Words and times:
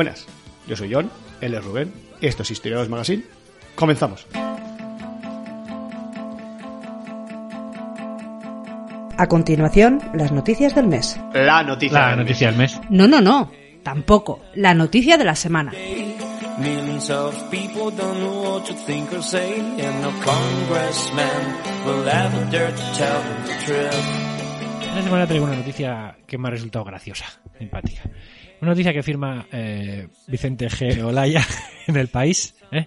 Buenas, 0.00 0.26
yo 0.66 0.76
soy 0.76 0.90
John, 0.90 1.10
él 1.42 1.52
es 1.52 1.62
Rubén, 1.62 1.92
esto 2.22 2.42
es 2.42 2.50
Historiadores 2.50 2.88
Magazine. 2.88 3.22
Comenzamos. 3.74 4.26
A 9.18 9.26
continuación, 9.28 10.00
las 10.14 10.32
noticias 10.32 10.74
del 10.74 10.86
mes. 10.86 11.20
La 11.34 11.62
noticia. 11.62 12.00
La 12.00 12.08
del 12.08 12.20
noticia 12.20 12.46
del 12.46 12.56
mes. 12.56 12.80
No, 12.88 13.06
no, 13.06 13.20
no, 13.20 13.50
tampoco. 13.82 14.40
La 14.54 14.72
noticia 14.72 15.18
de 15.18 15.24
la 15.26 15.34
semana. 15.34 15.72
Esta 24.80 25.02
semana 25.02 25.26
traigo 25.26 25.44
una 25.44 25.56
noticia 25.56 26.16
que 26.26 26.38
me 26.38 26.48
ha 26.48 26.50
resultado 26.52 26.86
graciosa, 26.86 27.26
simpática. 27.58 28.04
Una 28.60 28.70
noticia 28.72 28.92
que 28.92 29.02
firma 29.02 29.46
eh, 29.52 30.08
Vicente 30.28 30.66
G. 30.68 31.02
Olaya 31.02 31.42
en 31.86 31.96
el 31.96 32.08
país. 32.08 32.54
¿eh? 32.72 32.86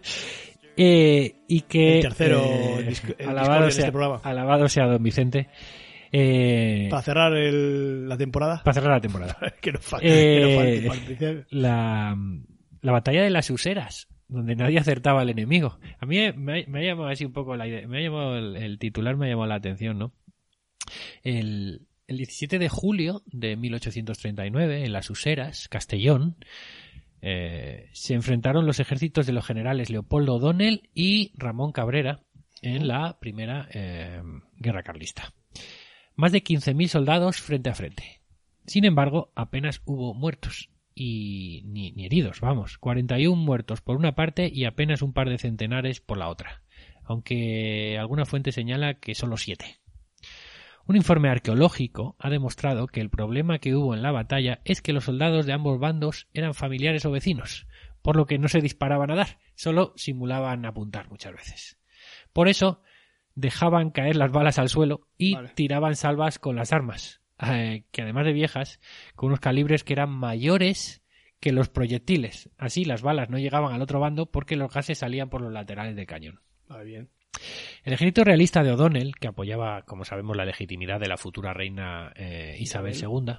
Eh, 0.78 1.36
y 1.48 1.62
que. 1.62 1.98
El 1.98 2.02
tercero 2.04 2.44
eh, 2.80 2.94
el 3.20 3.30
alabado, 3.30 3.72
sea, 3.72 3.80
este 3.86 3.92
programa. 3.92 4.22
alabado 4.24 4.68
sea 4.70 4.86
don 4.86 5.02
Vicente. 5.04 5.50
Eh, 6.12 6.88
Para 6.92 7.02
cerrar 7.02 7.34
el- 7.36 8.08
la 8.08 8.18
temporada. 8.18 8.62
para 8.64 8.74
cerrar 8.76 8.92
la 8.92 9.02
temporada. 9.02 9.38
que 9.62 9.72
no 9.72 9.80
falte. 9.80 10.08
Eh, 10.08 10.82
que 10.82 10.88
no 10.88 10.94
falte 10.94 11.46
la, 11.50 12.16
la 12.82 12.92
batalla 12.92 13.24
de 13.24 13.32
las 13.32 13.50
useras, 13.50 14.08
donde 14.28 14.56
nadie 14.56 14.78
acertaba 14.78 15.22
al 15.22 15.30
enemigo. 15.32 15.80
A 16.00 16.06
mí 16.06 16.18
me, 16.36 16.62
ha- 16.62 16.66
me 16.68 16.80
ha 16.80 16.84
llamado 16.84 17.10
así 17.10 17.26
un 17.26 17.34
poco 17.34 17.56
la 17.56 17.68
idea, 17.68 17.88
me 17.88 17.98
ha 17.98 18.02
llamado 18.02 18.38
el, 18.38 18.56
el 18.58 18.78
titular, 18.78 19.16
me 19.18 19.26
ha 19.26 19.30
llamado 19.30 19.48
la 19.50 19.56
atención, 19.56 19.98
¿no? 19.98 20.14
El, 21.24 21.88
el 22.08 22.18
17 22.18 22.59
de 22.59 22.70
julio 22.70 23.23
de 23.26 23.56
1839, 23.56 24.86
en 24.86 24.94
las 24.94 25.09
useras, 25.09 25.68
Castellón, 25.70 26.38
eh, 27.22 27.90
se 27.94 28.14
enfrentaron 28.14 28.66
los 28.66 28.80
ejércitos 28.80 29.26
de 29.26 29.34
los 29.34 29.46
generales 29.46 29.90
Leopoldo 29.90 30.36
O'Donnell 30.36 30.90
y 30.94 31.31
Ramón 31.36 31.72
Cabrera 31.72 32.22
en 32.62 32.88
la 32.88 33.18
primera 33.20 33.68
eh, 33.72 34.22
guerra 34.58 34.84
carlista. 34.84 35.34
Más 36.16 36.31
de 36.31 36.44
15.000 36.44 36.88
soldados 36.88 37.38
frente 37.42 37.70
a 37.70 37.76
frente. 37.76 38.22
Sin 38.66 38.86
embargo, 38.86 39.31
apenas 39.36 39.81
hubo 39.86 40.14
muertos 40.14 40.70
y 40.96 41.64
ni, 41.66 41.91
ni 41.91 42.06
heridos, 42.06 42.40
vamos, 42.40 42.78
41 42.78 43.41
muertos 43.41 43.81
por 43.81 43.97
una 43.97 44.16
parte 44.16 44.50
y 44.53 44.66
apenas 44.66 45.02
un 45.02 45.14
par 45.14 45.30
de 45.30 45.40
centenares 45.40 46.02
por 46.02 46.18
la 46.18 46.30
otra, 46.30 46.62
aunque 47.03 47.97
alguna 47.97 48.25
fuente 48.25 48.52
señala 48.52 48.96
que 48.96 49.16
solo 49.16 49.38
siete. 49.38 49.83
Un 50.86 50.98
informe 50.98 51.30
arqueológico 51.30 52.18
ha 52.20 52.30
demostrado 52.30 52.88
que 52.88 53.00
el 53.00 53.10
problema 53.10 53.60
que 53.60 53.74
hubo 53.74 53.94
en 53.94 54.02
la 54.02 54.12
batalla 54.12 54.60
es 54.66 54.82
que 54.82 54.92
los 54.92 55.06
soldados 55.06 55.46
de 55.46 55.54
ambos 55.54 55.80
bandos 55.80 56.28
eran 56.34 56.54
familiares 56.54 57.06
o 57.06 57.12
vecinos, 57.12 57.68
por 58.02 58.18
lo 58.18 58.26
que 58.26 58.38
no 58.38 58.50
se 58.50 58.60
disparaban 58.60 59.10
a 59.12 59.16
dar, 59.16 59.40
solo 59.56 59.94
simulaban 59.96 60.66
apuntar 60.66 61.10
muchas 61.10 61.34
veces. 61.34 61.78
Por 62.34 62.50
eso 62.50 62.82
dejaban 63.34 63.92
caer 63.92 64.18
las 64.18 64.32
balas 64.32 64.60
al 64.60 64.68
suelo 64.70 65.08
y 65.18 65.36
Vale. 65.36 65.50
tiraban 65.56 65.96
salvas 65.96 66.38
con 66.38 66.58
las 66.58 66.74
armas, 66.74 67.22
eh, 67.42 67.86
que 67.92 68.02
además 68.02 68.26
de 68.26 68.34
viejas, 68.34 68.82
con 69.16 69.28
unos 69.28 69.40
calibres 69.40 69.86
que 69.86 69.94
eran 69.94 70.10
mayores 70.10 71.02
que 71.40 71.54
los 71.54 71.70
proyectiles. 71.70 72.50
Así 72.58 72.84
las 72.84 73.02
balas 73.02 73.30
no 73.30 73.38
llegaban 73.38 73.74
al 73.74 73.82
otro 73.82 74.02
bando 74.02 74.26
porque 74.26 74.58
los 74.58 74.72
gases 74.72 75.00
salían 75.00 75.30
por 75.30 75.42
los 75.42 75.52
laterales 75.52 75.96
del 75.96 76.06
cañón. 76.06 76.42
Vale, 76.68 76.84
bien. 76.84 77.10
El 77.84 77.94
ejército 77.94 78.24
realista 78.24 78.64
de 78.64 78.72
O'Donnell, 78.72 79.16
que 79.16 79.28
apoyaba, 79.28 79.82
como 79.84 80.06
sabemos, 80.06 80.38
la 80.38 80.46
legitimidad 80.46 81.00
de 81.00 81.08
la 81.08 81.18
futura 81.18 81.54
reina 81.54 82.14
eh, 82.16 82.56
Isabel. 82.60 82.96
II, 82.96 83.36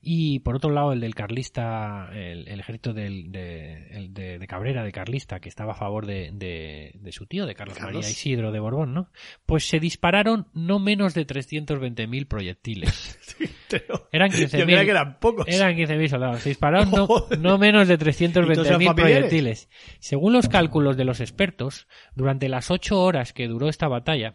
y 0.00 0.38
por 0.40 0.56
otro 0.56 0.70
lado 0.70 0.92
el 0.92 1.00
del 1.00 1.14
carlista, 1.14 2.08
el, 2.12 2.46
el 2.48 2.60
ejército 2.60 2.92
del, 2.92 3.32
de, 3.32 3.88
el 3.90 4.14
de- 4.14 4.38
de 4.38 4.46
Cabrera, 4.46 4.82
de 4.84 4.92
carlista, 4.92 5.40
que 5.40 5.48
estaba 5.48 5.72
a 5.72 5.76
favor 5.76 6.06
de, 6.06 6.30
de- 6.32 6.92
de 6.94 7.12
su 7.12 7.26
tío, 7.26 7.46
de 7.46 7.54
Carlos, 7.54 7.76
Carlos. 7.76 7.94
María 7.96 8.10
Isidro 8.10 8.52
de 8.52 8.60
Borbón, 8.60 8.94
¿no? 8.94 9.10
Pues 9.46 9.68
se 9.68 9.80
dispararon 9.80 10.46
no 10.54 10.78
menos 10.78 11.14
de 11.14 11.26
320.000 11.26 12.26
proyectiles. 12.28 13.18
Pero- 13.68 14.08
Eran 14.12 14.30
Yo 14.30 14.48
creía 14.48 14.66
que 14.66 14.86
15.000 14.86 14.90
eran 14.90 15.18
pocos. 15.18 15.46
eran 15.48 15.76
15.000 15.76 16.08
soldados. 16.08 16.40
Se 16.40 16.48
dispararon 16.50 16.90
no, 16.90 17.08
no 17.38 17.58
menos 17.58 17.88
de 17.88 17.94
¿Y 17.94 17.98
todos 17.98 18.20
eran 18.20 18.32
320.000 18.32 18.86
familiares? 18.86 18.94
proyectiles. 18.94 19.68
Según 19.98 20.32
los 20.32 20.48
cálculos 20.48 20.96
de 20.96 21.04
los 21.04 21.20
expertos, 21.20 21.86
durante 22.14 22.48
las 22.48 22.70
ocho 22.70 23.00
horas 23.02 23.32
que 23.32 23.48
duró 23.48 23.68
esta 23.68 23.88
batalla, 23.88 24.34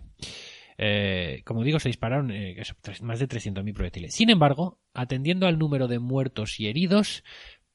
eh, 0.77 1.41
como 1.45 1.63
digo, 1.63 1.79
se 1.79 1.89
dispararon 1.89 2.31
eh, 2.31 2.61
más 3.01 3.19
de 3.19 3.27
300.000 3.27 3.73
proyectiles. 3.73 4.13
Sin 4.13 4.29
embargo, 4.29 4.79
atendiendo 4.93 5.47
al 5.47 5.59
número 5.59 5.87
de 5.87 5.99
muertos 5.99 6.59
y 6.59 6.67
heridos, 6.67 7.23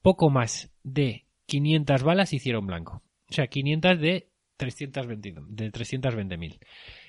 poco 0.02 0.30
más 0.30 0.70
de 0.82 1.26
500 1.46 2.02
balas 2.02 2.32
hicieron 2.32 2.66
blanco. 2.66 3.02
O 3.30 3.32
sea, 3.32 3.46
500 3.46 4.00
de 4.00 4.28
320 4.56 5.34
de 5.48 5.72
320.000. 5.72 6.58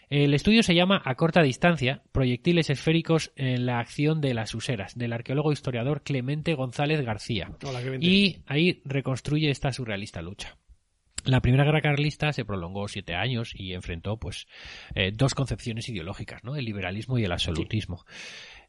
El 0.10 0.34
estudio 0.34 0.64
se 0.64 0.74
llama 0.74 1.02
A 1.06 1.16
corta 1.16 1.44
distancia, 1.44 2.02
proyectiles 2.12 2.72
esféricos 2.72 3.32
en 3.36 3.68
la 3.68 3.80
acción 3.80 4.22
de 4.22 4.34
las 4.34 4.56
useras, 4.56 4.98
del 4.98 5.14
arqueólogo 5.14 5.52
historiador 5.52 6.02
Clemente 6.02 6.56
González 6.56 7.02
García. 7.02 7.52
Hola. 7.64 7.80
Y 8.00 8.38
ahí 8.48 8.82
reconstruye 8.86 9.52
esta 9.52 9.72
surrealista 9.72 10.24
lucha. 10.24 10.58
La 11.30 11.42
primera 11.42 11.64
guerra 11.64 11.82
carlista 11.82 12.34
se 12.34 12.44
prolongó 12.46 12.88
siete 12.88 13.14
años 13.16 13.52
y 13.54 13.74
enfrentó 13.74 14.18
pues 14.18 14.48
eh, 14.96 15.12
dos 15.14 15.36
concepciones 15.36 15.88
ideológicas, 15.90 16.44
¿no? 16.44 16.56
el 16.56 16.66
liberalismo 16.66 17.18
y 17.20 17.24
el 17.24 17.32
absolutismo. 17.32 18.04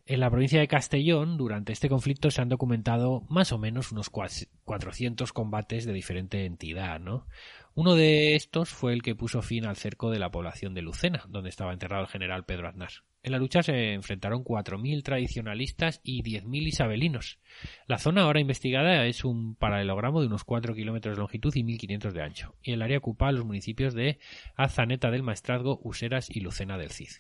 En 0.07 0.21
la 0.21 0.31
provincia 0.31 0.59
de 0.61 0.67
Castellón, 0.69 1.37
durante 1.37 1.73
este 1.73 1.89
conflicto 1.89 2.31
se 2.31 2.43
han 2.43 2.49
documentado 2.49 3.23
más 3.29 3.53
o 3.53 3.59
menos 3.59 3.93
unos 3.93 4.11
cua- 4.11 4.49
400 4.65 5.33
combates 5.33 5.85
de 5.85 5.93
diferente 5.93 6.45
entidad, 6.47 6.99
¿no? 6.99 7.27
Uno 7.75 7.95
de 7.95 8.35
estos 8.35 8.71
fue 8.71 8.93
el 8.93 9.03
que 9.03 9.15
puso 9.15 9.41
fin 9.43 9.65
al 9.67 9.77
cerco 9.77 10.11
de 10.11 10.19
la 10.19 10.31
población 10.31 10.75
de 10.75 10.83
Lucena, 10.83 11.25
donde 11.29 11.49
estaba 11.51 11.73
enterrado 11.73 12.03
el 12.03 12.09
general 12.09 12.45
Pedro 12.45 12.69
Aznar. 12.69 12.91
En 13.23 13.33
la 13.33 13.39
lucha 13.39 13.63
se 13.63 13.93
enfrentaron 13.93 14.45
4.000 14.45 15.03
tradicionalistas 15.03 16.01
y 16.03 16.23
10.000 16.23 16.67
isabelinos. 16.67 17.39
La 17.87 17.99
zona 17.99 18.23
ahora 18.23 18.41
investigada 18.41 19.05
es 19.07 19.25
un 19.25 19.57
paralelogramo 19.57 20.21
de 20.21 20.29
unos 20.29 20.45
4 20.45 20.75
kilómetros 20.75 21.17
de 21.17 21.21
longitud 21.21 21.55
y 21.55 21.63
1.500 21.63 22.13
de 22.13 22.23
ancho, 22.23 22.55
y 22.63 22.73
el 22.73 22.81
área 22.81 22.99
ocupa 22.99 23.31
los 23.33 23.45
municipios 23.45 23.93
de 23.93 24.19
Azaneta 24.57 25.11
del 25.11 25.23
Maestrazgo, 25.23 25.81
Useras 25.85 26.35
y 26.35 26.41
Lucena 26.41 26.79
del 26.79 26.91
Cid. 26.91 27.11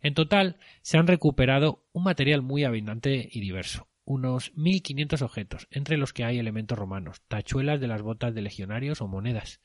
En 0.00 0.14
total, 0.14 0.56
se 0.80 0.96
han 0.96 1.06
recuperado 1.06 1.84
un 1.92 2.04
material 2.04 2.40
muy 2.40 2.64
abundante 2.64 3.28
y 3.30 3.40
diverso, 3.40 3.88
unos 4.04 4.54
1.500 4.54 5.22
objetos, 5.22 5.68
entre 5.70 5.98
los 5.98 6.14
que 6.14 6.24
hay 6.24 6.38
elementos 6.38 6.78
romanos, 6.78 7.20
tachuelas 7.28 7.80
de 7.80 7.88
las 7.88 8.00
botas 8.00 8.34
de 8.34 8.40
legionarios 8.40 9.02
o 9.02 9.08
monedas, 9.08 9.60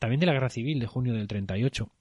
también 0.00 0.18
de 0.18 0.26
la 0.26 0.32
Guerra 0.32 0.48
Civil 0.48 0.80
de 0.80 0.86
junio 0.86 1.14
del 1.14 1.28
38, 1.28 1.92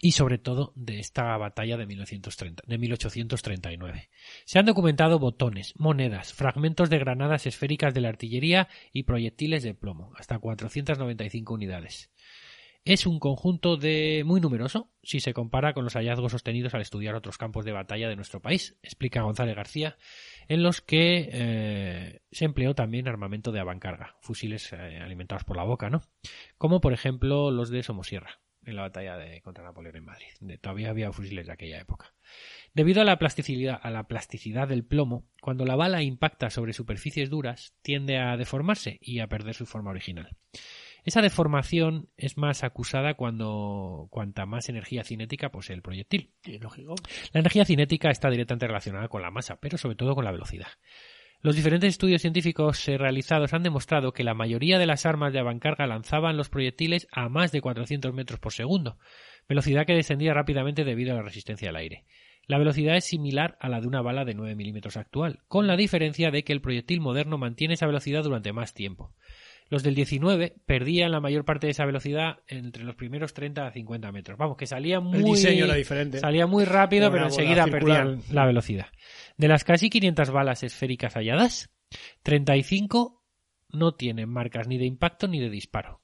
y 0.00 0.12
sobre 0.12 0.38
todo 0.38 0.72
de 0.74 0.98
esta 0.98 1.36
batalla 1.36 1.76
de, 1.76 1.86
1930, 1.86 2.62
de 2.66 2.78
1839. 2.78 4.10
Se 4.44 4.58
han 4.58 4.66
documentado 4.66 5.18
botones, 5.18 5.74
monedas, 5.76 6.32
fragmentos 6.32 6.90
de 6.90 6.98
granadas 6.98 7.46
esféricas 7.46 7.94
de 7.94 8.00
la 8.00 8.08
artillería 8.08 8.68
y 8.92 9.04
proyectiles 9.04 9.62
de 9.62 9.74
plomo, 9.74 10.12
hasta 10.16 10.38
495 10.38 11.54
unidades. 11.54 12.10
Es 12.84 13.06
un 13.06 13.18
conjunto 13.18 13.76
de 13.76 14.22
muy 14.24 14.40
numeroso 14.40 14.90
si 15.02 15.20
se 15.20 15.34
compara 15.34 15.74
con 15.74 15.84
los 15.84 15.94
hallazgos 15.94 16.32
sostenidos 16.32 16.72
al 16.72 16.80
estudiar 16.80 17.14
otros 17.14 17.36
campos 17.36 17.66
de 17.66 17.72
batalla 17.72 18.08
de 18.08 18.16
nuestro 18.16 18.40
país, 18.40 18.78
explica 18.82 19.22
González 19.22 19.56
García, 19.56 19.98
en 20.48 20.62
los 20.62 20.80
que 20.80 21.28
eh, 21.30 22.20
se 22.30 22.46
empleó 22.46 22.74
también 22.74 23.06
armamento 23.06 23.52
de 23.52 23.60
avancarga, 23.60 24.16
fusiles 24.20 24.72
eh, 24.72 25.00
alimentados 25.02 25.44
por 25.44 25.58
la 25.58 25.64
boca, 25.64 25.90
¿no? 25.90 26.00
Como 26.56 26.80
por 26.80 26.94
ejemplo 26.94 27.50
los 27.50 27.68
de 27.68 27.82
Somosierra. 27.82 28.40
En 28.68 28.76
la 28.76 28.82
batalla 28.82 29.16
de, 29.16 29.40
contra 29.42 29.64
Napoleón 29.64 29.96
en 29.96 30.04
Madrid. 30.04 30.26
De- 30.40 30.58
todavía 30.58 30.90
había 30.90 31.12
fusiles 31.12 31.46
de 31.46 31.52
aquella 31.52 31.80
época. 31.80 32.12
Debido 32.74 33.00
a 33.00 33.04
la 33.04 33.18
plasticidad, 33.18 33.80
a 33.82 33.90
la 33.90 34.04
plasticidad 34.06 34.68
del 34.68 34.84
plomo, 34.84 35.26
cuando 35.40 35.64
la 35.64 35.76
bala 35.76 36.02
impacta 36.02 36.50
sobre 36.50 36.72
superficies 36.72 37.30
duras, 37.30 37.74
tiende 37.82 38.18
a 38.18 38.36
deformarse 38.36 38.98
y 39.00 39.20
a 39.20 39.26
perder 39.28 39.54
su 39.54 39.66
forma 39.66 39.90
original. 39.90 40.36
Esa 41.04 41.22
deformación 41.22 42.10
es 42.16 42.36
más 42.36 42.64
acusada 42.64 43.14
cuando 43.14 44.08
cuanta 44.10 44.44
más 44.44 44.68
energía 44.68 45.04
cinética 45.04 45.50
posee 45.50 45.74
el 45.74 45.82
proyectil. 45.82 46.34
La 47.32 47.40
energía 47.40 47.64
cinética 47.64 48.10
está 48.10 48.28
directamente 48.28 48.66
relacionada 48.66 49.08
con 49.08 49.22
la 49.22 49.30
masa, 49.30 49.58
pero 49.60 49.78
sobre 49.78 49.96
todo 49.96 50.14
con 50.14 50.24
la 50.24 50.32
velocidad. 50.32 50.68
Los 51.40 51.54
diferentes 51.54 51.90
estudios 51.90 52.20
científicos 52.20 52.84
realizados 52.86 53.52
han 53.54 53.62
demostrado 53.62 54.12
que 54.12 54.24
la 54.24 54.34
mayoría 54.34 54.78
de 54.80 54.86
las 54.86 55.06
armas 55.06 55.32
de 55.32 55.38
avancarga 55.38 55.86
lanzaban 55.86 56.36
los 56.36 56.48
proyectiles 56.48 57.06
a 57.12 57.28
más 57.28 57.52
de 57.52 57.60
400 57.60 58.12
metros 58.12 58.40
por 58.40 58.52
segundo, 58.52 58.98
velocidad 59.48 59.86
que 59.86 59.94
descendía 59.94 60.34
rápidamente 60.34 60.84
debido 60.84 61.12
a 61.12 61.16
la 61.16 61.22
resistencia 61.22 61.68
al 61.68 61.76
aire. 61.76 62.04
La 62.48 62.58
velocidad 62.58 62.96
es 62.96 63.04
similar 63.04 63.56
a 63.60 63.68
la 63.68 63.80
de 63.80 63.86
una 63.86 64.02
bala 64.02 64.24
de 64.24 64.34
9 64.34 64.56
milímetros 64.56 64.96
actual, 64.96 65.40
con 65.46 65.68
la 65.68 65.76
diferencia 65.76 66.32
de 66.32 66.42
que 66.42 66.52
el 66.52 66.60
proyectil 66.60 67.00
moderno 67.00 67.38
mantiene 67.38 67.74
esa 67.74 67.86
velocidad 67.86 68.24
durante 68.24 68.52
más 68.52 68.74
tiempo. 68.74 69.14
Los 69.70 69.82
del 69.82 69.94
19 69.94 70.56
perdían 70.64 71.12
la 71.12 71.20
mayor 71.20 71.44
parte 71.44 71.66
de 71.66 71.72
esa 71.72 71.84
velocidad 71.84 72.38
entre 72.46 72.84
los 72.84 72.94
primeros 72.94 73.34
30 73.34 73.66
a 73.66 73.70
50 73.70 74.12
metros. 74.12 74.38
Vamos, 74.38 74.56
que 74.56 74.66
salía 74.66 75.00
muy... 75.00 75.18
El 75.18 75.24
diseño 75.24 75.64
era 75.66 75.74
diferente. 75.74 76.18
Salía 76.18 76.46
muy 76.46 76.64
rápido, 76.64 77.10
pero 77.10 77.24
enseguida 77.24 77.64
circular. 77.64 78.06
perdían 78.06 78.34
la 78.34 78.46
velocidad. 78.46 78.86
De 79.36 79.48
las 79.48 79.64
casi 79.64 79.90
500 79.90 80.30
balas 80.30 80.62
esféricas 80.62 81.14
halladas, 81.14 81.70
35 82.22 83.22
no 83.70 83.94
tienen 83.94 84.28
marcas 84.28 84.68
ni 84.68 84.78
de 84.78 84.86
impacto 84.86 85.28
ni 85.28 85.40
de 85.40 85.50
disparo. 85.50 86.00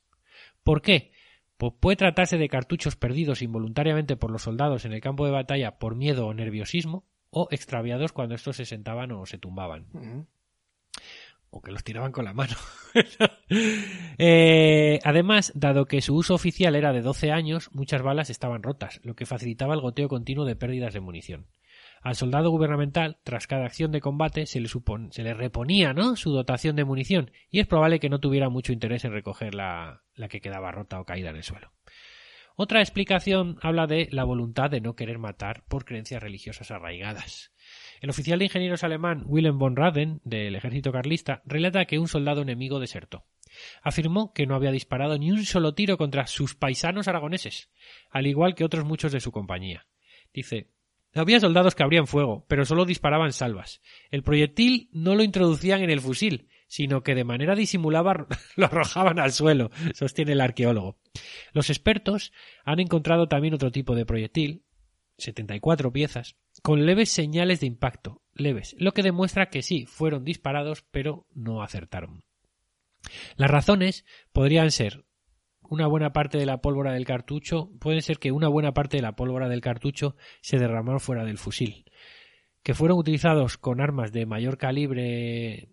¿Por 0.62 0.82
qué? 0.82 1.12
Pues 1.56 1.72
puede 1.80 1.96
tratarse 1.96 2.36
de 2.36 2.48
cartuchos 2.48 2.96
perdidos 2.96 3.40
involuntariamente 3.40 4.16
por 4.16 4.30
los 4.30 4.42
soldados 4.42 4.84
en 4.84 4.92
el 4.92 5.00
campo 5.00 5.24
de 5.24 5.32
batalla 5.32 5.78
por 5.78 5.94
miedo 5.94 6.26
o 6.26 6.34
nerviosismo, 6.34 7.06
o 7.30 7.48
extraviados 7.50 8.12
cuando 8.12 8.34
estos 8.34 8.56
se 8.56 8.64
sentaban 8.64 9.10
o 9.12 9.26
se 9.26 9.38
tumbaban. 9.38 9.86
O 11.54 11.62
que 11.62 11.70
los 11.70 11.84
tiraban 11.84 12.12
con 12.12 12.24
la 12.24 12.34
mano. 12.34 12.54
Eh, 14.18 15.00
además, 15.02 15.52
dado 15.56 15.86
que 15.86 16.00
su 16.00 16.14
uso 16.14 16.34
oficial 16.34 16.76
era 16.76 16.92
de 16.92 17.02
12 17.02 17.32
años, 17.32 17.68
muchas 17.72 18.02
balas 18.02 18.30
estaban 18.30 18.62
rotas, 18.62 19.00
lo 19.02 19.14
que 19.14 19.26
facilitaba 19.26 19.74
el 19.74 19.80
goteo 19.80 20.08
continuo 20.08 20.44
de 20.44 20.54
pérdidas 20.54 20.94
de 20.94 21.00
munición. 21.00 21.46
Al 22.02 22.14
soldado 22.14 22.50
gubernamental, 22.50 23.18
tras 23.24 23.48
cada 23.48 23.66
acción 23.66 23.90
de 23.90 24.00
combate, 24.00 24.46
se 24.46 24.60
le, 24.60 24.68
se 24.68 25.22
le 25.22 25.34
reponía 25.34 25.92
¿no? 25.92 26.14
su 26.16 26.30
dotación 26.30 26.76
de 26.76 26.84
munición, 26.84 27.32
y 27.50 27.60
es 27.60 27.66
probable 27.66 27.98
que 27.98 28.08
no 28.08 28.20
tuviera 28.20 28.48
mucho 28.48 28.72
interés 28.72 29.04
en 29.04 29.12
recoger 29.12 29.54
la, 29.54 30.02
la 30.14 30.28
que 30.28 30.40
quedaba 30.40 30.70
rota 30.70 31.00
o 31.00 31.04
caída 31.04 31.30
en 31.30 31.36
el 31.36 31.42
suelo. 31.42 31.72
Otra 32.56 32.80
explicación 32.80 33.58
habla 33.62 33.88
de 33.88 34.08
la 34.12 34.22
voluntad 34.22 34.70
de 34.70 34.80
no 34.80 34.94
querer 34.94 35.18
matar 35.18 35.64
por 35.66 35.84
creencias 35.84 36.22
religiosas 36.22 36.70
arraigadas. 36.70 37.52
El 38.00 38.10
oficial 38.10 38.38
de 38.38 38.46
ingenieros 38.46 38.84
alemán 38.84 39.24
Willem 39.26 39.58
von 39.58 39.76
Raden, 39.76 40.20
del 40.24 40.54
ejército 40.54 40.92
carlista, 40.92 41.42
relata 41.44 41.84
que 41.84 41.98
un 41.98 42.08
soldado 42.08 42.42
enemigo 42.42 42.80
desertó. 42.80 43.24
Afirmó 43.82 44.32
que 44.32 44.46
no 44.46 44.54
había 44.54 44.72
disparado 44.72 45.18
ni 45.18 45.30
un 45.30 45.44
solo 45.44 45.74
tiro 45.74 45.96
contra 45.96 46.26
sus 46.26 46.54
paisanos 46.54 47.08
aragoneses, 47.08 47.70
al 48.10 48.26
igual 48.26 48.54
que 48.54 48.64
otros 48.64 48.84
muchos 48.84 49.12
de 49.12 49.20
su 49.20 49.32
compañía. 49.32 49.86
Dice, 50.32 50.70
había 51.14 51.38
soldados 51.38 51.74
que 51.74 51.84
abrían 51.84 52.06
fuego, 52.06 52.44
pero 52.48 52.64
solo 52.64 52.84
disparaban 52.84 53.32
salvas. 53.32 53.80
El 54.10 54.22
proyectil 54.22 54.88
no 54.92 55.14
lo 55.14 55.22
introducían 55.22 55.82
en 55.82 55.90
el 55.90 56.00
fusil, 56.00 56.48
sino 56.66 57.02
que 57.02 57.14
de 57.14 57.24
manera 57.24 57.54
disimulada 57.54 58.26
lo 58.56 58.66
arrojaban 58.66 59.20
al 59.20 59.32
suelo, 59.32 59.70
sostiene 59.94 60.32
el 60.32 60.40
arqueólogo. 60.40 60.98
Los 61.52 61.70
expertos 61.70 62.32
han 62.64 62.80
encontrado 62.80 63.28
también 63.28 63.54
otro 63.54 63.70
tipo 63.70 63.94
de 63.94 64.06
proyectil, 64.06 64.64
74 65.18 65.92
piezas, 65.92 66.36
con 66.64 66.86
leves 66.86 67.10
señales 67.10 67.60
de 67.60 67.66
impacto, 67.66 68.22
leves, 68.32 68.74
lo 68.78 68.92
que 68.92 69.02
demuestra 69.02 69.50
que 69.50 69.60
sí, 69.60 69.84
fueron 69.84 70.24
disparados, 70.24 70.82
pero 70.90 71.26
no 71.34 71.62
acertaron. 71.62 72.24
Las 73.36 73.50
razones 73.50 74.06
podrían 74.32 74.70
ser 74.70 75.04
una 75.60 75.86
buena 75.86 76.14
parte 76.14 76.38
de 76.38 76.46
la 76.46 76.62
pólvora 76.62 76.94
del 76.94 77.04
cartucho, 77.04 77.70
puede 77.80 78.00
ser 78.00 78.18
que 78.18 78.32
una 78.32 78.48
buena 78.48 78.72
parte 78.72 78.96
de 78.96 79.02
la 79.02 79.14
pólvora 79.14 79.50
del 79.50 79.60
cartucho 79.60 80.16
se 80.40 80.58
derramó 80.58 80.98
fuera 81.00 81.26
del 81.26 81.36
fusil, 81.36 81.84
que 82.62 82.72
fueron 82.72 82.96
utilizados 82.96 83.58
con 83.58 83.82
armas 83.82 84.10
de 84.10 84.24
mayor 84.24 84.56
calibre, 84.56 85.68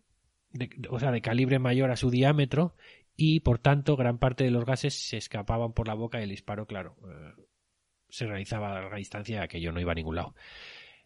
o 0.89 0.99
sea, 0.99 1.11
de 1.11 1.21
calibre 1.21 1.57
mayor 1.57 1.89
a 1.91 1.95
su 1.95 2.09
diámetro, 2.09 2.75
y 3.15 3.39
por 3.39 3.59
tanto 3.59 3.95
gran 3.95 4.17
parte 4.17 4.43
de 4.43 4.51
los 4.51 4.65
gases 4.65 4.93
se 4.93 5.15
escapaban 5.15 5.71
por 5.71 5.87
la 5.87 5.93
boca 5.93 6.19
y 6.19 6.23
el 6.23 6.31
disparo, 6.31 6.65
claro, 6.65 6.97
eh, 7.07 7.43
se 8.09 8.25
realizaba 8.25 8.71
a 8.71 8.81
larga 8.81 8.97
distancia 8.97 9.37
y 9.37 9.39
aquello 9.39 9.71
no 9.71 9.79
iba 9.79 9.93
a 9.93 9.95
ningún 9.95 10.17
lado. 10.17 10.35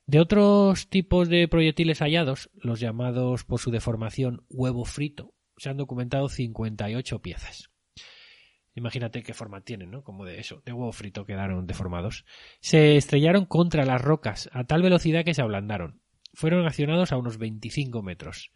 De 0.07 0.19
otros 0.19 0.87
tipos 0.89 1.29
de 1.29 1.47
proyectiles 1.47 1.99
hallados, 1.99 2.51
los 2.53 2.79
llamados 2.79 3.43
por 3.43 3.59
su 3.59 3.71
deformación 3.71 4.45
huevo 4.49 4.85
frito, 4.85 5.33
se 5.57 5.69
han 5.69 5.77
documentado 5.77 6.29
58 6.29 7.21
piezas. 7.21 7.71
Imagínate 8.75 9.23
qué 9.23 9.33
forma 9.33 9.61
tienen, 9.61 9.89
¿no? 9.89 10.03
Como 10.03 10.25
de 10.25 10.39
eso, 10.39 10.61
de 10.65 10.73
huevo 10.73 10.91
frito 10.91 11.25
quedaron 11.25 11.65
deformados. 11.65 12.25
Se 12.59 12.97
estrellaron 12.97 13.45
contra 13.45 13.85
las 13.85 14.01
rocas 14.01 14.49
a 14.53 14.65
tal 14.65 14.83
velocidad 14.83 15.25
que 15.25 15.33
se 15.33 15.41
ablandaron. 15.41 16.01
Fueron 16.33 16.67
accionados 16.67 17.11
a 17.11 17.17
unos 17.17 17.37
25 17.37 18.03
metros 18.03 18.51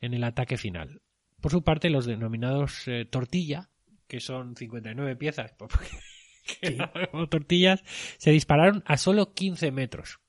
en 0.00 0.14
el 0.14 0.22
ataque 0.22 0.56
final. 0.56 1.00
Por 1.40 1.50
su 1.50 1.64
parte, 1.64 1.90
los 1.90 2.06
denominados 2.06 2.86
eh, 2.86 3.06
tortilla, 3.06 3.70
que 4.06 4.20
son 4.20 4.54
59 4.54 5.16
piezas, 5.16 5.54
que 6.60 6.66
eran 6.66 6.90
como 7.10 7.28
tortillas, 7.28 7.82
se 8.18 8.30
dispararon 8.30 8.84
a 8.86 8.96
solo 8.98 9.32
15 9.32 9.72
metros, 9.72 10.20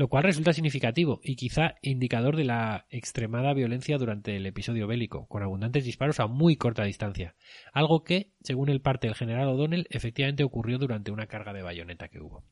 lo 0.00 0.08
cual 0.08 0.22
resulta 0.22 0.54
significativo 0.54 1.20
y 1.22 1.36
quizá 1.36 1.74
indicador 1.82 2.34
de 2.34 2.44
la 2.44 2.86
extremada 2.88 3.52
violencia 3.52 3.98
durante 3.98 4.34
el 4.34 4.46
episodio 4.46 4.86
bélico, 4.86 5.28
con 5.28 5.42
abundantes 5.42 5.84
disparos 5.84 6.20
a 6.20 6.26
muy 6.26 6.56
corta 6.56 6.84
distancia, 6.84 7.34
algo 7.74 8.02
que, 8.02 8.32
según 8.40 8.70
el 8.70 8.80
parte 8.80 9.08
del 9.08 9.14
general 9.14 9.48
O'Donnell, 9.48 9.86
efectivamente 9.90 10.42
ocurrió 10.42 10.78
durante 10.78 11.10
una 11.10 11.26
carga 11.26 11.52
de 11.52 11.60
bayoneta 11.60 12.08
que 12.08 12.18
hubo. 12.18 12.46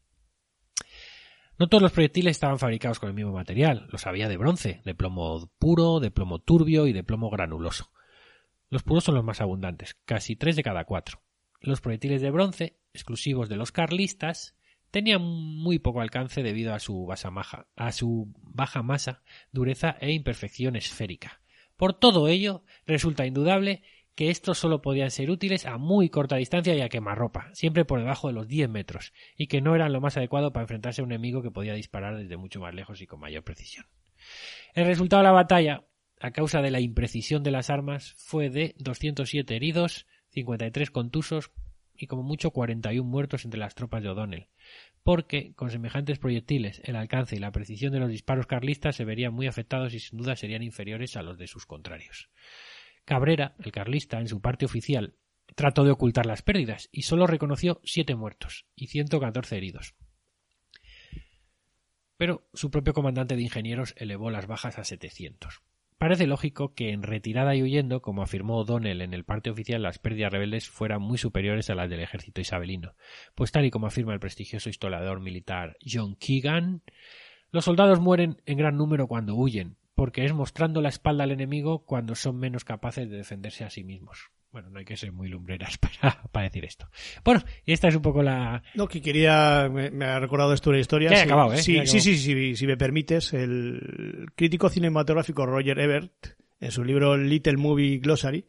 No 1.59 1.69
todos 1.69 1.81
los 1.81 1.93
proyectiles 1.93 2.33
estaban 2.33 2.59
fabricados 2.59 2.99
con 2.99 3.09
el 3.09 3.15
mismo 3.15 3.33
material, 3.33 3.89
los 3.91 4.07
había 4.07 4.29
de 4.29 4.37
bronce, 4.37 4.83
de 4.85 4.95
plomo 4.95 5.51
puro, 5.59 6.01
de 6.01 6.11
plomo 6.11 6.41
turbio 6.41 6.87
y 6.87 6.93
de 6.93 7.03
plomo 7.03 7.31
granuloso. 7.31 7.91
Los 8.69 8.83
puros 8.83 9.05
son 9.05 9.15
los 9.15 9.25
más 9.25 9.41
abundantes, 9.41 9.97
casi 10.05 10.37
tres 10.37 10.55
de 10.55 10.63
cada 10.63 10.85
cuatro. 10.85 11.23
Los 11.63 11.81
proyectiles 11.81 12.21
de 12.21 12.31
bronce, 12.31 12.79
exclusivos 12.93 13.49
de 13.49 13.57
los 13.57 13.73
carlistas, 13.73 14.55
tenían 14.91 15.23
muy 15.23 15.79
poco 15.79 16.01
alcance 16.01 16.43
debido 16.43 16.75
a 16.75 16.79
su, 16.79 17.07
basa 17.07 17.31
maja- 17.31 17.67
a 17.77 17.93
su 17.93 18.33
baja 18.43 18.83
masa, 18.83 19.23
dureza 19.53 19.97
e 20.01 20.13
imperfección 20.13 20.77
esférica. 20.77 21.41
Por 21.77 21.95
todo 21.95 22.29
ello, 22.29 22.65
resulta 22.87 23.27
indudable 23.27 23.83
que 24.15 24.31
estos 24.31 24.59
solo 24.59 24.83
podían 24.83 25.13
ser 25.13 25.31
útiles 25.31 25.65
a 25.65 25.79
muy 25.79 26.09
corta 26.09 26.35
distancia 26.35 26.75
y 26.75 26.81
a 26.81 26.89
quemarropa, 26.89 27.51
siempre 27.53 27.85
por 27.85 28.01
debajo 28.01 28.27
de 28.27 28.35
los 28.35 28.49
10 28.49 28.69
metros, 28.69 29.13
y 29.37 29.47
que 29.47 29.61
no 29.61 29.77
eran 29.77 29.93
lo 29.93 30.01
más 30.01 30.17
adecuado 30.17 30.53
para 30.53 30.65
enfrentarse 30.65 31.01
a 31.01 31.05
un 31.05 31.13
enemigo 31.13 31.41
que 31.41 31.53
podía 31.53 31.75
disparar 31.75 32.17
desde 32.17 32.37
mucho 32.37 32.59
más 32.59 32.75
lejos 32.75 33.01
y 33.01 33.07
con 33.07 33.21
mayor 33.21 33.45
precisión. 33.45 33.87
El 34.75 34.87
resultado 34.87 35.21
de 35.23 35.29
la 35.29 35.33
batalla, 35.33 35.85
a 36.21 36.33
causa 36.33 36.63
de 36.63 36.73
la 36.73 36.81
imprecisión 36.81 37.45
de 37.45 37.53
las 37.53 37.71
armas, 37.71 38.15
fue 38.19 38.51
de 38.51 38.75
207 38.79 39.55
heridos, 39.55 40.09
53 40.31 40.91
contusos 40.91 41.53
y 41.97 42.09
como 42.09 42.25
mucho 42.25 42.51
41 42.51 43.09
muertos 43.09 43.45
entre 43.45 43.61
las 43.61 43.77
tropas 43.77 44.03
de 44.03 44.09
O'Donnell, 44.09 44.49
porque 45.09 45.55
con 45.55 45.71
semejantes 45.71 46.19
proyectiles 46.19 46.83
el 46.85 46.95
alcance 46.95 47.35
y 47.35 47.39
la 47.39 47.51
precisión 47.51 47.95
de 47.95 47.99
los 47.99 48.11
disparos 48.11 48.47
carlistas 48.47 48.95
se 48.95 49.07
verían 49.07 49.33
muy 49.33 49.47
afectados 49.47 49.95
y 49.95 50.01
sin 50.01 50.19
duda 50.19 50.37
serían 50.37 50.63
inferiores 50.63 51.17
a 51.17 51.23
los 51.23 51.39
de 51.39 51.47
sus 51.47 51.65
contrarios. 51.65 52.29
Cabrera, 53.07 53.55
el 53.59 53.73
carlista, 53.73 54.21
en 54.21 54.29
su 54.29 54.43
parte 54.43 54.67
oficial, 54.67 55.15
trató 55.55 55.85
de 55.85 55.93
ocultar 55.93 56.27
las 56.27 56.43
pérdidas 56.43 56.91
y 56.93 57.05
solo 57.05 57.27
reconoció 57.27 57.81
siete 57.85 58.17
muertos 58.17 58.67
y 58.77 58.89
114 58.89 59.57
heridos. 59.57 59.95
Pero 62.19 62.47
su 62.53 62.71
propio 62.71 62.93
comandante 62.93 63.35
de 63.35 63.45
ingenieros 63.45 63.95
elevó 63.97 64.31
las 64.31 64.47
bajas 64.47 64.79
a 64.79 64.85
700. 64.85 65.63
Parece 65.99 66.29
lógico 66.29 66.75
que 66.75 66.91
en 66.91 67.03
retirada 67.03 67.57
y 67.57 67.63
huyendo, 67.63 68.03
como 68.03 68.23
afirmó 68.23 68.59
O'Donnell 68.59 69.03
en 69.03 69.15
el 69.15 69.25
parte 69.25 69.51
oficial, 69.51 69.83
las 69.83 69.99
pérdidas 69.99 70.33
rebeldes 70.33 70.69
fueran 70.69 71.03
muy 71.03 71.19
superiores 71.19 71.71
a 71.71 71.75
las 71.75 71.91
del 71.91 71.99
ejército 71.99 72.41
isabelino, 72.41 72.95
pues 73.35 73.51
tal 73.51 73.65
y 73.65 73.71
como 73.71 73.89
afirma 73.89 74.15
el 74.15 74.21
prestigioso 74.21 74.71
historiador 74.71 75.19
militar 75.19 75.77
John 75.85 76.15
Keegan, 76.15 76.83
los 77.51 77.65
soldados 77.65 77.99
mueren 77.99 78.41
en 78.47 78.59
gran 78.59 78.77
número 78.77 79.09
cuando 79.09 79.35
huyen, 79.35 79.77
porque 79.97 80.25
es 80.25 80.33
mostrando 80.33 80.81
la 80.81 80.89
espalda 80.89 81.25
al 81.25 81.33
enemigo 81.33 81.85
cuando 81.85 82.15
son 82.15 82.39
menos 82.39 82.65
capaces 82.65 83.11
de 83.11 83.17
defenderse 83.17 83.65
a 83.65 83.71
sí 83.71 83.83
mismos. 83.83 84.31
Bueno, 84.51 84.71
no 84.71 84.79
hay 84.79 84.85
que 84.85 84.97
ser 84.97 85.13
muy 85.13 85.29
lumbreras 85.29 85.77
para, 86.01 86.23
para 86.33 86.45
decir 86.45 86.65
esto. 86.65 86.89
Bueno, 87.25 87.43
y 87.65 87.73
esta 87.73 87.89
es 87.89 87.97
un 87.97 88.03
poco 88.03 88.23
la... 88.23 88.63
No, 88.75 88.89
que 88.89 89.01
quería, 89.03 89.69
me, 89.71 89.91
me 89.91 90.07
ha 90.07 90.19
recordado 90.19 90.53
esto 90.55 90.71
una 90.71 90.79
historia. 90.79 91.11
Ya 91.11 91.19
he 91.19 91.23
acabado, 91.23 91.53
¿eh? 91.53 91.59
Sí, 91.63 91.75
Ya 91.75 91.83
he 91.83 91.87
sí, 91.87 91.99
acabado. 91.99 92.17
sí, 92.17 92.17
sí, 92.19 92.57
si 92.57 92.67
me 92.67 92.77
permites, 92.77 93.33
el 93.35 94.27
crítico 94.35 94.69
cinematográfico 94.71 95.45
Roger 95.47 95.79
Ebert, 95.79 96.13
en 96.61 96.71
su 96.71 96.83
libro 96.83 97.17
Little 97.17 97.57
Movie 97.59 97.99
Glossary, 97.99 98.47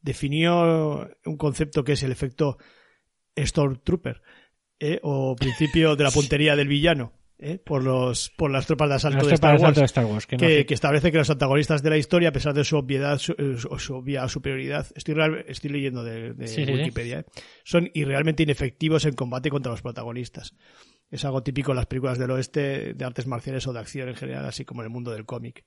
definió 0.00 1.08
un 1.26 1.36
concepto 1.36 1.84
que 1.84 1.92
es 1.92 2.02
el 2.02 2.12
efecto 2.12 2.58
Stormtrooper, 3.36 4.22
¿eh? 4.80 4.98
o 5.02 5.36
principio 5.36 5.96
de 5.96 6.04
la 6.04 6.10
puntería 6.12 6.56
del 6.56 6.68
villano. 6.68 7.12
¿Eh? 7.42 7.58
Por, 7.58 7.82
los, 7.84 8.30
por 8.30 8.50
las 8.50 8.66
tropas 8.66 8.88
de 8.88 8.94
asalto 8.94 9.26
de 9.26 9.34
Star 9.34 9.50
de 9.50 9.54
Wars, 9.54 9.62
asalto 9.64 9.80
de 9.80 9.86
Star 9.86 10.04
Wars, 10.06 10.26
que 10.26 10.36
no 10.36 10.40
que, 10.40 10.46
hace- 10.46 10.66
que 10.66 10.74
establece 10.74 11.12
que 11.12 11.18
los 11.18 11.28
antagonistas 11.30 11.82
de 11.82 11.90
la 11.90 11.96
historia, 11.98 12.28
a 12.30 12.32
pesar 12.32 12.54
de 12.54 12.64
su 12.64 12.76
obviedad 12.76 13.18
su, 13.18 13.32
eh, 13.32 13.56
su- 13.78 13.94
obvia 13.94 14.26
superioridad, 14.28 14.86
estoy, 14.94 15.14
leyendo 15.70 16.04
de, 16.04 16.34
Sí. 16.46 16.64
Wikipedia, 16.64 17.20
¿eh? 17.20 17.24
son 17.64 17.90
irrealmente 17.94 18.42
inefectivos 18.42 19.04
en 19.04 19.14
combate 19.14 19.50
contra 19.50 19.72
los 19.72 19.82
protagonistas. 19.82 20.54
Es 21.10 21.26
algo 21.26 21.42
típico 21.42 21.72
en 21.72 21.76
las 21.76 21.84
películas 21.86 22.16
del 22.18 22.30
oeste, 22.30 22.94
de 22.94 23.04
artes 23.04 23.26
marciales 23.26 23.66
o 23.66 23.74
de 23.74 23.80
acción 23.80 24.08
en 24.08 24.14
general, 24.14 24.46
así 24.46 24.64
como 24.64 24.80
en 24.80 24.86
el 24.86 24.90
mundo 24.90 25.10
del 25.10 25.26
cómic. 25.26 25.66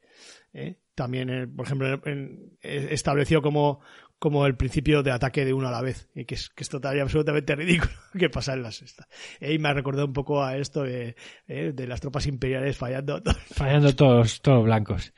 ¿eh? 0.53 0.79
También, 0.95 1.53
por 1.55 1.67
ejemplo, 1.67 2.01
en- 2.05 2.57
estableció 2.63 3.43
como, 3.43 3.79
como 4.19 4.45
el 4.45 4.55
principio 4.55 5.03
de 5.03 5.11
ataque 5.11 5.45
de 5.45 5.53
uno 5.53 5.67
a 5.67 5.71
la 5.71 5.81
vez, 5.81 6.09
y 6.15 6.25
que 6.25 6.35
es, 6.35 6.49
que 6.49 6.63
es 6.63 6.69
total 6.69 6.97
y 6.97 6.99
absolutamente 6.99 7.55
ridículo 7.55 7.93
que 8.17 8.29
pasa 8.29 8.53
en 8.53 8.63
la 8.63 8.71
sexta. 8.71 9.07
Eh, 9.39 9.53
y 9.53 9.59
me 9.59 9.69
ha 9.69 9.73
recordado 9.73 10.07
un 10.07 10.13
poco 10.13 10.43
a 10.43 10.57
esto 10.57 10.83
de, 10.83 11.15
eh, 11.47 11.71
de 11.73 11.87
las 11.87 12.01
tropas 12.01 12.27
imperiales 12.27 12.77
fallando. 12.77 13.21
Fallando 13.53 13.95
todos, 13.95 14.41
todos 14.41 14.63
blancos. 14.63 15.13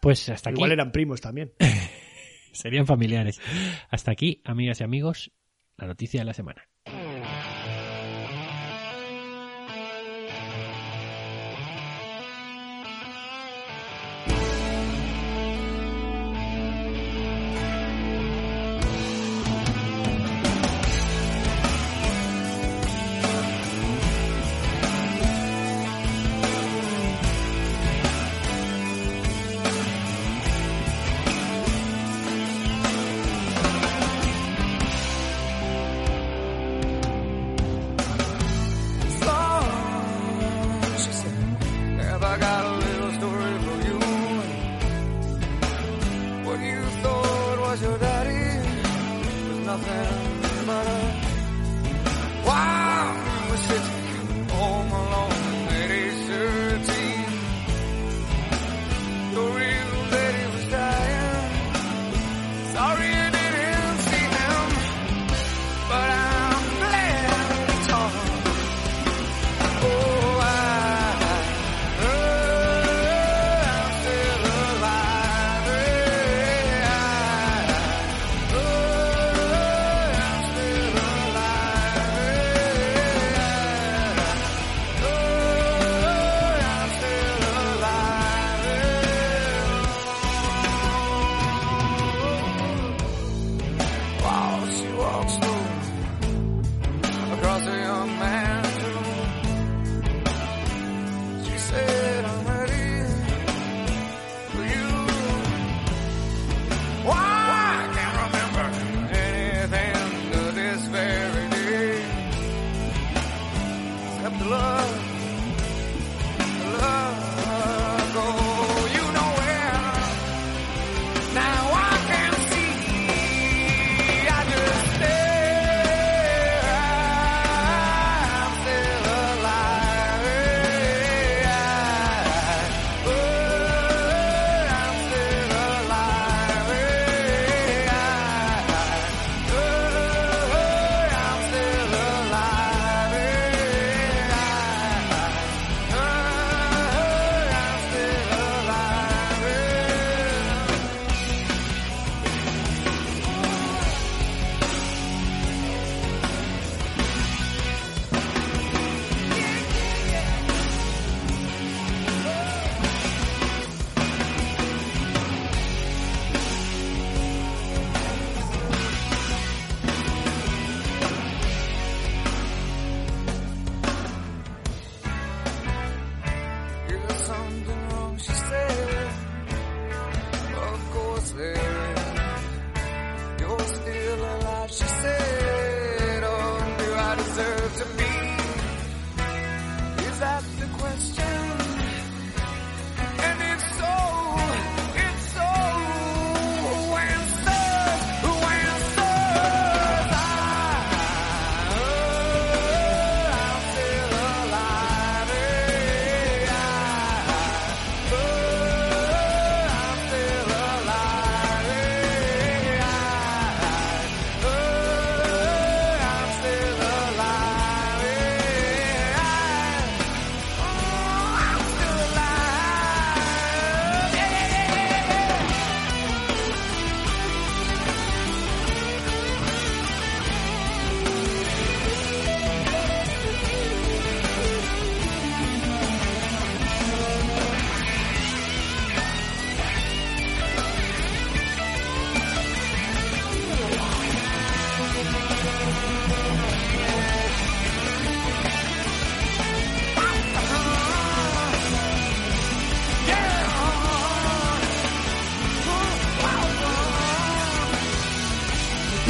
Pues 0.00 0.28
hasta 0.28 0.50
aquí 0.50 0.58
Igual 0.58 0.72
eran 0.72 0.92
primos 0.92 1.20
también. 1.20 1.52
serían 2.52 2.86
familiares. 2.86 3.40
Hasta 3.90 4.10
aquí, 4.10 4.40
amigas 4.44 4.80
y 4.80 4.84
amigos, 4.84 5.32
la 5.76 5.86
noticia 5.86 6.20
de 6.20 6.26
la 6.26 6.34
semana. 6.34 6.68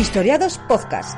Historiados 0.01 0.57
Podcast. 0.67 1.15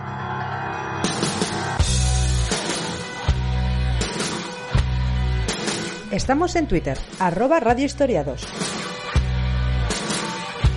Estamos 6.10 6.56
en 6.56 6.66
Twitter, 6.66 6.98
arroba 7.20 7.60
Radio 7.60 7.84
Historiados. 7.84 8.44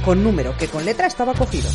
Con 0.05 0.23
número 0.23 0.55
que 0.55 0.67
con 0.67 0.85
letra 0.85 1.07
estaba 1.07 1.33
cogido. 1.33 1.67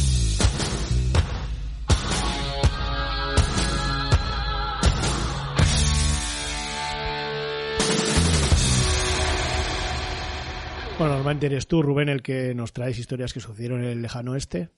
Bueno, 10.97 11.15
normalmente 11.15 11.47
eres 11.47 11.67
tú, 11.67 11.83
Rubén, 11.83 12.09
el 12.09 12.23
que 12.23 12.55
nos 12.55 12.73
traes 12.73 13.01
historias 13.01 13.33
que 13.33 13.41
sucedieron 13.41 13.83
en 13.83 13.91
el 13.91 14.03
lejano 14.03 14.31
oeste 14.31 14.71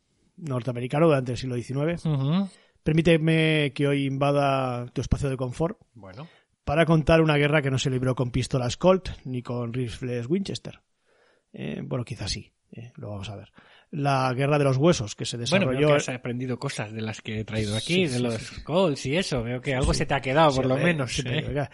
norteamericano 0.43 1.07
durante 1.07 1.33
el 1.33 1.39
siglo 1.39 1.57
XIX. 1.57 2.05
Ujú. 2.07 2.49
Permíteme 2.83 3.73
que 3.75 3.87
hoy 3.87 4.07
invada 4.07 4.87
tu 4.87 5.01
espacio 5.01 5.31
de 5.31 5.37
confort 5.37 5.79
Bueno. 5.95 6.29
para 6.65 6.85
contar 6.85 7.21
una 7.21 7.37
guerra 7.37 7.63
que 7.63 7.71
no 7.71 7.79
se 7.79 7.91
libró 7.91 8.15
con 8.15 8.31
pistolas 8.31 8.77
Colt 8.77 9.09
ni 9.25 9.43
con 9.43 9.73
rifles 9.73 10.29
Winchester. 10.29 10.81
Eh, 11.53 11.81
bueno, 11.85 12.05
quizás 12.05 12.31
sí, 12.31 12.53
eh, 12.73 12.93
lo 12.97 13.11
vamos 13.11 13.29
a 13.31 13.37
ver. 13.37 13.53
La 13.91 14.33
guerra 14.35 14.59
de 14.59 14.65
los 14.65 14.79
huesos, 14.79 15.15
que 15.15 15.27
se 15.27 15.37
Bueno, 15.37 15.45
desarrolló... 15.67 15.79
veo 15.79 15.89
que 15.91 15.95
has 15.97 16.09
aprendido 16.09 16.59
cosas 16.59 16.93
de 16.93 17.03
las 17.03 17.21
que 17.21 17.41
he 17.41 17.45
traído 17.45 17.77
aquí, 17.77 17.95
Sí, 17.95 18.03
de 18.07 18.17
sí, 18.17 18.23
los 18.23 18.35
sí, 18.35 18.63
calls 18.65 19.05
y 19.07 19.17
eso. 19.17 19.43
Veo 19.43 19.61
que 19.61 19.75
algo 19.75 19.93
se 19.93 20.07
te 20.07 20.15
ha 20.15 20.21
quedado, 20.21 20.55
por 20.57 20.65
lo 20.67 20.79
eh, 20.79 20.83
menos. 20.83 21.13
sí, 21.15 21.23
¿eh? 21.27 21.69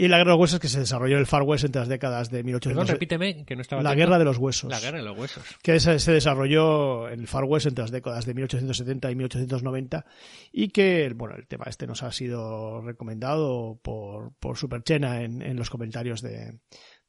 Y 0.00 0.06
la 0.08 0.18
guerra 0.18 0.30
de 0.30 0.36
los 0.36 0.40
huesos 0.42 0.60
que 0.60 0.68
se 0.68 0.78
desarrolló 0.78 1.14
en 1.16 1.20
el 1.20 1.26
Far 1.26 1.42
West 1.42 1.64
entre 1.64 1.80
las 1.80 1.88
décadas 1.88 2.30
de 2.30 2.38
Perdón, 2.38 2.46
1800... 2.46 2.88
repíteme, 2.90 3.44
que 3.44 3.56
no 3.56 3.62
estaba 3.62 3.82
la 3.82 3.90
atento. 3.90 4.00
guerra 4.06 4.18
de 4.20 4.24
los 4.24 4.38
huesos. 4.38 4.70
La 4.70 4.78
guerra 4.80 4.98
de 4.98 5.04
los 5.04 5.18
huesos. 5.18 5.44
que 5.62 5.80
se, 5.80 5.98
se 5.98 6.12
desarrolló 6.12 7.08
en 7.08 7.20
el 7.20 7.26
Far 7.26 7.44
West 7.44 7.66
entre 7.66 7.82
las 7.82 7.90
décadas 7.90 8.24
de 8.24 8.32
1870 8.34 9.10
y 9.10 9.14
1890 9.16 10.06
y 10.52 10.68
que, 10.68 11.12
bueno, 11.16 11.34
el 11.36 11.46
tema 11.48 11.64
este 11.68 11.86
nos 11.88 12.02
ha 12.04 12.12
sido 12.12 12.80
recomendado 12.80 13.78
por, 13.82 14.32
por 14.38 14.56
Superchena 14.56 15.22
en, 15.22 15.42
en 15.42 15.56
los 15.56 15.68
comentarios 15.68 16.22
de, 16.22 16.58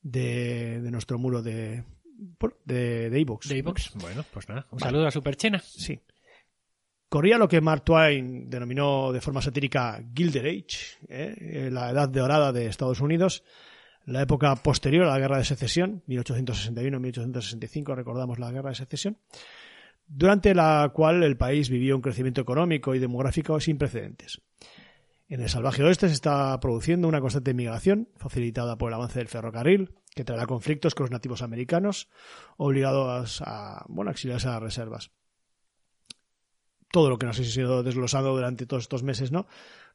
de, 0.01 0.81
de 0.81 0.91
nuestro 0.91 1.19
muro 1.19 1.41
de 1.43 1.84
de 2.65 3.10
de. 3.10 3.10
De 3.12 3.19
iVoox. 3.22 3.93
Bueno, 3.96 4.25
pues 4.34 4.50
nada. 4.50 4.65
Un 4.72 4.79
Vale. 4.79 4.91
saludo 4.91 5.08
a 5.08 5.12
Superchena. 5.12 5.60
Sí. 5.60 6.00
Corría 7.10 7.39
lo 7.39 7.48
que 7.48 7.60
Mark 7.60 7.84
Twain 7.84 8.51
denominó 8.51 9.12
de 9.12 9.20
forma 9.20 9.42
satírica 9.42 10.00
Gilded 10.13 10.46
Age, 10.46 11.00
¿eh? 11.08 11.70
La 11.72 11.89
edad 11.89 12.08
dorada 12.08 12.54
de 12.54 12.68
Estados 12.68 13.01
Unidos, 13.01 13.44
la 14.06 14.22
época 14.22 14.56
posterior 14.58 15.06
a 15.06 15.13
la 15.13 15.20
Guerra 15.20 15.39
de 15.39 15.44
Secesión, 15.44 16.04
1861-1865, 16.08 17.96
recordamos 17.96 18.38
la 18.38 18.51
Guerra 18.51 18.70
de 18.70 18.75
Secesión, 18.75 19.18
durante 20.08 20.54
la 20.54 20.92
cual 20.94 21.24
el 21.24 21.36
país 21.36 21.72
vivió 21.72 21.96
un 21.96 22.04
crecimiento 22.04 22.42
económico 22.42 22.94
y 22.94 23.00
demográfico 23.00 23.60
sin 23.60 23.80
precedentes. 23.80 24.39
En 25.30 25.42
el 25.42 25.50
salvaje 25.50 25.84
oeste 25.84 26.10
se 26.10 26.13
está 26.13 26.60
produciendo 26.60 27.08
una 27.08 27.22
constante 27.22 27.56
migración, 27.56 28.10
facilitada 28.18 28.78
por 28.78 28.89
el 28.92 28.96
avance 28.96 29.18
del 29.18 29.30
ferrocarril, 29.30 29.96
que 30.13 30.24
traerá 30.24 30.46
conflictos 30.46 30.94
con 30.94 31.06
los 31.06 31.12
nativos 31.12 31.42
americanos, 31.42 32.08
obligados 32.58 33.42
a, 33.44 33.84
bueno, 33.88 34.12
exiliarse 34.12 34.48
a 34.48 34.51
las 34.51 34.62
reservas 34.62 35.12
todo 36.91 37.10
lo 37.10 37.17
que 37.17 37.25
nos 37.25 37.39
ha 37.39 37.43
sido 37.43 37.84
desglosado 37.84 38.36
durante 38.36 38.65
todos 38.65 38.84
estos 38.84 39.03
meses, 39.03 39.31
¿no? 39.31 39.48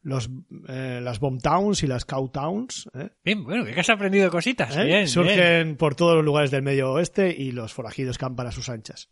Los, 0.02 0.28
eh, 0.68 1.00
las 1.02 1.18
bomb 1.18 1.40
towns 1.40 1.82
y 1.82 1.86
las 1.86 2.04
cow 2.04 2.28
towns 2.28 2.90
¿eh? 2.94 3.08
Bien, 3.24 3.42
bueno, 3.42 3.64
que 3.64 3.80
has 3.80 3.88
aprendido 3.88 4.30
cositas. 4.30 4.76
¿Eh? 4.76 4.84
Bien, 4.84 4.88
bien. 4.88 5.08
surgen 5.08 5.76
por 5.76 5.94
todos 5.94 6.16
los 6.16 6.24
lugares 6.24 6.50
del 6.50 6.62
medio 6.62 6.92
oeste 6.92 7.34
y 7.36 7.52
los 7.52 7.72
forajidos 7.72 8.18
campan 8.18 8.46
a 8.46 8.52
sus 8.52 8.68
anchas. 8.68 9.08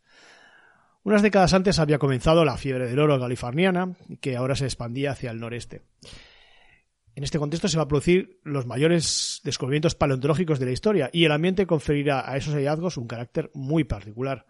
Unas 1.05 1.23
décadas 1.23 1.53
antes 1.55 1.79
había 1.79 1.99
comenzado 1.99 2.45
la 2.45 2.57
fiebre 2.57 2.89
del 2.89 2.99
oro 3.01 3.19
californiana, 3.19 3.97
que 4.21 4.37
ahora 4.37 4.55
se 4.55 4.67
expandía 4.67 5.11
hacia 5.13 5.31
el 5.31 5.41
noreste. 5.41 5.83
En 7.15 7.25
este 7.25 7.39
contexto 7.39 7.69
se 7.69 7.77
va 7.77 7.85
a 7.85 7.89
producir 7.89 8.41
los 8.45 8.67
mayores 8.67 9.41
descubrimientos 9.45 9.95
paleontológicos 9.95 10.59
de 10.59 10.67
la 10.67 10.73
historia 10.73 11.11
y 11.13 11.25
el 11.25 11.33
ambiente 11.33 11.67
conferirá 11.67 12.31
a 12.31 12.37
esos 12.37 12.55
hallazgos 12.55 12.97
un 12.97 13.07
carácter 13.07 13.51
muy 13.53 13.85
particular. 13.85 14.47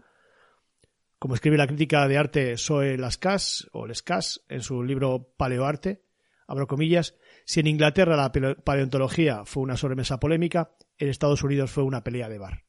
Como 1.23 1.37
escribe 1.37 1.57
la 1.57 1.69
crítica 1.69 2.09
de 2.09 2.19
arte 2.19 2.57
Zoe 2.59 2.99
Lascas, 2.99 3.69
o 3.71 3.87
Lescas, 3.87 4.41
en 4.49 4.61
su 4.61 4.83
libro 4.83 5.33
Paleoarte, 5.37 6.03
abro 6.49 6.67
comillas, 6.67 7.15
si 7.45 7.61
en 7.61 7.69
Inglaterra 7.69 8.17
la 8.17 8.33
pale- 8.33 8.57
paleontología 8.57 9.45
fue 9.45 9.63
una 9.63 9.77
sobremesa 9.77 10.19
polémica, 10.19 10.75
en 10.99 11.11
Estados 11.11 11.45
Unidos 11.45 11.71
fue 11.71 11.85
una 11.85 12.03
pelea 12.03 12.29
de 12.29 12.39
bar. 12.39 12.65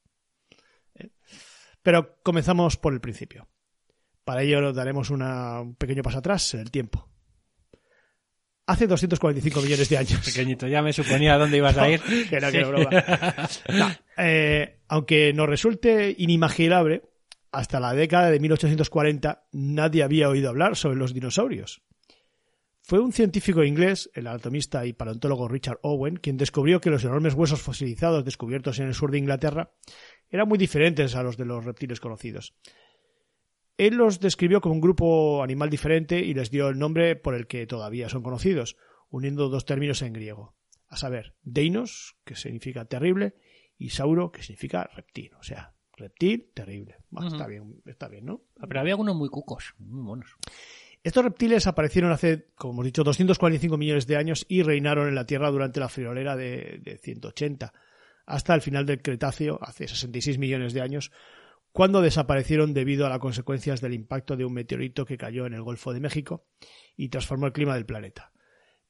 Eh, 0.94 1.10
Pero 1.82 2.20
comenzamos 2.22 2.76
por 2.76 2.92
el 2.92 3.00
principio. 3.00 3.48
Para 4.22 4.42
ello 4.44 4.72
daremos 4.72 5.10
una- 5.10 5.60
un 5.60 5.74
pequeño 5.74 6.04
paso 6.04 6.18
atrás 6.18 6.54
en 6.54 6.60
el 6.60 6.70
tiempo. 6.70 7.10
Hace 8.66 8.86
245 8.86 9.62
millones 9.62 9.88
de 9.88 9.98
años. 9.98 10.20
Pequeñito, 10.24 10.68
ya 10.68 10.80
me 10.80 10.92
suponía 10.92 11.36
dónde 11.38 11.56
ibas 11.56 11.76
a 11.76 11.90
ir. 11.90 12.00
que 12.30 12.38
no, 12.38 12.52
que 12.52 12.60
no, 12.60 12.68
broma. 12.68 12.88
No, 13.74 13.90
eh, 14.16 14.78
aunque 14.86 15.32
nos 15.32 15.48
resulte 15.48 16.14
inimaginable, 16.16 17.02
hasta 17.54 17.80
la 17.80 17.94
década 17.94 18.30
de 18.30 18.40
1840 18.40 19.46
nadie 19.52 20.02
había 20.02 20.28
oído 20.28 20.48
hablar 20.48 20.76
sobre 20.76 20.96
los 20.96 21.14
dinosaurios. 21.14 21.82
Fue 22.82 23.00
un 23.00 23.12
científico 23.12 23.64
inglés, 23.64 24.10
el 24.14 24.26
anatomista 24.26 24.84
y 24.84 24.92
paleontólogo 24.92 25.48
Richard 25.48 25.78
Owen, 25.82 26.16
quien 26.16 26.36
descubrió 26.36 26.80
que 26.80 26.90
los 26.90 27.04
enormes 27.04 27.34
huesos 27.34 27.62
fosilizados 27.62 28.24
descubiertos 28.24 28.78
en 28.78 28.88
el 28.88 28.94
sur 28.94 29.10
de 29.10 29.18
Inglaterra 29.18 29.72
eran 30.28 30.48
muy 30.48 30.58
diferentes 30.58 31.14
a 31.14 31.22
los 31.22 31.36
de 31.36 31.46
los 31.46 31.64
reptiles 31.64 32.00
conocidos. 32.00 32.54
Él 33.78 33.94
los 33.94 34.20
describió 34.20 34.60
como 34.60 34.74
un 34.74 34.80
grupo 34.80 35.42
animal 35.42 35.70
diferente 35.70 36.18
y 36.18 36.34
les 36.34 36.50
dio 36.50 36.68
el 36.68 36.78
nombre 36.78 37.16
por 37.16 37.34
el 37.34 37.46
que 37.46 37.66
todavía 37.66 38.08
son 38.08 38.22
conocidos, 38.22 38.76
uniendo 39.08 39.48
dos 39.48 39.64
términos 39.64 40.02
en 40.02 40.12
griego 40.12 40.54
a 40.88 40.96
saber, 40.96 41.34
Deinos, 41.42 42.16
que 42.24 42.36
significa 42.36 42.84
terrible, 42.84 43.34
y 43.76 43.90
Sauro, 43.90 44.30
que 44.30 44.42
significa 44.42 44.88
reptil, 44.94 45.32
o 45.34 45.42
sea, 45.42 45.73
reptil, 45.96 46.50
terrible. 46.54 46.96
Bueno. 47.10 47.28
Está 47.28 47.46
bien, 47.46 47.82
está 47.86 48.08
bien, 48.08 48.26
¿no? 48.26 48.42
Ah, 48.58 48.66
Pero 48.68 48.80
había 48.80 48.92
algunos 48.94 49.16
muy 49.16 49.28
cucos, 49.28 49.74
muy 49.78 50.02
monos. 50.02 50.36
Estos 51.02 51.24
reptiles 51.24 51.66
aparecieron 51.66 52.12
hace, 52.12 52.46
como 52.54 52.72
hemos 52.72 52.86
dicho, 52.86 53.04
245 53.04 53.76
millones 53.76 54.06
de 54.06 54.16
años 54.16 54.46
y 54.48 54.62
reinaron 54.62 55.08
en 55.08 55.14
la 55.14 55.26
Tierra 55.26 55.50
durante 55.50 55.78
la 55.80 55.88
friolera 55.88 56.34
de, 56.34 56.80
de 56.82 56.96
180, 56.96 57.72
hasta 58.26 58.54
el 58.54 58.62
final 58.62 58.86
del 58.86 59.02
Cretáceo, 59.02 59.58
hace 59.60 59.86
66 59.86 60.38
millones 60.38 60.72
de 60.72 60.80
años, 60.80 61.12
cuando 61.72 62.00
desaparecieron 62.00 62.72
debido 62.72 63.04
a 63.04 63.10
las 63.10 63.18
consecuencias 63.18 63.80
del 63.80 63.94
impacto 63.94 64.36
de 64.36 64.44
un 64.44 64.54
meteorito 64.54 65.04
que 65.04 65.18
cayó 65.18 65.44
en 65.44 65.54
el 65.54 65.62
Golfo 65.62 65.92
de 65.92 66.00
México 66.00 66.46
y 66.96 67.08
transformó 67.08 67.46
el 67.46 67.52
clima 67.52 67.74
del 67.74 67.84
planeta. 67.84 68.32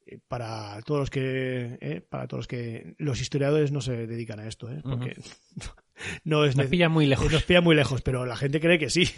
Eh, 0.05 0.19
Para 0.27 0.79
todos 0.83 0.99
los 1.01 1.09
que, 1.09 1.77
eh, 1.81 2.01
para 2.01 2.27
todos 2.27 2.41
los 2.41 2.47
que 2.47 2.93
los 2.99 3.19
historiadores 3.19 3.71
no 3.71 3.81
se 3.81 4.07
dedican 4.07 4.39
a 4.39 4.47
esto, 4.47 4.71
¿eh? 4.71 4.81
porque 4.83 5.15
no 6.23 6.45
es 6.45 6.55
Nos 6.55 6.67
pilla 6.67 6.89
muy 6.89 7.05
lejos. 7.05 7.31
nos 7.31 7.43
pilla 7.43 7.61
muy 7.61 7.75
lejos, 7.75 8.01
pero 8.01 8.25
la 8.25 8.35
gente 8.35 8.59
cree 8.59 8.79
que 8.79 8.89
sí. 8.89 9.09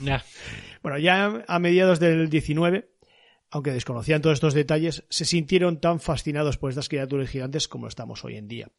Bueno, 0.81 0.97
ya 0.97 1.43
a 1.47 1.59
mediados 1.59 1.99
del 1.99 2.29
19, 2.29 2.89
aunque 3.49 3.71
desconocían 3.71 4.21
todos 4.21 4.35
estos 4.35 4.53
detalles, 4.53 5.05
se 5.09 5.25
sintieron 5.25 5.79
tan 5.79 5.99
fascinados 5.99 6.57
por 6.57 6.69
estas 6.69 6.89
criaturas 6.89 7.29
gigantes 7.29 7.67
como 7.67 7.87
estamos 7.87 8.23
hoy 8.23 8.35
en 8.35 8.47
día. 8.47 8.71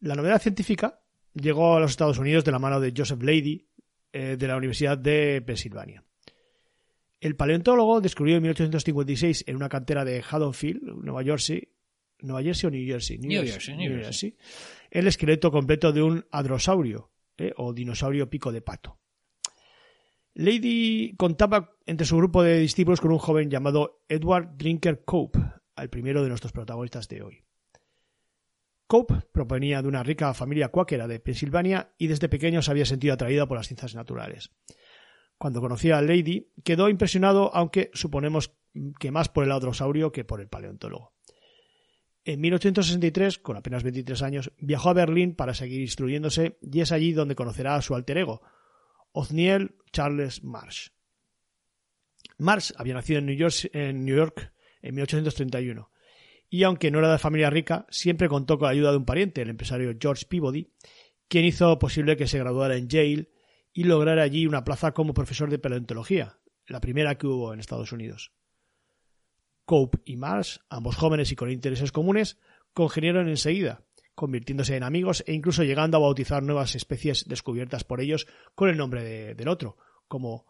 La 0.00 0.14
novedad 0.14 0.40
científica 0.40 1.00
llegó 1.34 1.76
a 1.76 1.80
los 1.80 1.92
Estados 1.92 2.18
Unidos 2.18 2.44
de 2.44 2.52
la 2.52 2.58
mano 2.58 2.80
de 2.80 2.92
Joseph 2.96 3.22
Leidy, 3.22 3.68
eh, 4.12 4.36
de 4.38 4.46
la 4.46 4.56
Universidad 4.56 4.98
de 4.98 5.42
Pensilvania. 5.42 6.04
El 7.20 7.36
paleontólogo 7.36 8.00
descubrió 8.00 8.36
en 8.36 8.42
1856 8.42 9.44
en 9.46 9.56
una 9.56 9.68
cantera 9.68 10.04
de 10.04 10.24
Haddonfield, 10.28 10.82
Nueva 10.82 11.22
Jersey, 11.22 11.68
Nueva 12.20 12.42
Jersey 12.42 12.66
o 12.66 12.70
New 12.70 12.84
Jersey, 12.84 13.18
New 13.18 13.44
Jersey, 13.44 13.76
New 13.76 14.00
Jersey. 14.00 14.36
El 14.92 15.06
esqueleto 15.06 15.50
completo 15.50 15.90
de 15.90 16.02
un 16.02 16.26
hadrosaurio 16.30 17.10
eh, 17.38 17.54
o 17.56 17.72
dinosaurio 17.72 18.28
pico 18.28 18.52
de 18.52 18.60
pato. 18.60 19.00
Lady 20.34 21.14
contaba 21.16 21.76
entre 21.86 22.06
su 22.06 22.16
grupo 22.16 22.42
de 22.42 22.58
discípulos 22.58 23.00
con 23.00 23.10
un 23.10 23.18
joven 23.18 23.50
llamado 23.50 24.02
Edward 24.08 24.56
Drinker 24.56 25.02
Cope, 25.04 25.38
el 25.76 25.88
primero 25.88 26.22
de 26.22 26.28
nuestros 26.28 26.52
protagonistas 26.52 27.08
de 27.08 27.22
hoy. 27.22 27.44
Cope 28.86 29.14
provenía 29.32 29.80
de 29.80 29.88
una 29.88 30.02
rica 30.02 30.34
familia 30.34 30.68
cuáquera 30.68 31.08
de 31.08 31.20
Pensilvania 31.20 31.94
y 31.96 32.08
desde 32.08 32.28
pequeño 32.28 32.60
se 32.60 32.70
había 32.70 32.84
sentido 32.84 33.14
atraído 33.14 33.48
por 33.48 33.56
las 33.56 33.68
ciencias 33.68 33.94
naturales. 33.94 34.50
Cuando 35.38 35.62
conoció 35.62 35.96
a 35.96 36.02
Lady, 36.02 36.52
quedó 36.64 36.90
impresionado, 36.90 37.54
aunque 37.54 37.90
suponemos 37.94 38.54
que 39.00 39.10
más 39.10 39.30
por 39.30 39.44
el 39.44 39.52
hadrosaurio 39.52 40.12
que 40.12 40.24
por 40.24 40.42
el 40.42 40.48
paleontólogo. 40.48 41.14
En 42.24 42.40
1863, 42.40 43.38
con 43.38 43.56
apenas 43.56 43.82
23 43.82 44.22
años, 44.22 44.52
viajó 44.58 44.90
a 44.90 44.94
Berlín 44.94 45.34
para 45.34 45.54
seguir 45.54 45.80
instruyéndose 45.80 46.58
y 46.60 46.80
es 46.80 46.92
allí 46.92 47.12
donde 47.12 47.34
conocerá 47.34 47.74
a 47.74 47.82
su 47.82 47.94
alter 47.94 48.18
ego, 48.18 48.42
Othniel 49.12 49.74
Charles 49.92 50.44
Marsh. 50.44 50.90
Marsh 52.38 52.72
había 52.76 52.94
nacido 52.94 53.18
en 53.18 53.26
New 53.26 53.36
York, 53.36 53.70
en 53.72 54.04
New 54.04 54.16
York 54.16 54.52
en 54.82 54.94
1831 54.94 55.90
y 56.52 56.64
aunque 56.64 56.90
no 56.90 56.98
era 56.98 57.10
de 57.10 57.18
familia 57.18 57.48
rica, 57.48 57.86
siempre 57.88 58.28
contó 58.28 58.58
con 58.58 58.66
la 58.66 58.72
ayuda 58.72 58.90
de 58.90 58.98
un 58.98 59.06
pariente, 59.06 59.40
el 59.40 59.48
empresario 59.48 59.96
George 59.98 60.26
Peabody, 60.26 60.70
quien 61.26 61.46
hizo 61.46 61.78
posible 61.78 62.18
que 62.18 62.26
se 62.26 62.38
graduara 62.38 62.76
en 62.76 62.88
Yale 62.88 63.30
y 63.72 63.84
lograra 63.84 64.22
allí 64.22 64.46
una 64.46 64.62
plaza 64.62 64.92
como 64.92 65.14
profesor 65.14 65.48
de 65.48 65.58
paleontología, 65.58 66.40
la 66.66 66.82
primera 66.82 67.16
que 67.16 67.26
hubo 67.26 67.54
en 67.54 67.60
Estados 67.60 67.92
Unidos. 67.92 68.32
Cope 69.64 69.98
y 70.04 70.16
Marsh, 70.16 70.58
ambos 70.68 70.96
jóvenes 70.96 71.30
y 71.32 71.36
con 71.36 71.50
intereses 71.50 71.92
comunes, 71.92 72.38
congeniaron 72.74 73.28
enseguida, 73.28 73.84
convirtiéndose 74.14 74.76
en 74.76 74.82
amigos 74.82 75.24
e 75.26 75.32
incluso 75.32 75.62
llegando 75.62 75.96
a 75.96 76.00
bautizar 76.00 76.42
nuevas 76.42 76.74
especies 76.74 77.24
descubiertas 77.28 77.84
por 77.84 78.00
ellos 78.00 78.26
con 78.54 78.68
el 78.68 78.76
nombre 78.76 79.02
de- 79.04 79.34
del 79.34 79.48
otro, 79.48 79.76
como 80.08 80.46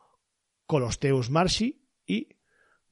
Colosteus 0.66 1.30
marshi 1.30 1.84
y 2.06 2.28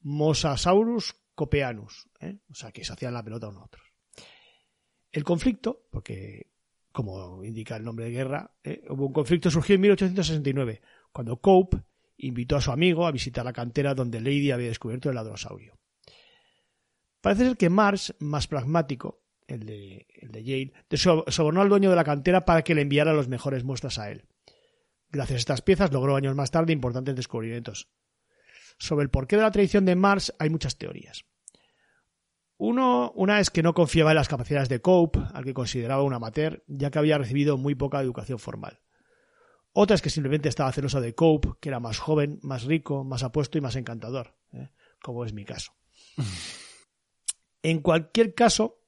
Mosasaurus 0.01 1.15
copeanus, 1.35 2.07
¿eh? 2.19 2.37
o 2.49 2.53
sea 2.53 2.71
que 2.71 2.83
se 2.83 2.93
hacían 2.93 3.13
la 3.13 3.23
pelota 3.23 3.47
unos 3.49 3.65
otros. 3.65 3.85
El 5.11 5.23
conflicto, 5.23 5.87
porque 5.91 6.51
como 6.91 7.43
indica 7.43 7.75
el 7.77 7.83
nombre 7.83 8.05
de 8.05 8.11
guerra, 8.11 8.53
¿eh? 8.63 8.83
hubo 8.89 9.07
un 9.07 9.13
conflicto 9.13 9.49
surgió 9.49 9.75
en 9.75 9.81
1869, 9.81 10.81
cuando 11.11 11.37
Cope 11.39 11.77
invitó 12.17 12.57
a 12.57 12.61
su 12.61 12.71
amigo 12.71 13.07
a 13.07 13.11
visitar 13.11 13.43
la 13.45 13.53
cantera 13.53 13.95
donde 13.95 14.19
Lady 14.19 14.51
había 14.51 14.67
descubierto 14.67 15.09
el 15.09 15.17
hadrosaurio. 15.17 15.79
Parece 17.21 17.45
ser 17.45 17.57
que 17.57 17.69
Mars, 17.69 18.15
más 18.19 18.47
pragmático, 18.47 19.21
el 19.47 19.65
de, 19.65 20.07
el 20.15 20.31
de 20.31 20.43
Yale, 20.43 20.73
sobornó 21.27 21.61
al 21.61 21.69
dueño 21.69 21.89
de 21.89 21.95
la 21.95 22.03
cantera 22.03 22.45
para 22.45 22.63
que 22.63 22.75
le 22.75 22.81
enviara 22.81 23.13
las 23.13 23.27
mejores 23.27 23.63
muestras 23.63 23.99
a 23.99 24.09
él. 24.09 24.25
Gracias 25.09 25.35
a 25.35 25.39
estas 25.39 25.61
piezas 25.61 25.91
logró 25.91 26.15
años 26.15 26.35
más 26.35 26.51
tarde 26.51 26.73
importantes 26.73 27.15
descubrimientos. 27.15 27.89
Sobre 28.77 29.03
el 29.03 29.09
porqué 29.09 29.35
de 29.35 29.43
la 29.43 29.51
traición 29.51 29.85
de 29.85 29.95
Mars 29.95 30.33
hay 30.39 30.49
muchas 30.49 30.77
teorías. 30.77 31.25
Una 32.57 33.39
es 33.39 33.49
que 33.49 33.63
no 33.63 33.73
confiaba 33.73 34.11
en 34.11 34.17
las 34.17 34.27
capacidades 34.27 34.69
de 34.69 34.81
Cope, 34.81 35.19
al 35.33 35.43
que 35.43 35.53
consideraba 35.53 36.03
un 36.03 36.13
amateur, 36.13 36.63
ya 36.67 36.91
que 36.91 36.99
había 36.99 37.17
recibido 37.17 37.57
muy 37.57 37.75
poca 37.75 37.99
educación 37.99 38.37
formal. 38.39 38.81
Otra 39.73 39.95
es 39.95 40.01
que 40.01 40.09
simplemente 40.09 40.47
estaba 40.47 40.71
celoso 40.71 41.01
de 41.01 41.15
Cope, 41.15 41.49
que 41.59 41.69
era 41.69 41.79
más 41.79 41.97
joven, 41.97 42.39
más 42.43 42.63
rico, 42.63 43.03
más 43.03 43.23
apuesto 43.23 43.57
y 43.57 43.61
más 43.61 43.75
encantador, 43.75 44.35
¿eh? 44.53 44.69
como 45.01 45.25
es 45.25 45.33
mi 45.33 45.43
caso. 45.43 45.73
En 47.63 47.81
cualquier 47.81 48.33
caso, 48.33 48.81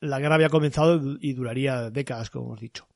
la 0.00 0.18
guerra 0.18 0.36
había 0.36 0.48
comenzado 0.48 1.16
y 1.20 1.32
duraría 1.34 1.90
décadas, 1.90 2.30
como 2.30 2.46
hemos 2.46 2.60
dicho. 2.60 2.88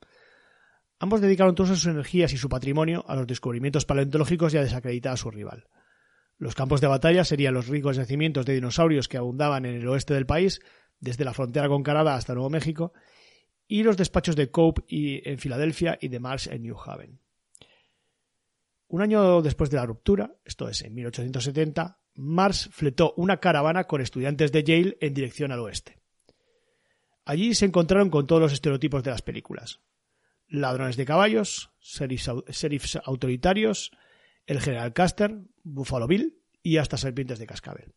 Ambos 0.99 1.21
dedicaron 1.21 1.55
todas 1.55 1.79
sus 1.79 1.87
energías 1.87 2.33
y 2.33 2.37
su 2.37 2.49
patrimonio 2.49 3.05
a 3.09 3.17
los 3.17 3.27
descubrimientos 3.27 3.87
paleontológicos 3.87 4.53
y 4.53 4.59
a 4.59 4.63
desacreditar 4.63 5.15
a 5.15 5.17
su 5.17 5.31
rival. 5.31 5.67
Los 6.37 6.55
campos 6.55 6.81
de 6.81 6.87
batalla 6.87 7.25
serían 7.25 7.55
los 7.55 7.69
ricos 7.69 7.97
yacimientos 7.97 8.47
de 8.47 8.55
dinosaurios 8.55 9.09
que 9.09 9.17
abundaban 9.17 9.65
en 9.67 9.77
el 9.77 9.89
oeste 9.89 10.15
del 10.15 10.27
país, 10.27 10.61
desde 10.99 11.25
la 11.25 11.35
frontera 11.35 11.69
con 11.69 11.83
Canadá 11.83 12.15
hasta 12.15 12.35
Nuevo 12.35 12.51
México, 12.51 12.93
y 13.67 13.83
los 13.83 13.97
despachos 13.97 14.37
de 14.37 14.51
Cope 14.51 14.83
en 14.89 15.39
Filadelfia 15.39 15.99
y 16.01 16.09
de 16.09 16.21
Mars 16.21 16.47
en 16.49 16.63
New 16.63 16.77
Haven. 16.79 17.21
Un 18.89 19.03
año 19.03 19.41
después 19.41 19.71
de 19.71 19.77
la 19.77 19.87
ruptura, 19.87 20.35
esto 20.45 20.69
es 20.69 20.83
en 20.83 20.95
1870, 20.95 22.00
Mars 22.21 22.69
fletó 22.71 23.15
una 23.17 23.39
caravana 23.39 23.85
con 23.85 24.03
estudiantes 24.03 24.53
de 24.53 24.63
Yale 24.63 24.99
en 25.01 25.15
dirección 25.15 25.53
al 25.53 25.61
oeste. 25.61 25.97
Allí 27.25 27.55
se 27.55 27.65
encontraron 27.65 28.11
con 28.11 28.27
todos 28.27 28.43
los 28.43 28.53
estereotipos 28.53 29.03
de 29.03 29.11
las 29.11 29.23
películas. 29.23 29.81
Ladrones 30.47 30.99
de 30.99 31.07
caballos, 31.07 31.71
sheriffs 31.81 32.97
autoritarios, 33.05 33.91
el 34.45 34.61
general 34.61 34.93
Custer, 34.93 35.39
Buffalo 35.63 36.07
Bill 36.07 36.39
y 36.63 36.77
hasta 36.77 36.99
serpientes 36.99 37.39
de 37.39 37.47
cascabel. 37.47 37.95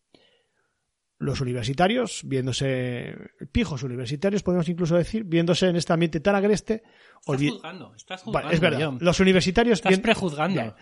Los 1.24 1.42
universitarios, 1.42 2.22
viéndose 2.26 3.16
pijos 3.52 3.82
universitarios, 3.84 4.44
podemos 4.44 4.68
incluso 4.68 4.96
decir, 4.98 5.24
viéndose 5.24 5.68
en 5.68 5.76
este 5.78 5.94
ambiente 5.94 6.20
tan 6.20 6.36
agreste, 6.36 6.84
Estás 7.26 7.40
juzgando, 7.42 7.94
estás 7.96 8.26
Vale, 8.26 8.32
juzgando. 8.50 8.52
es 8.54 8.60
verdad. 8.60 8.80
John. 8.86 8.98
Los 9.00 9.20
universitarios 9.22 9.80
Estás 9.80 9.92
bien- 9.92 10.02
prejuzgando. 10.02 10.76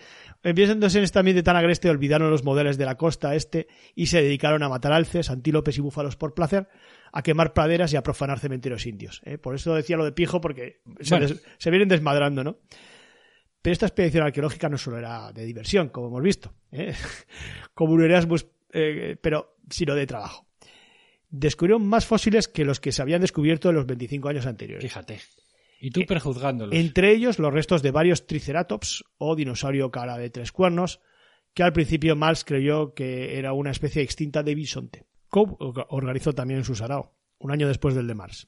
Ya. 0.43 0.53
Viéndose 0.53 0.97
en 0.97 1.03
este 1.03 1.19
ambiente 1.19 1.43
tan 1.43 1.55
agreste, 1.55 1.89
olvidaron 1.89 2.31
los 2.31 2.43
modelos 2.43 2.77
de 2.79 2.85
la 2.85 2.95
costa 2.95 3.35
este 3.35 3.67
y 3.93 4.07
se 4.07 4.23
dedicaron 4.23 4.63
a 4.63 4.69
matar 4.69 4.91
alces, 4.91 5.29
antílopes 5.29 5.77
y 5.77 5.81
búfalos 5.81 6.15
por 6.15 6.33
placer, 6.33 6.67
a 7.13 7.21
quemar 7.21 7.53
praderas 7.53 7.93
y 7.93 7.97
a 7.97 8.01
profanar 8.01 8.39
cementerios 8.39 8.87
indios. 8.87 9.21
¿eh? 9.25 9.37
Por 9.37 9.53
eso 9.53 9.75
decía 9.75 9.97
lo 9.97 10.05
de 10.05 10.13
pijo, 10.13 10.41
porque 10.41 10.81
se, 11.01 11.13
Bueno. 11.15 11.27
des- 11.27 11.43
se 11.59 11.69
vienen 11.69 11.89
desmadrando, 11.89 12.43
¿no? 12.43 12.57
Pero 13.61 13.73
esta 13.73 13.85
expedición 13.85 14.23
arqueológica 14.23 14.67
no 14.69 14.79
solo 14.79 14.97
era 14.97 15.31
de 15.31 15.45
diversión, 15.45 15.89
como 15.89 16.07
hemos 16.07 16.23
visto, 16.23 16.55
¿eh? 16.71 16.95
como 17.75 17.93
un 17.93 18.03
Erasmus, 18.03 18.47
eh, 18.73 19.17
pero 19.21 19.57
sino 19.69 19.95
de 19.95 20.05
trabajo. 20.07 20.47
Descubrieron 21.29 21.85
más 21.87 22.05
fósiles 22.05 22.47
que 22.47 22.65
los 22.65 22.79
que 22.79 22.91
se 22.91 23.01
habían 23.01 23.21
descubierto 23.21 23.69
en 23.69 23.75
los 23.75 23.85
25 23.85 24.27
años 24.29 24.45
anteriores. 24.45 24.83
Fíjate. 24.83 25.21
Y 25.79 25.89
tú 25.91 26.01
prejuzgándolos. 26.05 26.75
Entre 26.75 27.11
ellos 27.11 27.39
los 27.39 27.53
restos 27.53 27.81
de 27.81 27.91
varios 27.91 28.27
triceratops 28.27 29.03
o 29.17 29.35
dinosaurio 29.35 29.89
cara 29.91 30.17
de 30.17 30.29
tres 30.29 30.51
cuernos, 30.51 30.99
que 31.53 31.63
al 31.63 31.73
principio 31.73 32.15
Mars 32.15 32.43
creyó 32.43 32.93
que 32.93 33.37
era 33.39 33.53
una 33.53 33.71
especie 33.71 34.01
extinta 34.03 34.43
de 34.43 34.55
bisonte. 34.55 35.05
Cope 35.29 35.53
orga- 35.63 35.85
organizó 35.89 36.33
también 36.33 36.63
su 36.65 36.75
sarao, 36.75 37.15
un 37.39 37.51
año 37.51 37.67
después 37.67 37.95
del 37.95 38.07
de 38.07 38.13
Mars. 38.15 38.47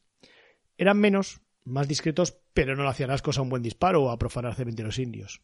Eran 0.77 0.99
menos, 0.99 1.41
más 1.63 1.87
discretos, 1.87 2.37
pero 2.53 2.75
no 2.75 2.83
le 2.83 2.89
hacían 2.89 3.11
ascos 3.11 3.37
a 3.37 3.41
un 3.41 3.49
buen 3.49 3.63
disparo 3.63 4.03
o 4.03 4.09
a 4.11 4.17
profanar 4.19 4.53
cementerios 4.55 4.99
indios. 4.99 5.41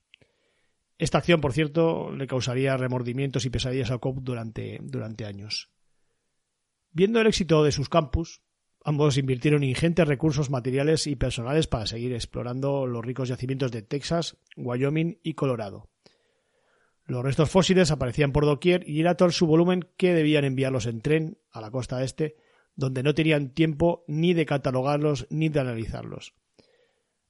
Esta 0.99 1.17
acción, 1.17 1.39
por 1.39 1.53
cierto, 1.53 2.11
le 2.11 2.27
causaría 2.27 2.75
remordimientos 2.75 3.45
y 3.45 3.49
pesadillas 3.49 3.89
a 3.89 3.99
Cope 3.99 4.19
durante, 4.21 4.79
durante 4.83 5.25
años. 5.25 5.71
Viendo 6.91 7.21
el 7.21 7.27
éxito 7.27 7.63
de 7.63 7.71
sus 7.71 7.87
campus, 7.87 8.41
ambos 8.83 9.17
invirtieron 9.17 9.63
ingentes 9.63 10.05
recursos 10.05 10.49
materiales 10.49 11.07
y 11.07 11.15
personales 11.15 11.67
para 11.67 11.85
seguir 11.85 12.13
explorando 12.13 12.85
los 12.85 13.05
ricos 13.05 13.29
yacimientos 13.29 13.71
de 13.71 13.81
Texas, 13.81 14.37
Wyoming 14.57 15.19
y 15.23 15.35
Colorado. 15.35 15.89
Los 17.05 17.23
restos 17.23 17.49
fósiles 17.49 17.91
aparecían 17.91 18.33
por 18.33 18.45
doquier 18.45 18.87
y 18.87 18.99
era 18.99 19.15
tal 19.15 19.31
su 19.31 19.47
volumen 19.47 19.87
que 19.95 20.13
debían 20.13 20.43
enviarlos 20.43 20.85
en 20.85 20.99
tren 20.99 21.37
a 21.49 21.61
la 21.61 21.71
costa 21.71 22.03
este, 22.03 22.35
donde 22.75 23.03
no 23.03 23.15
tenían 23.15 23.53
tiempo 23.53 24.03
ni 24.09 24.33
de 24.33 24.45
catalogarlos 24.45 25.27
ni 25.29 25.47
de 25.47 25.61
analizarlos. 25.61 26.33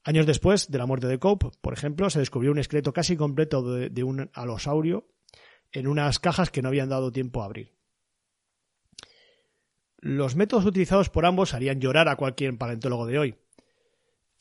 Años 0.10 0.26
después 0.26 0.72
de 0.72 0.80
la 0.80 0.88
muerte 0.88 1.06
de 1.06 1.20
Cope, 1.20 1.52
por 1.62 1.72
ejemplo, 1.72 2.10
se 2.10 2.18
descubrió 2.18 2.52
un 2.52 2.58
esqueleto 2.58 2.94
casi 2.94 3.16
completo 3.16 3.62
de, 3.62 3.92
de 3.92 4.04
un 4.04 4.32
alosaurio 4.34 5.08
en 5.72 5.86
unas 5.86 6.18
cajas 6.18 6.50
que 6.50 6.64
no 6.64 6.70
habían 6.70 6.90
dado 6.90 7.12
tiempo 7.12 7.44
a 7.44 7.46
abrir. 7.46 7.76
Los 10.00 10.36
métodos 10.36 10.66
utilizados 10.66 11.12
por 11.12 11.28
ambos 11.28 11.54
harían 11.54 11.80
llorar 11.80 12.10
a 12.10 12.16
cualquier 12.16 12.58
paleontólogo 12.58 13.06
de 13.06 13.20
hoy. 13.20 13.36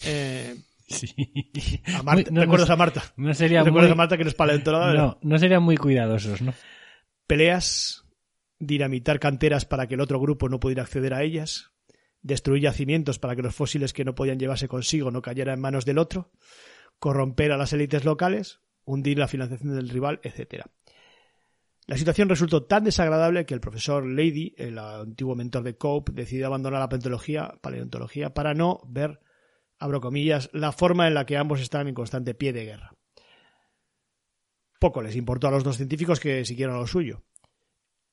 Eh, 0.07 0.57
Sí. 0.89 1.83
a 1.95 2.03
Marta, 2.03 2.31
no, 2.31 2.41
¿Recuerdas 2.41 2.69
no, 2.69 2.73
a 2.73 2.77
Marta? 2.79 3.03
No 3.19 3.35
sería 3.35 3.63
¿Recuerdas 3.63 3.91
muy... 3.91 3.93
a 3.93 3.97
Marta 3.97 4.17
que 4.17 4.25
no 4.25 4.31
es 4.31 4.35
paleontóloga? 4.35 4.95
No, 4.95 5.19
no 5.21 5.39
serían 5.39 5.63
muy 5.63 5.77
cuidadosos, 5.77 6.41
¿no? 6.41 6.55
Peleas, 7.27 8.07
dinamitar 8.59 9.21
canteras 9.21 9.67
para 9.67 9.87
que 9.87 9.97
el 9.97 10.01
otro 10.01 10.19
grupo 10.19 10.49
no 10.49 10.61
pudiera 10.61 10.85
acceder 10.85 11.13
a 11.13 11.23
ellas, 11.23 11.73
destruir 12.23 12.63
yacimientos 12.63 13.19
para 13.19 13.37
que 13.37 13.43
los 13.43 13.55
fósiles 13.55 13.93
que 13.93 14.05
no 14.05 14.15
podían 14.15 14.39
llevarse 14.39 14.69
consigo 14.69 15.11
no 15.11 15.23
cayeran 15.23 15.55
en 15.55 15.61
manos 15.61 15.85
del 15.85 15.99
otro, 15.99 16.31
corromper 16.99 17.53
a 17.53 17.57
las 17.57 17.73
élites 17.73 18.05
locales, 18.05 18.61
hundir 18.85 19.19
la 19.19 19.29
financiación 19.29 19.75
del 19.75 19.89
rival, 19.89 20.21
etc. 20.23 20.65
La 21.87 21.97
situación 21.97 22.29
resultó 22.29 22.65
tan 22.65 22.85
desagradable 22.85 23.47
que 23.47 23.55
el 23.55 23.61
profesor 23.61 24.05
Lady, 24.07 24.55
el 24.59 24.79
antiguo 24.79 25.35
mentor 25.35 25.63
de 25.63 25.77
Cope, 25.77 26.13
decidió 26.13 26.47
abandonar 26.47 26.81
la 26.81 26.89
paleontología, 26.89 27.55
paleontología 27.63 28.35
para 28.35 28.55
no 28.55 28.81
ver, 28.87 29.21
abro 29.79 30.01
comillas, 30.01 30.51
la 30.53 30.73
forma 30.73 31.07
en 31.09 31.15
la 31.15 31.25
que 31.25 31.37
ambos 31.37 31.61
están 31.61 31.89
en 31.89 31.95
constante 31.95 32.35
pie 32.35 32.53
de 32.53 32.65
guerra. 32.65 32.93
Poco 34.79 35.03
les 35.03 35.17
importó 35.17 35.49
a 35.49 35.51
los 35.51 35.65
dos 35.65 35.77
científicos 35.77 36.21
que 36.21 36.45
siguieron 36.45 36.77
lo 36.77 36.87
suyo. 36.87 37.25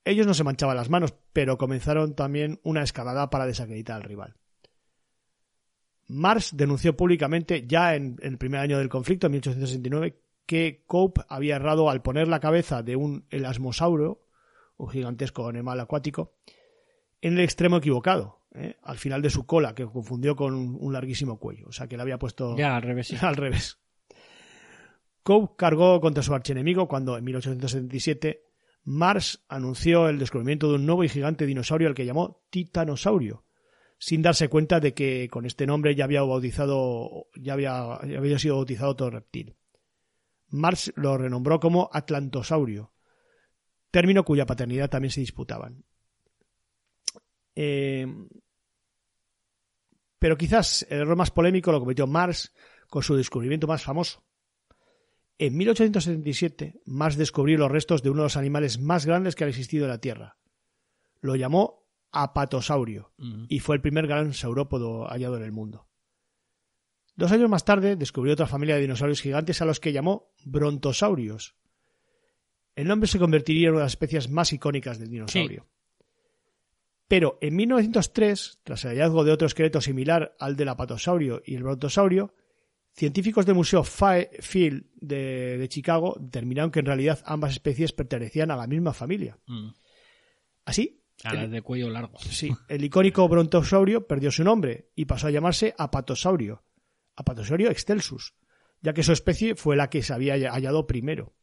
Ellos 0.05 0.27
no 0.27 0.33
se 0.35 0.43
manchaban 0.43 0.77
las 0.77 0.89
manos, 0.89 1.13
pero 1.33 1.57
comenzaron 1.57 2.15
también 2.15 2.59
una 2.63 2.83
escalada 2.83 3.29
para 3.29 3.45
desacreditar 3.47 3.97
al 3.97 4.03
rival. 4.03 4.35
Mars 6.07 6.51
denunció 6.55 6.95
públicamente, 6.95 7.65
ya 7.67 7.95
en, 7.95 8.17
en 8.21 8.33
el 8.33 8.37
primer 8.37 8.59
año 8.61 8.77
del 8.77 8.89
conflicto, 8.89 9.25
en 9.27 9.31
1869, 9.33 10.19
que 10.45 10.83
Cope 10.85 11.21
había 11.27 11.55
errado 11.55 11.89
al 11.89 12.03
poner 12.03 12.27
la 12.27 12.39
cabeza 12.39 12.83
de 12.83 12.95
un 12.95 13.25
elasmosauro, 13.31 14.27
un 14.77 14.89
gigantesco 14.89 15.47
animal 15.49 15.79
acuático, 15.79 16.35
en 17.21 17.33
el 17.33 17.39
extremo 17.43 17.77
equivocado, 17.77 18.41
¿eh? 18.53 18.77
al 18.83 18.99
final 18.99 19.23
de 19.23 19.31
su 19.31 19.47
cola, 19.47 19.73
que 19.73 19.85
confundió 19.85 20.35
con 20.35 20.53
un, 20.53 20.77
un 20.79 20.93
larguísimo 20.93 21.39
cuello. 21.39 21.65
O 21.69 21.71
sea, 21.71 21.87
que 21.87 21.95
le 21.97 22.03
había 22.03 22.19
puesto 22.19 22.55
Ya, 22.55 22.75
al 22.75 22.83
revés. 22.83 23.07
sí. 23.07 23.17
al 23.21 23.35
revés. 23.35 23.79
Cope 25.23 25.55
cargó 25.57 25.99
contra 25.99 26.21
su 26.21 26.35
archienemigo 26.35 26.87
cuando, 26.87 27.17
en 27.17 27.23
1877, 27.23 28.44
Mars 28.85 29.43
anunció 29.49 30.07
el 30.07 30.19
descubrimiento 30.19 30.69
de 30.69 30.75
un 30.75 30.85
nuevo 30.85 31.03
y 31.03 31.09
gigante 31.09 31.47
dinosaurio 31.47 31.87
al 31.87 31.95
que 31.95 32.05
llamó 32.05 32.45
Titanosaurio, 32.51 33.43
sin 33.97 34.21
darse 34.21 34.47
cuenta 34.47 34.79
de 34.79 34.93
que 34.93 35.27
con 35.29 35.47
este 35.47 35.65
nombre 35.65 35.95
ya 35.95 36.03
había 36.03 36.21
bautizado, 36.21 37.27
ya 37.35 37.53
había, 37.53 37.99
sido 38.37 38.57
bautizado 38.57 38.95
todo 38.95 39.09
reptil. 39.09 39.55
Mars 40.49 40.93
lo 40.95 41.17
renombró 41.17 41.59
como 41.59 41.89
Atlantosaurio, 41.91 42.93
término 43.89 44.23
cuya 44.23 44.45
paternidad 44.45 44.89
también 44.89 45.11
se 45.11 45.21
disputaban. 45.21 45.83
Eh, 47.55 48.05
pero 50.19 50.37
quizás 50.37 50.85
el 50.91 50.99
error 50.99 51.15
más 51.15 51.31
polémico 51.31 51.71
lo 51.71 51.79
cometió 51.79 52.05
Mars 52.05 52.53
con 52.87 53.01
su 53.01 53.15
descubrimiento 53.15 53.65
más 53.65 53.83
famoso. 53.83 54.23
En 55.37 55.57
1877, 55.57 56.81
Mars 56.85 57.17
descubrió 57.17 57.57
los 57.57 57.71
restos 57.71 58.01
de 58.01 58.09
uno 58.09 58.21
de 58.21 58.25
los 58.25 58.37
animales 58.37 58.79
más 58.79 59.05
grandes 59.05 59.35
que 59.35 59.43
han 59.43 59.49
existido 59.49 59.85
en 59.85 59.91
la 59.91 59.99
Tierra. 59.99 60.37
Lo 61.19 61.35
llamó 61.35 61.85
apatosaurio 62.11 63.11
y 63.49 63.59
fue 63.59 63.75
el 63.75 63.81
primer 63.81 64.07
gran 64.07 64.33
saurópodo 64.33 65.05
hallado 65.07 65.35
en 65.35 65.43
el 65.43 65.51
mundo. 65.51 65.87
Dos 67.15 67.31
años 67.31 67.49
más 67.49 67.65
tarde 67.65 67.95
descubrió 67.97 68.33
otra 68.33 68.47
familia 68.47 68.75
de 68.75 68.81
dinosaurios 68.81 69.21
gigantes 69.21 69.61
a 69.61 69.65
los 69.65 69.79
que 69.79 69.91
llamó 69.91 70.31
brontosaurios. 70.45 71.55
El 72.75 72.87
nombre 72.87 73.07
se 73.07 73.19
convertiría 73.19 73.67
en 73.67 73.73
una 73.73 73.79
de 73.81 73.85
las 73.85 73.93
especies 73.93 74.29
más 74.29 74.53
icónicas 74.53 74.99
del 74.99 75.09
dinosaurio. 75.09 75.67
Pero 77.07 77.37
en 77.41 77.55
1903, 77.55 78.59
tras 78.63 78.83
el 78.85 78.91
hallazgo 78.91 79.23
de 79.23 79.31
otro 79.31 79.47
esqueleto 79.47 79.79
similar 79.79 80.35
al 80.39 80.55
del 80.55 80.69
apatosaurio 80.69 81.41
y 81.45 81.55
el 81.55 81.63
brontosaurio, 81.63 82.33
científicos 82.95 83.45
del 83.45 83.55
Museo 83.55 83.83
Field 83.83 84.85
de, 84.95 85.57
de 85.57 85.69
Chicago 85.69 86.15
determinaron 86.19 86.71
que 86.71 86.79
en 86.79 86.85
realidad 86.85 87.21
ambas 87.25 87.51
especies 87.51 87.91
pertenecían 87.91 88.51
a 88.51 88.55
la 88.55 88.67
misma 88.67 88.93
familia. 88.93 89.37
Mm. 89.47 89.69
Así, 90.65 91.03
A 91.23 91.33
las 91.33 91.51
de 91.51 91.61
cuello 91.61 91.89
largo. 91.89 92.17
Sí, 92.19 92.51
el 92.69 92.83
icónico 92.83 93.27
brontosaurio 93.27 94.07
perdió 94.07 94.31
su 94.31 94.43
nombre 94.43 94.89
y 94.95 95.05
pasó 95.05 95.27
a 95.27 95.31
llamarse 95.31 95.73
apatosaurio, 95.77 96.63
apatosaurio 97.15 97.69
excelsus, 97.69 98.33
ya 98.81 98.93
que 98.93 99.03
su 99.03 99.11
especie 99.11 99.55
fue 99.55 99.75
la 99.75 99.89
que 99.89 100.01
se 100.01 100.13
había 100.13 100.35
hallado 100.51 100.87
primero. 100.87 101.35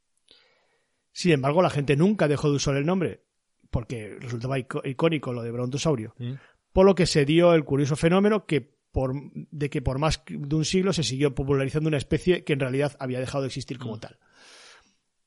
Sin 1.12 1.33
embargo, 1.33 1.62
la 1.62 1.71
gente 1.71 1.97
nunca 1.97 2.29
dejó 2.29 2.49
de 2.51 2.57
usar 2.57 2.77
el 2.77 2.87
nombre, 2.87 3.25
porque 3.71 4.17
resultaba 4.19 4.59
ico- 4.59 4.83
icónico 4.88 5.33
lo 5.33 5.43
de 5.43 5.51
brontosaurio, 5.51 6.15
Mm. 6.19 6.33
por 6.73 6.87
lo 6.87 6.95
que 6.95 7.07
se 7.07 7.25
dio 7.25 7.55
el 7.55 7.65
curioso 7.65 7.97
fenómeno 7.97 8.47
que 8.47 8.75
por, 8.92 9.14
de 9.35 9.70
que 9.70 9.83
por 9.83 9.98
más 9.98 10.22
de 10.28 10.55
un 10.55 10.64
siglo 10.64 10.92
se 10.92 11.02
siguió 11.02 11.35
popularizando 11.35 11.88
una 11.88 11.96
especie 11.96 12.44
que 12.44 12.52
en 12.52 12.61
realidad 12.61 12.96
había 13.00 13.20
dejado 13.20 13.42
de 13.42 13.48
existir 13.48 13.78
como 13.78 13.98
tal. 13.98 14.18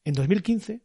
En 0.03 0.13
2015, 0.13 0.83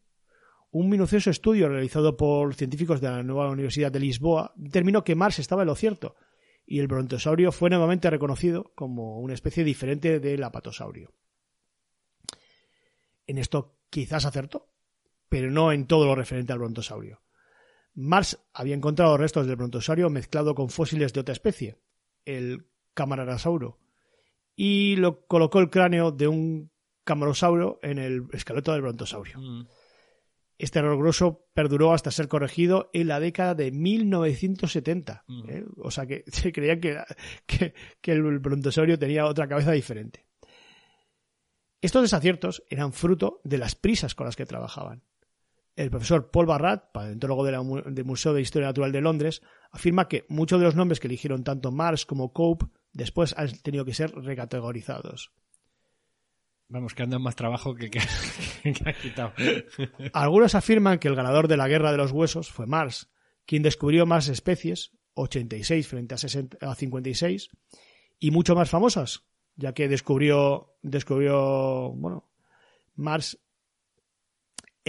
un 0.73 0.89
minucioso 0.89 1.31
estudio 1.31 1.69
realizado 1.69 2.17
por 2.17 2.55
científicos 2.55 3.01
de 3.01 3.11
la 3.11 3.23
nueva 3.23 3.51
Universidad 3.51 3.93
de 3.93 4.01
Lisboa 4.01 4.53
determinó 4.57 5.05
que 5.05 5.15
Mars 5.15 5.39
estaba 5.39 5.63
en 5.63 5.69
lo 5.69 5.75
cierto 5.75 6.17
y 6.65 6.79
el 6.79 6.87
brontosaurio 6.87 7.53
fue 7.53 7.69
nuevamente 7.69 8.09
reconocido 8.09 8.73
como 8.75 9.19
una 9.19 9.35
especie 9.35 9.65
diferente 9.65 10.21
del 10.21 10.43
apatosaurio. 10.43 11.13
En 13.27 13.39
esto 13.39 13.79
quizás 13.91 14.25
acertó, 14.25 14.73
pero 15.29 15.51
no 15.51 15.73
en 15.73 15.87
todo 15.87 16.07
lo 16.07 16.15
referente 16.15 16.53
al 16.53 16.61
brontosaurio. 16.61 17.21
Mars 17.95 18.39
había 18.55 18.77
encontrado 18.77 19.17
restos 19.17 19.47
del 19.47 19.57
brontosaurio 19.57 20.09
mezclado 20.09 20.55
con 20.55 20.71
fósiles 20.71 21.13
de 21.13 21.21
otra 21.21 21.33
especie, 21.33 21.79
el 22.25 22.70
camararasauro, 22.95 23.79
y 24.57 24.97
lo 24.97 25.27
colocó 25.27 25.61
el 25.61 25.71
cráneo 25.71 26.13
de 26.13 26.29
un 26.29 26.71
camarosauro 27.05 27.79
en 27.83 27.99
el 27.99 28.27
esqueleto 28.33 28.73
del 28.73 28.83
brontosaurio. 28.83 29.39
Mm. 29.39 29.67
Este 30.59 30.79
error 30.79 30.99
grosso 30.99 31.47
perduró 31.55 31.95
hasta 31.95 32.11
ser 32.11 32.29
corregido 32.29 32.91
en 32.93 33.09
la 33.09 33.19
década 33.19 33.55
de 33.55 33.73
1970. 33.73 35.25
Mm. 35.27 35.51
¿eh? 35.51 35.65
O 35.79 35.91
sea 35.91 36.07
que 36.07 36.25
se 36.29 36.53
creían 36.53 36.81
que, 36.81 36.99
que, 37.47 37.75
que 38.01 38.13
el 38.13 38.39
brontosaurio 38.39 38.99
tenía 38.99 39.27
otra 39.27 39.49
cabeza 39.49 39.73
diferente. 39.73 40.27
Estos 41.81 42.03
desaciertos 42.03 42.63
eran 42.69 42.93
fruto 42.93 43.41
de 43.43 43.57
las 43.57 43.75
prisas 43.75 44.15
con 44.15 44.27
las 44.27 44.37
que 44.37 44.45
trabajaban. 44.45 45.03
El 45.81 45.89
profesor 45.89 46.31
Paul 46.31 46.45
Barrat, 46.45 46.93
paleontólogo 46.93 47.43
de 47.43 47.53
del 47.53 48.05
Museo 48.05 48.35
de 48.35 48.43
Historia 48.43 48.69
Natural 48.69 48.93
de 48.93 49.01
Londres, 49.01 49.41
afirma 49.71 50.09
que 50.09 50.27
muchos 50.29 50.61
de 50.61 50.67
los 50.67 50.77
nombres 50.77 51.01
que 51.01 51.07
eligieron 51.07 51.43
tanto 51.43 51.73
Mars 51.73 52.05
como 52.05 52.35
Cope 52.35 52.67
después 52.93 53.35
han 53.39 53.57
tenido 53.63 53.87
que 53.87 53.95
ser 53.95 54.15
recategorizados. 54.15 55.33
Vamos, 56.69 56.93
que 56.93 57.03
andan 57.03 57.23
más 57.23 57.35
trabajo 57.35 57.75
que, 57.75 57.89
que, 57.89 57.99
que 58.63 58.91
ha 58.91 58.93
quitado. 58.93 59.33
Algunos 60.13 60.55
afirman 60.55 60.99
que 60.99 61.09
el 61.09 61.15
ganador 61.17 61.49
de 61.49 61.57
la 61.57 61.67
Guerra 61.67 61.93
de 61.93 61.97
los 61.97 62.13
Huesos 62.13 62.51
fue 62.51 62.67
Mars, 62.67 63.09
quien 63.47 63.63
descubrió 63.63 64.05
más 64.05 64.29
especies, 64.29 64.93
86 65.15 65.89
frente 65.89 66.15
a, 66.15 66.19
60 66.19 66.59
a 66.61 66.75
56, 66.75 67.49
y 68.19 68.31
mucho 68.33 68.55
más 68.55 68.69
famosas, 68.69 69.25
ya 69.57 69.73
que 69.73 69.89
descubrió, 69.89 70.77
descubrió 70.83 71.95
bueno, 71.95 72.31
Mars 72.97 73.39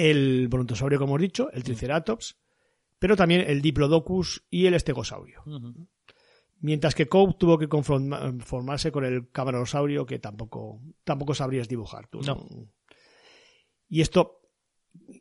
el 0.10 0.48
brontosaurio, 0.48 1.00
como 1.00 1.14
hemos 1.14 1.22
dicho, 1.22 1.52
el 1.52 1.64
Triceratops, 1.64 2.38
pero 3.00 3.16
también 3.16 3.42
el 3.42 3.62
Diplodocus 3.62 4.44
y 4.50 4.66
el 4.66 4.74
Estegosaurio. 4.74 5.44
Mientras 6.60 6.94
que 6.94 7.08
Cope 7.08 7.36
tuvo 7.40 7.58
que 7.58 7.68
conformarse 7.68 8.92
con 8.92 9.04
el 9.06 9.30
camarosaurio 9.32 10.06
que 10.06 10.20
tampoco, 10.20 10.80
tampoco 11.04 11.34
sabrías 11.34 11.68
dibujar 11.68 12.08
tú. 12.08 12.22
No. 12.22 12.46
Y 13.90 14.02
esto, 14.02 14.42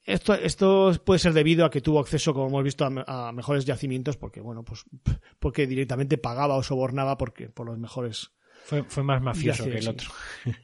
esto, 0.05 0.35
esto 0.35 0.93
puede 1.05 1.19
ser 1.19 1.33
debido 1.33 1.64
a 1.64 1.71
que 1.71 1.81
tuvo 1.81 1.99
acceso, 2.01 2.35
como 2.35 2.49
hemos 2.49 2.64
visto, 2.64 2.85
a, 2.85 2.90
me- 2.90 3.05
a 3.07 3.33
mejores 3.33 3.64
yacimientos, 3.64 4.16
porque 4.19 4.40
bueno, 4.43 4.62
pues 4.64 4.85
porque 5.40 5.66
directamente 5.66 6.19
pagaba 6.19 6.57
o 6.57 6.62
sobornaba 6.62 7.16
porque, 7.16 7.49
por 7.49 7.66
los 7.66 7.79
mejores. 7.79 8.33
Fue, 8.64 8.83
fue 8.85 9.03
más 9.03 9.23
mafioso 9.23 9.64
que 9.64 9.79
el 9.79 9.83
sí. 9.83 9.88
otro. 9.88 10.11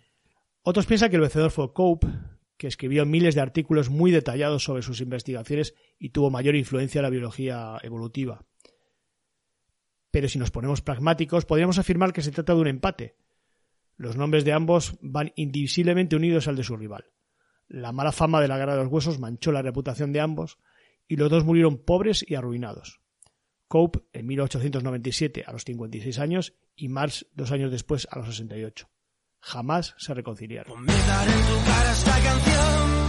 Otros 0.63 0.85
piensan 0.85 1.09
que 1.11 1.17
el 1.17 1.23
vencedor 1.23 1.51
fue 1.53 1.73
Cope, 1.73 2.09
que 2.57 2.67
escribió 2.67 3.05
miles 3.05 3.35
de 3.35 3.41
artículos 3.41 3.91
muy 3.91 4.11
detallados 4.11 4.65
sobre 4.65 4.83
sus 4.83 5.01
investigaciones 5.01 5.75
y 5.99 6.11
tuvo 6.11 6.31
mayor 6.31 6.57
influencia 6.57 7.01
en 7.01 7.05
la 7.05 7.11
biología 7.11 7.79
evolutiva. 7.83 8.45
Pero 10.11 10.29
si 10.29 10.39
nos 10.39 10.51
ponemos 10.51 10.81
pragmáticos, 10.81 11.45
podríamos 11.45 11.79
afirmar 11.79 12.13
que 12.13 12.23
se 12.23 12.33
trata 12.33 12.55
de 12.55 12.61
un 12.61 12.69
empate. 12.69 13.17
Los 13.97 14.17
nombres 14.17 14.45
de 14.45 14.53
ambos 14.53 14.97
van 15.01 15.33
indivisiblemente 15.37 16.17
unidos 16.17 16.49
al 16.49 16.57
de 16.57 16.65
su 16.65 16.77
rival. 16.77 17.13
La 17.69 17.93
mala 17.93 18.13
fama 18.13 18.41
de 18.41 18.49
la 18.49 18.59
Guerra 18.59 18.77
de 18.77 18.83
los 18.85 18.93
Huesos 18.93 19.19
manchó 19.19 19.53
la 19.53 19.63
reputación 19.63 20.13
de 20.13 20.21
ambos 20.21 20.59
y 21.09 21.17
los 21.17 21.31
dos 21.31 21.45
murieron 21.45 21.79
pobres 21.85 22.25
y 22.27 22.35
arruinados. 22.35 23.01
Cope 23.69 24.01
en 24.13 24.27
1897 24.27 25.45
a 25.47 25.53
los 25.53 25.65
56 25.65 26.19
años 26.19 26.55
y 26.77 26.89
Mars 26.89 27.27
dos 27.35 27.51
años 27.51 27.71
después 27.71 28.07
a 28.11 28.19
los 28.19 28.29
68. 28.29 28.89
Jamás 29.41 29.95
se 29.99 30.15
reconciliaron. 30.15 30.73
Vomitar 30.75 31.29
en 31.29 31.47
tu 31.47 31.65
cara 31.65 31.93
esta 31.93 32.21
canción. 32.21 33.07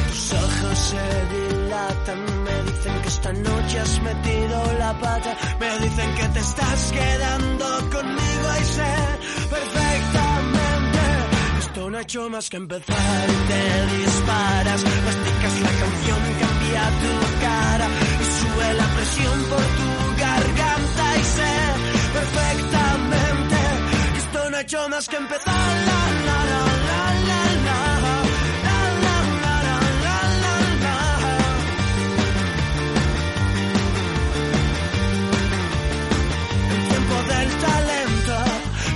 Tus 0.09 0.33
ojos 0.33 0.79
se 0.79 1.07
dilatan, 1.35 2.21
me 2.45 2.57
dicen 2.71 3.03
que 3.03 3.09
esta 3.09 3.33
noche 3.33 3.81
has 3.81 4.03
metido 4.03 4.73
la 4.79 4.93
pata, 5.01 5.37
me 5.61 5.79
dicen 5.79 6.15
que 6.15 6.29
te 6.29 6.41
estás 6.41 6.93
quedando 6.93 7.67
conmigo 7.91 8.49
y 8.61 8.65
sé 8.65 8.95
perfectamente 9.51 10.99
esto 11.59 11.91
no 11.91 11.99
ha 11.99 12.03
hecho 12.03 12.31
más 12.31 12.49
que 12.51 12.57
empezar 12.57 13.25
y 13.29 13.49
te 13.51 13.97
disparas, 13.97 14.85
masticas 14.85 15.61
la 15.61 15.73
canción, 15.83 16.21
cambia 16.41 16.85
tu 17.03 17.13
cara 17.41 17.87
y 18.21 18.25
sube 18.39 18.75
la 18.75 18.87
presión 18.97 19.39
por 19.51 19.65
tu 19.79 20.21
garganta 20.21 21.17
y 21.17 21.25
sé 21.25 21.88
perfectamente 22.13 23.57
esto 24.17 24.51
no 24.51 24.57
ha 24.57 24.61
hecho 24.61 24.89
más 24.89 25.09
que 25.09 25.17
empezar. 25.17 25.55
La, 25.89 26.01
la, 26.27 26.39
la, 26.51 26.63
la, 26.89 27.03
la, 27.29 27.41
la. 27.65 28.19
El 36.71 36.89
tiempo 36.89 37.15
del 37.33 37.49
talento 37.67 38.37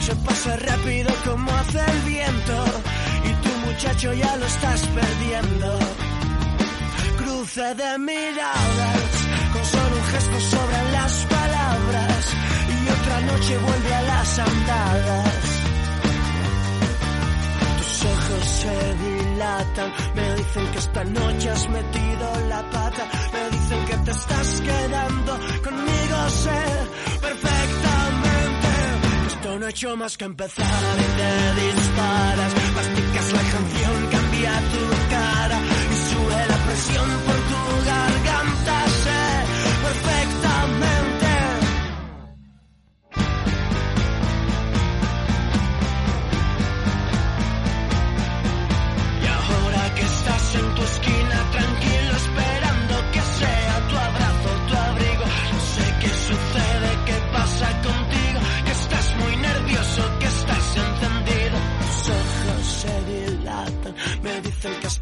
se 0.07 0.15
pasa 0.17 0.57
rápido 0.57 1.11
como 1.25 1.51
hace 1.53 1.81
el 1.93 2.01
viento 2.01 2.65
y 3.29 3.33
tu 3.45 3.53
muchacho 3.67 4.13
ya 4.13 4.37
lo 4.37 4.47
estás 4.47 4.81
perdiendo. 4.89 5.79
Cruce 7.19 7.75
de 7.75 7.99
miradas, 7.99 9.12
noche 13.33 13.59
vuelve 13.59 13.95
a 13.95 14.03
las 14.03 14.39
andadas. 14.39 15.45
Tus 17.79 18.05
ojos 18.05 18.45
se 18.61 18.95
dilatan, 19.05 19.93
me 20.15 20.35
dicen 20.37 20.67
que 20.73 20.79
esta 20.79 21.05
noche 21.05 21.51
has 21.51 21.69
metido 21.69 22.27
la 22.49 22.71
pata, 22.71 23.05
me 23.33 23.57
dicen 23.57 23.85
que 23.87 23.97
te 23.97 24.11
estás 24.11 24.61
quedando 24.61 25.33
conmigo, 25.67 26.17
sé 26.45 26.61
perfectamente 27.21 28.69
que 29.23 29.27
esto 29.35 29.59
no 29.59 29.67
ha 29.67 29.71
hecho 29.71 29.97
más 29.97 30.17
que 30.19 30.25
empezar 30.25 30.95
y 30.99 31.09
te 31.21 31.33
disparas, 31.63 32.53
masticas 32.77 33.33
la 33.33 33.45
canción, 33.55 33.97
cambia 34.11 34.53
tu 34.73 34.83
cara 35.11 35.59
y 35.93 35.97
sube 36.11 36.47
la 36.53 36.59
presión 36.67 37.09
por 37.27 37.42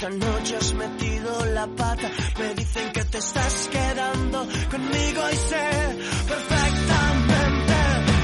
esta 0.01 0.17
noche 0.17 0.57
has 0.57 0.73
metido 0.73 1.45
la 1.45 1.67
pata, 1.67 2.11
me 2.39 2.55
dicen 2.55 2.91
que 2.93 3.05
te 3.05 3.19
estás 3.19 3.69
quedando 3.71 4.49
conmigo 4.71 5.21
y 5.31 5.37
sé 5.37 5.99
perfectamente. 6.27 7.75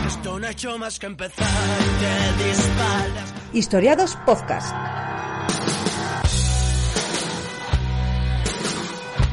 Esto 0.07 0.39
no 0.39 0.47
ha 0.47 0.51
hecho 0.51 0.79
más 0.79 0.99
que 0.99 1.05
empezar 1.05 1.47
y 1.81 1.85
te 2.01 2.45
disparas. 2.45 3.35
Historiados 3.53 4.17
Podcast. 4.25 4.75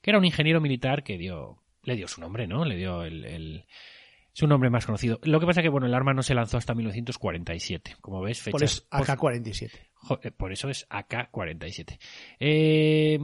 que 0.00 0.10
era 0.10 0.18
un 0.18 0.24
ingeniero 0.24 0.60
militar 0.62 1.02
que 1.04 1.18
dio, 1.18 1.62
le 1.82 1.94
dio 1.96 2.08
su 2.08 2.20
nombre, 2.22 2.46
¿no? 2.46 2.64
Le 2.64 2.76
dio 2.76 3.02
el, 3.04 3.24
el- 3.26 3.64
su 4.36 4.46
nombre 4.46 4.68
más 4.68 4.84
conocido. 4.84 5.18
Lo 5.22 5.40
que 5.40 5.46
pasa 5.46 5.62
que, 5.62 5.70
bueno, 5.70 5.86
el 5.86 5.94
arma 5.94 6.12
no 6.12 6.22
se 6.22 6.34
lanzó 6.34 6.58
hasta 6.58 6.74
1947. 6.74 7.96
Como 8.02 8.20
ves, 8.20 8.42
Por 8.42 8.60
fechas... 8.60 8.74
eso 8.74 8.86
AK-47. 8.90 9.70
Jo- 9.94 10.20
eh, 10.22 10.30
Por 10.30 10.52
eso 10.52 10.68
es 10.68 10.86
AK-47. 10.90 11.98
Eh, 12.38 13.18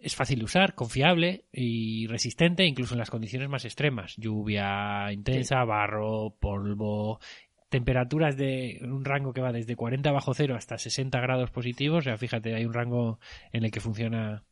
es 0.00 0.16
fácil 0.16 0.38
de 0.38 0.44
usar, 0.46 0.74
confiable 0.74 1.44
y 1.52 2.06
resistente 2.06 2.64
incluso 2.64 2.94
en 2.94 2.98
las 3.00 3.10
condiciones 3.10 3.50
más 3.50 3.66
extremas. 3.66 4.14
Lluvia 4.16 5.12
intensa, 5.12 5.62
barro, 5.64 6.34
polvo, 6.40 7.20
temperaturas 7.68 8.38
de 8.38 8.78
un 8.84 9.04
rango 9.04 9.34
que 9.34 9.42
va 9.42 9.52
desde 9.52 9.76
40 9.76 10.10
bajo 10.12 10.32
cero 10.32 10.54
hasta 10.56 10.78
60 10.78 11.20
grados 11.20 11.50
positivos. 11.50 11.98
O 11.98 12.02
sea, 12.04 12.16
fíjate, 12.16 12.54
hay 12.54 12.64
un 12.64 12.72
rango 12.72 13.20
en 13.52 13.64
el 13.66 13.70
que 13.70 13.80
funciona 13.80 14.44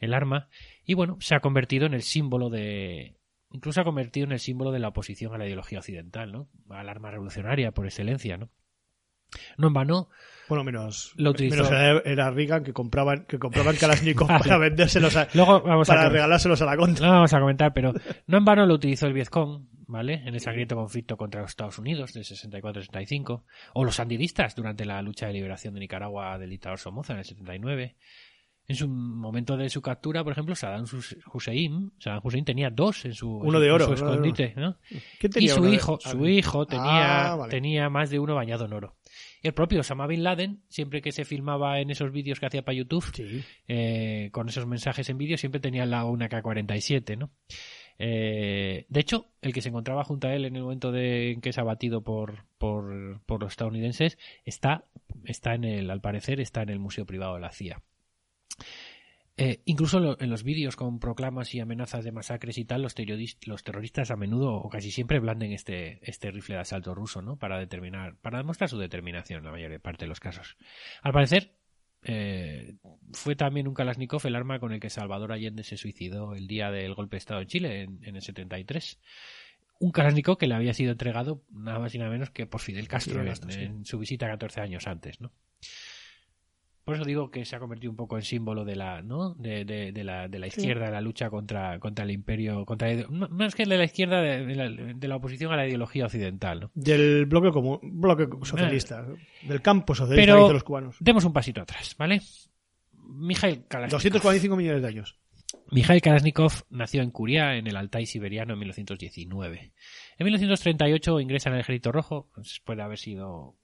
el 0.00 0.14
arma. 0.14 0.48
Y 0.86 0.94
bueno, 0.94 1.18
se 1.20 1.34
ha 1.34 1.40
convertido 1.40 1.84
en 1.84 1.92
el 1.92 2.02
símbolo 2.02 2.48
de... 2.48 3.16
Incluso 3.52 3.80
ha 3.80 3.84
convertido 3.84 4.26
en 4.26 4.32
el 4.32 4.38
símbolo 4.38 4.72
de 4.72 4.78
la 4.78 4.88
oposición 4.88 5.34
a 5.34 5.38
la 5.38 5.46
ideología 5.46 5.78
occidental, 5.78 6.32
¿no? 6.32 6.48
Al 6.70 6.88
arma 6.88 7.10
revolucionaria 7.10 7.72
por 7.72 7.86
excelencia, 7.86 8.36
¿no? 8.36 8.50
No 9.56 9.68
en 9.68 9.72
vano, 9.72 10.08
Bueno, 10.48 10.62
menos, 10.64 11.14
Lo 11.16 11.30
utilizó. 11.30 11.70
menos 11.70 12.02
era, 12.04 12.30
Reagan 12.30 12.64
que 12.64 12.72
compraban, 12.72 13.24
que 13.26 13.38
compraban 13.38 13.76
Kalashnikov 13.76 14.28
para 14.38 14.58
vendérselos 14.58 15.16
a, 15.16 15.28
luego 15.32 15.62
vamos 15.62 15.88
para 15.88 16.08
regalárselos 16.08 16.60
a 16.60 16.66
la 16.66 16.76
contra. 16.76 17.06
No 17.06 17.12
vamos 17.14 17.32
a 17.32 17.40
comentar, 17.40 17.72
pero 17.72 17.94
no 18.26 18.38
en 18.38 18.44
vano 18.44 18.66
lo 18.66 18.74
utilizó 18.74 19.06
el 19.06 19.14
Vietcong, 19.14 19.68
¿vale? 19.86 20.22
En 20.26 20.34
el 20.34 20.40
sangriento 20.40 20.76
conflicto 20.76 21.16
contra 21.16 21.40
los 21.40 21.50
Estados 21.50 21.78
Unidos 21.78 22.12
de 22.12 22.20
64-65, 22.20 23.42
o 23.74 23.84
los 23.84 23.96
sandinistas 23.96 24.54
durante 24.54 24.84
la 24.84 25.00
lucha 25.00 25.26
de 25.26 25.32
liberación 25.32 25.74
de 25.74 25.80
Nicaragua 25.80 26.38
del 26.38 26.50
dictador 26.50 26.78
Somoza 26.78 27.14
en 27.14 27.20
el 27.20 27.24
79. 27.24 27.96
En 28.68 28.76
su 28.76 28.86
momento 28.88 29.56
de 29.56 29.68
su 29.68 29.82
captura, 29.82 30.22
por 30.22 30.32
ejemplo, 30.32 30.54
Saddam 30.54 30.84
Hus- 30.84 31.16
Hussein, 31.34 31.92
Saddam 31.98 32.20
Hussein 32.22 32.44
tenía 32.44 32.70
dos 32.70 33.04
en 33.04 33.12
su, 33.12 33.28
Uno 33.28 33.58
de 33.58 33.66
en 33.66 33.72
oro, 33.72 33.84
su 33.86 33.90
uno 33.90 33.98
de 34.00 34.02
oro. 34.06 34.12
escondite, 34.14 34.54
¿no? 34.58 34.76
¿Quién 34.88 35.02
Y 35.20 35.28
tenía 35.30 35.54
su 35.54 35.62
de- 35.64 35.74
hijo, 35.74 35.98
su 36.00 36.26
hijo 36.28 36.64
tenía, 36.66 37.32
Ah, 37.32 37.36
vale. 37.36 37.50
tenía 37.50 37.90
más 37.90 38.08
de 38.10 38.20
uno 38.20 38.36
bañado 38.36 38.64
en 38.66 38.72
oro. 38.72 38.96
Y 39.42 39.48
el 39.48 39.52
propio 39.54 39.80
Osama 39.80 40.06
Bin 40.06 40.22
Laden, 40.22 40.62
siempre 40.68 41.02
que 41.02 41.10
se 41.10 41.24
filmaba 41.24 41.80
en 41.80 41.90
esos 41.90 42.12
vídeos 42.12 42.38
que 42.38 42.46
hacía 42.46 42.62
para 42.64 42.76
YouTube, 42.76 43.04
Sí. 43.12 43.42
eh, 43.66 44.30
con 44.32 44.48
esos 44.48 44.64
mensajes 44.66 45.08
en 45.10 45.18
vídeo, 45.18 45.36
siempre 45.36 45.60
tenía 45.60 45.82
al 45.82 45.90
lado 45.90 46.08
una 46.10 46.28
K-47, 46.28 47.16
¿no? 47.16 47.30
Eh, 47.98 48.86
de 48.88 49.00
hecho, 49.00 49.26
el 49.42 49.52
que 49.52 49.60
se 49.60 49.68
encontraba 49.68 50.04
junto 50.04 50.28
a 50.28 50.34
él 50.34 50.44
en 50.44 50.56
el 50.56 50.62
momento 50.62 50.92
de 50.92 51.32
en 51.32 51.40
que 51.40 51.50
es 51.50 51.58
abatido 51.58 52.02
por, 52.02 52.44
por, 52.58 53.20
por 53.26 53.40
los 53.42 53.52
estadounidenses 53.52 54.18
está, 54.44 54.84
está 55.24 55.54
en 55.54 55.64
el, 55.64 55.90
al 55.90 56.00
parecer, 56.00 56.40
está 56.40 56.62
en 56.62 56.70
el 56.70 56.78
museo 56.78 57.04
privado 57.04 57.34
de 57.34 57.40
la 57.40 57.50
CIA. 57.52 57.82
Eh, 59.38 59.62
incluso 59.64 59.96
en, 59.96 60.04
lo- 60.04 60.20
en 60.20 60.28
los 60.28 60.42
vídeos 60.44 60.76
con 60.76 60.98
proclamas 60.98 61.54
y 61.54 61.60
amenazas 61.60 62.04
de 62.04 62.12
masacres 62.12 62.58
y 62.58 62.66
tal, 62.66 62.82
los, 62.82 62.94
terroris- 62.94 63.38
los 63.46 63.64
terroristas 63.64 64.10
a 64.10 64.16
menudo 64.16 64.52
o 64.54 64.68
casi 64.68 64.90
siempre 64.90 65.20
blanden 65.20 65.52
este, 65.52 66.00
este 66.08 66.30
rifle 66.30 66.56
de 66.56 66.60
asalto 66.60 66.94
ruso, 66.94 67.22
¿no? 67.22 67.36
Para 67.38 67.58
determinar, 67.58 68.16
para 68.20 68.38
demostrar 68.38 68.68
su 68.68 68.78
determinación 68.78 69.38
en 69.38 69.44
la 69.46 69.50
mayor 69.52 69.80
parte 69.80 70.04
de 70.04 70.08
los 70.10 70.20
casos. 70.20 70.56
Al 71.00 71.12
parecer, 71.12 71.54
eh, 72.04 72.74
fue 73.14 73.34
también 73.34 73.68
un 73.68 73.74
Kalashnikov 73.74 74.20
el 74.26 74.36
arma 74.36 74.58
con 74.60 74.72
el 74.72 74.80
que 74.80 74.90
Salvador 74.90 75.32
Allende 75.32 75.62
se 75.64 75.78
suicidó 75.78 76.34
el 76.34 76.46
día 76.46 76.70
del 76.70 76.92
golpe 76.94 77.14
de 77.16 77.18
Estado 77.18 77.40
en 77.40 77.46
Chile, 77.46 77.82
en, 77.82 78.00
en 78.04 78.16
el 78.16 78.22
73. 78.22 78.98
Un 79.80 79.92
Kalashnikov 79.92 80.36
que 80.36 80.46
le 80.46 80.54
había 80.54 80.74
sido 80.74 80.92
entregado 80.92 81.42
nada 81.50 81.78
más 81.78 81.94
y 81.94 81.98
nada 81.98 82.10
menos 82.10 82.30
que 82.30 82.44
por 82.46 82.60
Fidel 82.60 82.86
Castro, 82.86 83.14
Fidel 83.22 83.28
en- 83.28 83.50
sí. 83.50 83.60
en, 83.62 83.84
su 83.86 83.98
visita 83.98 84.26
14 84.28 84.60
años 84.60 84.86
antes, 84.86 85.20
¿no? 85.22 85.32
Por 86.84 86.96
eso 86.96 87.04
digo 87.04 87.30
que 87.30 87.44
se 87.44 87.54
ha 87.54 87.60
convertido 87.60 87.90
un 87.92 87.96
poco 87.96 88.16
en 88.16 88.22
símbolo 88.22 88.64
de 88.64 88.74
la, 88.74 89.02
¿no? 89.02 89.34
De, 89.34 89.64
de- 89.64 89.92
de 89.92 90.04
la, 90.04 90.26
de 90.26 90.38
la 90.40 90.48
izquierda, 90.48 90.86
de 90.86 90.90
la 90.92 91.00
lucha 91.00 91.30
contra, 91.30 91.78
contra 91.78 92.04
el 92.04 92.10
imperio, 92.10 92.64
contra 92.64 92.88
no 93.08 93.44
es 93.46 93.54
que 93.54 93.64
de 93.64 93.78
la 93.78 93.84
izquierda, 93.84 94.20
de, 94.20 94.44
de 94.44 94.54
la, 94.56 94.68
de 94.94 95.08
la 95.08 95.16
oposición 95.16 95.52
a 95.52 95.56
la 95.56 95.66
ideología 95.68 96.06
occidental, 96.06 96.60
¿no? 96.60 96.70
Del 96.74 97.26
bloque 97.26 97.50
común, 97.52 97.78
bloque 97.82 98.26
socialista, 98.44 99.06
del 99.42 99.62
campo 99.62 99.94
socialista 99.94 100.32
Pero- 100.32 100.40
dicen 100.42 100.54
los 100.54 100.64
cubanos. 100.64 100.96
Demos 100.98 101.24
un 101.24 101.32
pasito 101.32 101.60
atrás, 101.62 101.94
¿vale? 101.96 102.20
Mikhail 103.04 103.66
Kalashnikov. 103.68 103.98
245 104.00 104.56
millones 104.56 104.82
de 104.82 104.88
años. 104.88 105.18
Mikhail 105.70 106.00
Kalashnikov 106.00 106.52
nació 106.70 107.02
en 107.02 107.10
Kuria, 107.10 107.56
en 107.56 107.66
el 107.66 107.76
Altai 107.76 108.06
siberiano, 108.06 108.54
en 108.54 108.58
1919. 108.58 109.72
En 110.18 110.24
1938 110.24 111.20
ingresa 111.20 111.48
en 111.50 111.54
el 111.56 111.60
Ejército 111.60 111.92
Rojo, 111.92 112.30
después 112.36 112.76
de 112.76 112.82
haber 112.82 112.98
sido. 112.98 113.56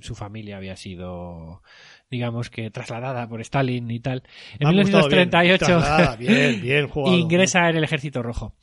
Su 0.00 0.14
familia 0.14 0.56
había 0.56 0.74
sido, 0.74 1.62
digamos 2.10 2.50
que, 2.50 2.70
trasladada 2.70 3.28
por 3.28 3.40
Stalin 3.40 3.90
y 3.90 4.00
tal. 4.00 4.22
En 4.58 4.68
Me 4.68 4.80
ha 4.80 4.82
gustado 4.82 5.08
bien. 5.08 5.28
1938 5.28 5.64
Trasladada, 5.64 6.16
bien, 6.16 6.60
bien 6.60 6.88
jugado. 6.88 7.16
ingresa 7.16 7.68
en 7.68 7.76
el 7.76 7.84
Ejército 7.84 8.22
Rojo. 8.22 8.54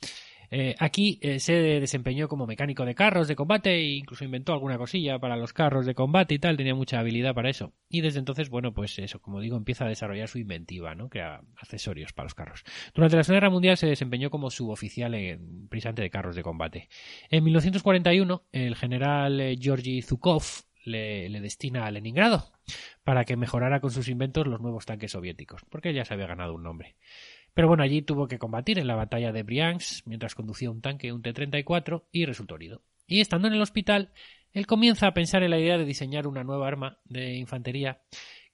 Eh, 0.56 0.76
aquí 0.78 1.18
eh, 1.20 1.40
se 1.40 1.52
desempeñó 1.52 2.28
como 2.28 2.46
mecánico 2.46 2.84
de 2.84 2.94
carros 2.94 3.26
de 3.26 3.34
combate 3.34 3.74
e 3.74 3.96
incluso 3.96 4.24
inventó 4.24 4.52
alguna 4.52 4.78
cosilla 4.78 5.18
para 5.18 5.36
los 5.36 5.52
carros 5.52 5.84
de 5.84 5.96
combate 5.96 6.34
y 6.34 6.38
tal, 6.38 6.56
tenía 6.56 6.76
mucha 6.76 7.00
habilidad 7.00 7.34
para 7.34 7.50
eso. 7.50 7.72
Y 7.88 8.02
desde 8.02 8.20
entonces, 8.20 8.50
bueno, 8.50 8.72
pues 8.72 8.96
eso, 9.00 9.20
como 9.20 9.40
digo, 9.40 9.56
empieza 9.56 9.84
a 9.84 9.88
desarrollar 9.88 10.28
su 10.28 10.38
inventiva, 10.38 10.94
¿no? 10.94 11.08
Crea 11.08 11.40
accesorios 11.56 12.12
para 12.12 12.26
los 12.26 12.34
carros. 12.34 12.62
Durante 12.94 13.16
la 13.16 13.24
Segunda 13.24 13.40
Guerra 13.40 13.50
Mundial 13.50 13.76
se 13.76 13.88
desempeñó 13.88 14.30
como 14.30 14.48
suboficial 14.50 15.14
en 15.14 15.66
precisamente 15.68 16.02
de 16.02 16.10
carros 16.10 16.36
de 16.36 16.44
combate. 16.44 16.88
En 17.30 17.42
1941, 17.42 18.44
el 18.52 18.76
general 18.76 19.40
eh, 19.40 19.56
Georgy 19.60 20.02
Zhukov 20.02 20.44
le, 20.84 21.28
destina 21.40 21.86
a 21.86 21.90
Leningrado 21.90 22.52
para 23.02 23.24
que 23.24 23.36
mejorara 23.36 23.80
con 23.80 23.90
sus 23.90 24.08
inventos 24.08 24.46
los 24.46 24.60
nuevos 24.60 24.86
tanques 24.86 25.12
soviéticos, 25.12 25.62
porque 25.68 25.92
ya 25.92 26.04
se 26.04 26.14
había 26.14 26.26
ganado 26.26 26.54
un 26.54 26.62
nombre. 26.62 26.96
Pero 27.52 27.68
bueno, 27.68 27.82
allí 27.82 28.02
tuvo 28.02 28.28
que 28.28 28.38
combatir 28.38 28.78
en 28.78 28.86
la 28.86 28.96
batalla 28.96 29.32
de 29.32 29.42
Briansk 29.42 30.06
mientras 30.06 30.34
conducía 30.34 30.70
un 30.70 30.80
tanque, 30.80 31.12
un 31.12 31.22
T-34, 31.22 32.04
y 32.10 32.24
resultó 32.26 32.56
herido. 32.56 32.82
Y 33.06 33.20
estando 33.20 33.48
en 33.48 33.54
el 33.54 33.62
hospital, 33.62 34.12
Él 34.52 34.66
comienza 34.66 35.06
a 35.06 35.14
pensar 35.14 35.42
en 35.42 35.50
la 35.50 35.58
idea 35.58 35.78
de 35.78 35.84
diseñar 35.84 36.26
una 36.26 36.44
nueva 36.44 36.66
arma 36.66 36.98
de 37.04 37.34
infantería 37.34 38.00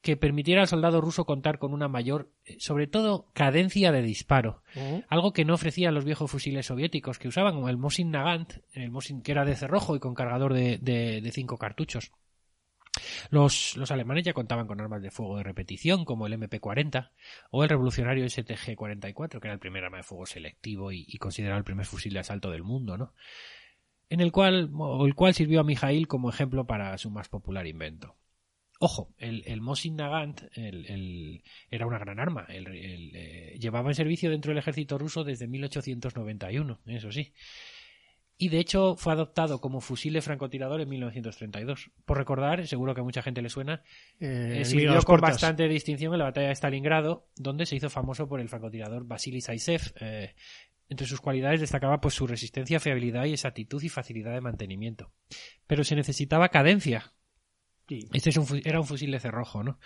que 0.03 0.17
permitiera 0.17 0.63
al 0.63 0.69
soldado 0.69 1.01
ruso 1.01 1.27
contar 1.27 1.59
con 1.59 1.75
una 1.75 1.89
mayor, 1.89 2.31
eh, 2.45 2.57
sobre 2.59 2.87
todo, 2.87 3.27
cadencia 3.35 3.93
de 3.93 4.03
disparo, 4.03 4.63
algo 5.09 5.33
que 5.33 5.45
no 5.45 5.55
ofrecían 5.55 5.95
los 5.95 6.05
viejos 6.05 6.31
fusiles 6.31 6.67
soviéticos 6.67 7.19
que 7.19 7.29
usaban, 7.29 7.55
como 7.55 7.69
el 7.69 7.77
Mosin 7.77 8.11
Nagant, 8.11 8.55
el 8.73 8.91
Mosin 8.91 9.23
que 9.23 9.33
era 9.33 9.45
de 9.45 9.57
cerrojo 9.57 9.97
y 9.97 10.01
con 10.01 10.15
cargador 10.15 10.55
de, 10.55 10.79
de, 10.79 11.21
de 11.21 11.33
cinco 11.33 11.59
cartuchos. 11.59 12.13
Los, 13.31 13.77
los, 13.77 13.91
alemanes 13.93 14.25
ya 14.25 14.33
contaban 14.33 14.67
con 14.67 14.81
armas 14.81 15.01
de 15.01 15.11
fuego 15.11 15.37
de 15.37 15.45
repetición 15.45 16.05
como 16.05 16.27
el 16.27 16.33
MP-40 16.33 17.11
o 17.51 17.63
el 17.63 17.71
revolucionario 17.71 18.25
STG-44, 18.25 19.41
que 19.41 19.47
era 19.47 19.53
el 19.53 19.61
primer 19.61 19.85
arma 19.85 19.99
de 19.99 20.03
fuego 20.03 20.27
selectivo 20.27 20.91
y, 20.91 21.05
y, 21.07 21.19
considerado 21.19 21.59
el 21.59 21.65
primer 21.65 21.87
fusil 21.87 22.13
de 22.13 22.19
asalto 22.21 22.51
del 22.51 22.65
mundo, 22.65 22.97
¿no? 22.97 23.15
En 24.09 24.21
el 24.21 24.33
cual, 24.33 24.71
o 24.75 25.07
el 25.07 25.15
cual 25.15 25.35
sirvió 25.35 25.61
a 25.61 25.65
Mijail 25.65 26.09
como 26.09 26.31
ejemplo 26.31 26.67
para 26.67 26.99
su 26.99 27.11
más 27.11 27.29
popular 27.29 27.69
invento. 27.69 28.17
Ojo, 28.83 29.13
el, 29.19 29.43
el 29.47 29.61
Mosin 29.61 29.97
Nagant 29.97 30.41
el, 30.55 30.87
el, 30.87 31.43
era 31.71 31.87
una 31.87 31.99
gran 31.99 32.19
arma. 32.19 32.47
Eh, 32.49 33.55
llevaba 33.61 33.91
en 33.91 33.95
servicio 33.95 34.31
dentro 34.31 34.53
del 34.53 34.59
ejército 34.59 34.97
ruso 34.97 35.23
desde 35.23 35.47
1891, 35.47 36.81
eso 36.87 37.13
sí. 37.13 37.35
Y 38.39 38.49
de 38.49 38.59
hecho 38.59 38.97
fue 38.97 39.13
adoptado 39.13 39.61
como 39.61 39.83
fusil 39.83 40.15
de 40.15 40.23
francotirador 40.23 40.81
en 40.81 40.89
1932. 40.89 41.91
Por 42.07 42.17
recordar, 42.17 42.67
seguro 42.67 42.95
que 42.95 43.03
a 43.03 43.05
mucha 43.05 43.21
gente 43.21 43.43
le 43.43 43.51
suena, 43.51 43.83
eh, 44.19 44.63
sirvió 44.65 44.95
con 44.95 45.03
cortas. 45.03 45.33
bastante 45.33 45.69
distinción 45.69 46.15
en 46.15 46.21
la 46.21 46.25
batalla 46.25 46.49
de 46.49 46.55
Stalingrado, 46.55 47.29
donde 47.37 47.67
se 47.67 47.77
hizo 47.77 47.91
famoso 47.91 48.29
por 48.29 48.41
el 48.41 48.49
francotirador 48.49 49.05
Vasily 49.05 49.43
Saisev. 49.43 49.93
Eh, 50.01 50.35
entre 50.89 51.07
sus 51.07 51.21
cualidades 51.21 51.61
destacaba 51.61 52.01
pues 52.01 52.15
su 52.15 52.27
resistencia, 52.27 52.81
fiabilidad 52.81 53.27
y 53.27 53.35
exactitud 53.35 53.83
y 53.83 53.91
facilidad 53.91 54.33
de 54.33 54.41
mantenimiento. 54.41 55.13
Pero 55.67 55.85
se 55.85 55.95
necesitaba 55.95 56.49
cadencia, 56.49 57.13
este 58.13 58.31
es 58.31 58.37
un, 58.37 58.63
era 58.65 58.81
un 58.81 58.87
fusil 58.87 59.11
de 59.11 59.21
cerrojo, 59.21 59.63
¿no? 59.63 59.79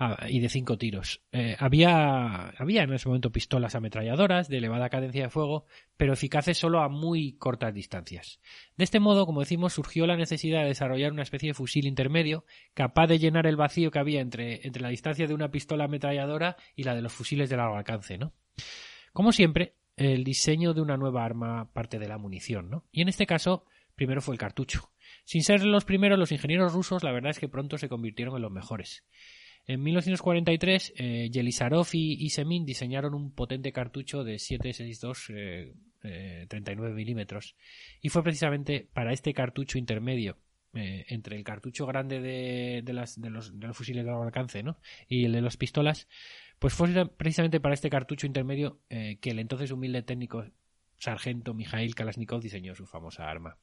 Ah, 0.00 0.26
y 0.28 0.38
de 0.38 0.48
cinco 0.48 0.78
tiros. 0.78 1.22
Eh, 1.32 1.56
había, 1.58 2.50
había 2.50 2.84
en 2.84 2.92
ese 2.92 3.08
momento 3.08 3.32
pistolas 3.32 3.74
ametralladoras 3.74 4.48
de 4.48 4.58
elevada 4.58 4.90
cadencia 4.90 5.24
de 5.24 5.28
fuego, 5.28 5.64
pero 5.96 6.12
eficaces 6.12 6.56
solo 6.56 6.80
a 6.80 6.88
muy 6.88 7.32
cortas 7.32 7.74
distancias. 7.74 8.38
De 8.76 8.84
este 8.84 9.00
modo, 9.00 9.26
como 9.26 9.40
decimos, 9.40 9.72
surgió 9.72 10.06
la 10.06 10.16
necesidad 10.16 10.62
de 10.62 10.68
desarrollar 10.68 11.10
una 11.10 11.24
especie 11.24 11.48
de 11.48 11.54
fusil 11.54 11.84
intermedio 11.84 12.44
capaz 12.74 13.08
de 13.08 13.18
llenar 13.18 13.48
el 13.48 13.56
vacío 13.56 13.90
que 13.90 13.98
había 13.98 14.20
entre, 14.20 14.64
entre 14.64 14.82
la 14.82 14.90
distancia 14.90 15.26
de 15.26 15.34
una 15.34 15.50
pistola 15.50 15.86
ametralladora 15.86 16.56
y 16.76 16.84
la 16.84 16.94
de 16.94 17.02
los 17.02 17.12
fusiles 17.12 17.50
de 17.50 17.56
largo 17.56 17.76
alcance, 17.76 18.18
¿no? 18.18 18.32
Como 19.12 19.32
siempre, 19.32 19.74
el 19.96 20.22
diseño 20.22 20.74
de 20.74 20.80
una 20.80 20.96
nueva 20.96 21.24
arma 21.24 21.72
parte 21.72 21.98
de 21.98 22.06
la 22.06 22.18
munición, 22.18 22.70
¿no? 22.70 22.84
Y 22.92 23.02
en 23.02 23.08
este 23.08 23.26
caso, 23.26 23.64
primero 23.96 24.22
fue 24.22 24.36
el 24.36 24.38
cartucho. 24.38 24.92
Sin 25.28 25.42
ser 25.42 25.62
los 25.62 25.84
primeros, 25.84 26.18
los 26.18 26.32
ingenieros 26.32 26.72
rusos 26.72 27.04
la 27.04 27.12
verdad 27.12 27.32
es 27.32 27.38
que 27.38 27.50
pronto 27.50 27.76
se 27.76 27.90
convirtieron 27.90 28.34
en 28.36 28.40
los 28.40 28.50
mejores. 28.50 29.04
En 29.66 29.82
1943, 29.82 30.94
eh, 30.96 31.28
Yelisarov 31.30 31.86
y, 31.92 32.14
y, 32.24 32.30
Semin 32.30 32.64
diseñaron 32.64 33.12
un 33.12 33.34
potente 33.34 33.70
cartucho 33.70 34.24
de 34.24 34.36
7.62 34.36 35.26
eh, 35.36 35.74
eh, 36.02 36.46
39 36.48 36.94
milímetros. 36.94 37.56
Y 38.00 38.08
fue 38.08 38.22
precisamente 38.22 38.88
para 38.94 39.12
este 39.12 39.34
cartucho 39.34 39.76
intermedio 39.76 40.38
eh, 40.72 41.04
entre 41.08 41.36
el 41.36 41.44
cartucho 41.44 41.84
grande 41.84 42.22
de, 42.22 42.92
las, 42.94 43.20
de, 43.20 43.28
los, 43.28 43.52
fusiles 43.74 44.06
de 44.06 44.10
largo 44.10 44.24
alcance 44.24 44.64
y 45.08 45.26
el 45.26 45.32
de 45.32 45.42
las 45.42 45.58
pistolas, 45.58 46.08
pues 46.58 46.72
fue 46.72 46.88
precisamente 47.06 47.60
para 47.60 47.74
este 47.74 47.90
cartucho 47.90 48.26
intermedio 48.26 48.80
eh, 48.88 49.18
que 49.20 49.32
el 49.32 49.40
entonces 49.40 49.72
humilde 49.72 50.02
técnico 50.02 50.46
sargento 50.96 51.52
Mikhail 51.52 51.94
Kalashnikov 51.94 52.40
diseñó 52.40 52.74
su 52.74 52.86
famosa 52.86 53.28
arma 53.28 53.58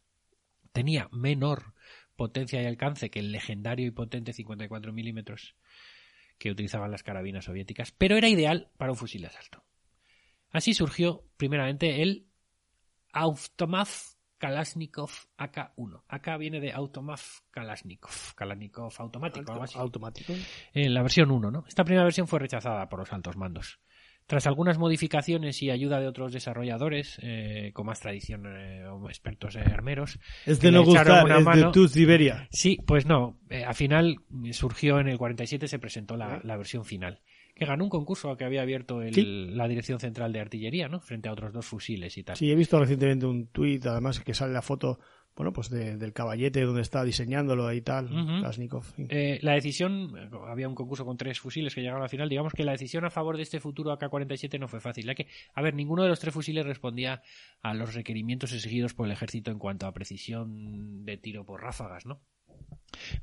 tenía 0.76 1.08
menor 1.12 1.74
potencia 2.18 2.62
y 2.62 2.66
alcance 2.66 3.10
que 3.10 3.20
el 3.20 3.32
legendario 3.32 3.88
y 3.88 3.92
potente 3.92 4.34
54 4.34 4.92
milímetros 4.92 5.56
que 6.38 6.52
utilizaban 6.52 6.92
las 6.92 7.02
carabinas 7.02 7.46
soviéticas, 7.46 7.92
pero 7.92 8.18
era 8.18 8.28
ideal 8.28 8.70
para 8.78 8.92
un 8.92 8.98
fusil 8.98 9.22
de 9.22 9.28
asalto. 9.28 9.64
Así 10.52 10.74
surgió 10.74 11.24
primeramente 11.38 12.02
el 12.02 12.28
Automav 13.14 13.88
Kalashnikov 14.38 15.10
AK-1. 15.38 16.04
AK 16.10 16.38
viene 16.38 16.60
de 16.60 16.74
Automav 16.74 17.22
Kalashnikov, 17.52 18.36
Kalashnikov 18.36 18.94
automático, 18.98 19.54
algo 19.54 19.64
así. 19.64 19.78
Automático. 19.78 20.34
En 20.74 20.94
la 20.94 21.02
versión 21.02 21.32
1, 21.32 21.52
¿no? 21.52 21.64
Esta 21.68 21.86
primera 21.86 22.04
versión 22.04 22.28
fue 22.28 22.40
rechazada 22.40 22.90
por 22.90 23.00
los 23.00 23.14
altos 23.14 23.38
mandos. 23.38 23.80
Tras 24.28 24.48
algunas 24.48 24.80
modificaciones 24.80 25.62
y 25.62 25.70
ayuda 25.70 26.00
de 26.00 26.08
otros 26.08 26.34
desarrolladores 26.34 27.20
eh, 27.22 27.70
con 27.74 27.86
más 27.86 28.00
tradición 28.00 28.46
eh, 28.48 28.84
o 28.88 29.08
expertos 29.08 29.56
eh, 29.56 29.60
armeros. 29.60 30.20
Es 30.48 30.60
de 30.60 30.72
no 30.72 30.84
gustar, 30.84 31.30
es 31.32 31.44
mano. 31.44 31.68
de 31.68 31.72
tu 31.72 31.88
Siberia. 31.88 32.48
Sí, 32.50 32.80
pues 32.88 33.06
no. 33.06 33.38
Eh, 33.52 33.64
al 33.64 33.76
final 33.76 34.16
surgió 34.52 35.00
en 35.00 35.10
el 35.10 35.20
47, 35.20 35.68
se 35.68 35.78
presentó 35.78 36.18
la, 36.18 36.42
la 36.44 36.58
versión 36.58 36.86
final. 36.86 37.22
Que 37.54 37.66
ganó 37.66 37.84
un 37.84 37.90
concurso 37.92 38.36
que 38.36 38.44
había 38.46 38.64
abierto 38.64 39.02
el, 39.04 39.14
Sí. 39.14 39.24
la 39.52 39.68
Dirección 39.68 40.00
Central 40.00 40.34
de 40.34 40.40
Artillería, 40.42 40.90
¿no? 40.90 41.00
Frente 41.02 41.30
a 41.30 41.32
otros 41.32 41.54
dos 41.54 41.66
fusiles 41.66 42.18
y 42.18 42.24
tal. 42.24 42.36
Sí, 42.36 42.52
he 42.52 42.56
visto 42.56 42.80
recientemente 42.80 43.28
un 43.28 43.48
tuit, 43.48 43.86
además, 43.86 44.20
que 44.22 44.34
sale 44.34 44.52
la 44.54 44.62
foto, 44.64 45.00
bueno, 45.36 45.52
pues 45.52 45.70
de- 45.70 45.98
del 45.98 46.14
caballete 46.14 46.62
donde 46.62 46.82
está 46.82 47.04
diseñándolo 47.04 47.72
y 47.74 47.82
tal, 47.82 48.08
sí. 48.10 48.42
Eh, 49.10 49.40
la 49.42 49.54
decisión, 49.54 50.14
había 50.48 50.68
un 50.70 50.76
concurso 50.76 51.06
con 51.06 51.18
tres 51.18 51.40
fusiles 51.40 51.76
que 51.76 51.82
llegaron 51.82 52.02
a 52.02 52.06
la 52.06 52.10
final, 52.10 52.30
digamos 52.30 52.54
que 52.54 52.64
la 52.64 52.72
decisión 52.72 53.04
a 53.06 53.10
favor 53.10 53.36
de 53.38 53.44
este 53.44 53.60
futuro 53.60 53.92
AK-47 53.92 54.60
no 54.60 54.68
fue 54.68 54.80
fácil, 54.80 55.06
ya 55.06 55.16
que, 55.16 55.28
a 55.54 55.62
ver, 55.62 55.74
ninguno 55.74 56.04
de 56.04 56.10
los 56.10 56.20
tres 56.20 56.34
fusiles 56.34 56.66
respondía 56.66 57.22
a 57.62 57.74
los 57.74 57.94
requerimientos 57.94 58.54
exigidos 58.54 58.94
por 58.94 59.08
el 59.08 59.12
ejército 59.12 59.52
en 59.52 59.60
cuanto 59.60 59.88
a 59.88 59.94
precisión 59.94 61.04
de 61.06 61.18
tiro 61.18 61.46
por 61.46 61.62
ráfagas, 61.62 62.06
¿no? 62.06 62.22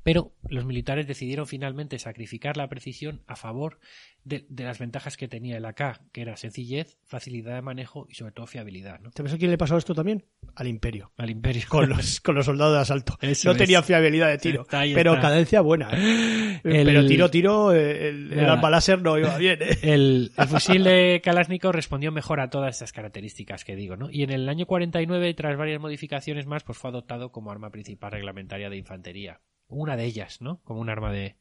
Pero 0.03 0.33
los 0.49 0.65
militares 0.65 1.07
decidieron 1.07 1.47
finalmente 1.47 1.99
sacrificar 1.99 2.57
la 2.57 2.69
precisión 2.69 3.23
a 3.27 3.37
favor 3.37 3.79
de, 4.25 4.47
de 4.49 4.65
las 4.65 4.79
ventajas 4.79 5.17
que 5.17 5.29
tenía 5.29 5.57
el 5.57 5.65
AK, 5.65 6.11
que 6.13 6.23
era 6.23 6.37
sencillez, 6.37 6.99
facilidad 7.05 7.55
de 7.57 7.63
manejo 7.63 8.07
y 8.09 8.15
sobre 8.15 8.33
todo 8.33 8.47
fiabilidad, 8.47 9.01
¿no? 9.01 9.11
¿Sabes 9.17 9.33
a 9.33 9.39
quién 9.39 9.51
le 9.51 9.59
pasó 9.59 9.77
esto 9.77 9.95
también? 9.95 10.25
Al 10.55 10.69
Imperio. 10.69 11.13
Al 11.17 11.31
imperio. 11.31 11.63
Con 11.69 11.89
los, 11.89 12.21
con 12.23 12.35
los 12.35 12.47
soldados 12.47 12.75
de 12.75 12.81
asalto. 12.81 13.19
Eso 13.21 13.49
no 13.49 13.53
es. 13.53 13.59
tenía 13.59 13.83
fiabilidad 13.83 14.29
de 14.29 14.39
tiro, 14.39 14.63
Está 14.63 14.83
pero 14.95 15.21
cadencia 15.21 15.61
buena. 15.61 15.91
¿eh? 15.93 16.61
El- 16.65 16.87
Pero 16.87 17.07
tiro, 17.07 17.31
tiro, 17.31 17.73
eh, 17.75 18.09
el, 18.09 18.33
el 18.33 18.37
Nada. 18.39 18.53
arma 18.55 18.71
láser 18.71 19.01
no 19.03 19.19
iba 19.19 19.37
bien. 19.39 19.59
¿eh? 19.63 19.79
El, 19.83 20.31
el 20.37 20.47
fusil 20.49 20.85
de 20.85 21.21
Kalashnikov 21.25 21.73
respondió 21.73 22.13
mejor 22.13 22.41
a 22.41 22.51
todas 22.51 22.77
estas 22.77 22.93
características 22.93 23.65
que 23.65 23.75
digo, 23.77 23.97
¿no? 23.97 24.09
Y 24.11 24.23
en 24.23 24.31
el 24.31 24.49
año 24.49 24.67
49, 24.67 25.35
tras 25.35 25.57
varias 25.57 25.81
modificaciones 25.81 26.47
más, 26.47 26.63
pues 26.63 26.79
fue 26.79 26.91
adoptado 26.91 27.33
como 27.33 27.51
arma 27.51 27.71
principal 27.71 28.13
reglamentaria 28.13 28.71
de 28.71 28.77
infantería. 28.77 29.41
Una 29.73 29.97
de 29.97 30.05
ellas, 30.05 30.41
¿no? 30.41 30.61
Como 30.63 30.81
un 30.81 30.91
arma 30.91 31.13
de, 31.13 31.37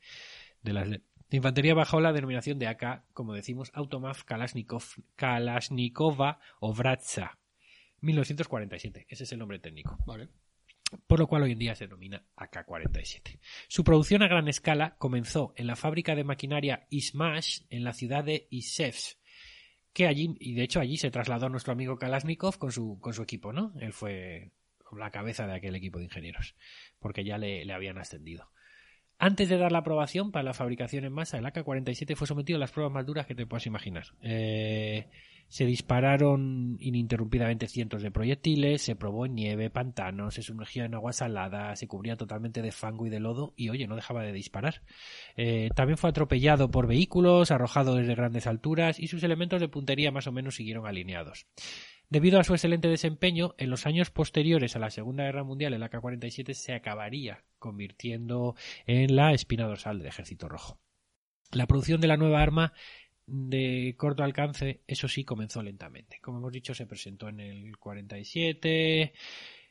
de 0.61 0.73
las 0.73 0.89
de 1.31 1.37
infantería 1.37 1.73
bajo 1.73 2.01
la 2.01 2.11
denominación 2.11 2.59
de 2.59 2.67
AK, 2.67 3.05
como 3.13 3.33
decimos, 3.33 3.71
Automav 3.73 4.25
Kalashnikov, 4.25 4.83
Kalashnikova 5.15 6.39
o 6.59 6.73
Bratza. 6.73 7.39
1947, 8.01 9.05
ese 9.07 9.23
es 9.23 9.31
el 9.31 9.39
nombre 9.39 9.59
técnico. 9.59 9.97
Por 11.07 11.19
lo 11.19 11.27
cual 11.27 11.43
hoy 11.43 11.53
en 11.53 11.59
día 11.59 11.75
se 11.75 11.85
denomina 11.85 12.25
AK-47. 12.35 13.39
Su 13.69 13.85
producción 13.85 14.23
a 14.23 14.27
gran 14.27 14.49
escala 14.49 14.97
comenzó 14.97 15.53
en 15.55 15.67
la 15.67 15.77
fábrica 15.77 16.15
de 16.15 16.25
maquinaria 16.25 16.85
Ismash 16.89 17.61
en 17.69 17.85
la 17.85 17.93
ciudad 17.93 18.25
de 18.25 18.47
Isevsk, 18.49 19.17
que 19.93 20.07
allí, 20.07 20.35
y 20.37 20.53
de 20.53 20.63
hecho 20.63 20.81
allí 20.81 20.97
se 20.97 21.11
trasladó 21.11 21.47
nuestro 21.47 21.71
amigo 21.71 21.97
Kalashnikov 21.97 22.57
con 22.57 22.73
su, 22.73 22.99
con 22.99 23.13
su 23.13 23.23
equipo, 23.23 23.53
¿no? 23.53 23.73
Él 23.79 23.93
fue 23.93 24.51
la 24.99 25.11
cabeza 25.11 25.47
de 25.47 25.55
aquel 25.55 25.75
equipo 25.75 25.99
de 25.99 26.05
ingenieros, 26.05 26.55
porque 26.99 27.23
ya 27.23 27.37
le, 27.37 27.65
le 27.65 27.73
habían 27.73 27.97
ascendido. 27.97 28.49
Antes 29.23 29.49
de 29.49 29.57
dar 29.59 29.71
la 29.71 29.79
aprobación 29.79 30.31
para 30.31 30.41
la 30.41 30.55
fabricación 30.55 31.05
en 31.05 31.13
masa, 31.13 31.37
el 31.37 31.45
AK-47 31.45 32.15
fue 32.15 32.25
sometido 32.25 32.57
a 32.57 32.59
las 32.59 32.71
pruebas 32.71 32.91
más 32.91 33.05
duras 33.05 33.27
que 33.27 33.35
te 33.35 33.45
puedas 33.45 33.67
imaginar. 33.67 34.05
Eh, 34.23 35.05
se 35.47 35.65
dispararon 35.65 36.77
ininterrumpidamente 36.79 37.67
cientos 37.67 38.01
de 38.01 38.09
proyectiles, 38.09 38.81
se 38.81 38.95
probó 38.95 39.27
en 39.27 39.35
nieve, 39.35 39.69
pantanos, 39.69 40.33
se 40.33 40.41
sumergía 40.41 40.85
en 40.85 40.95
agua 40.95 41.13
salada, 41.13 41.75
se 41.75 41.87
cubría 41.87 42.15
totalmente 42.15 42.63
de 42.63 42.71
fango 42.71 43.05
y 43.05 43.11
de 43.11 43.19
lodo 43.19 43.53
y, 43.55 43.69
oye, 43.69 43.85
no 43.85 43.95
dejaba 43.95 44.23
de 44.23 44.31
disparar. 44.31 44.81
Eh, 45.37 45.69
también 45.75 45.97
fue 45.97 46.09
atropellado 46.09 46.71
por 46.71 46.87
vehículos, 46.87 47.51
arrojado 47.51 47.95
desde 47.95 48.15
grandes 48.15 48.47
alturas 48.47 48.97
y 48.97 49.05
sus 49.07 49.21
elementos 49.23 49.61
de 49.61 49.67
puntería 49.67 50.09
más 50.11 50.25
o 50.25 50.31
menos 50.31 50.55
siguieron 50.55 50.87
alineados. 50.87 51.45
Debido 52.11 52.41
a 52.41 52.43
su 52.43 52.53
excelente 52.53 52.89
desempeño, 52.89 53.55
en 53.57 53.69
los 53.69 53.85
años 53.85 54.11
posteriores 54.11 54.75
a 54.75 54.79
la 54.79 54.89
Segunda 54.89 55.23
Guerra 55.23 55.45
Mundial, 55.45 55.73
el 55.73 55.81
AK-47 55.81 56.53
se 56.53 56.73
acabaría 56.73 57.45
convirtiendo 57.57 58.53
en 58.85 59.15
la 59.15 59.31
espina 59.31 59.65
dorsal 59.65 59.99
del 59.99 60.07
Ejército 60.07 60.49
Rojo. 60.49 60.77
La 61.53 61.67
producción 61.67 62.01
de 62.01 62.09
la 62.09 62.17
nueva 62.17 62.41
arma 62.41 62.73
de 63.27 63.95
corto 63.97 64.23
alcance, 64.23 64.81
eso 64.87 65.07
sí, 65.07 65.23
comenzó 65.23 65.63
lentamente. 65.63 66.19
Como 66.21 66.39
hemos 66.39 66.51
dicho, 66.51 66.73
se 66.73 66.85
presentó 66.85 67.29
en 67.29 67.39
el 67.39 67.77
47, 67.77 69.13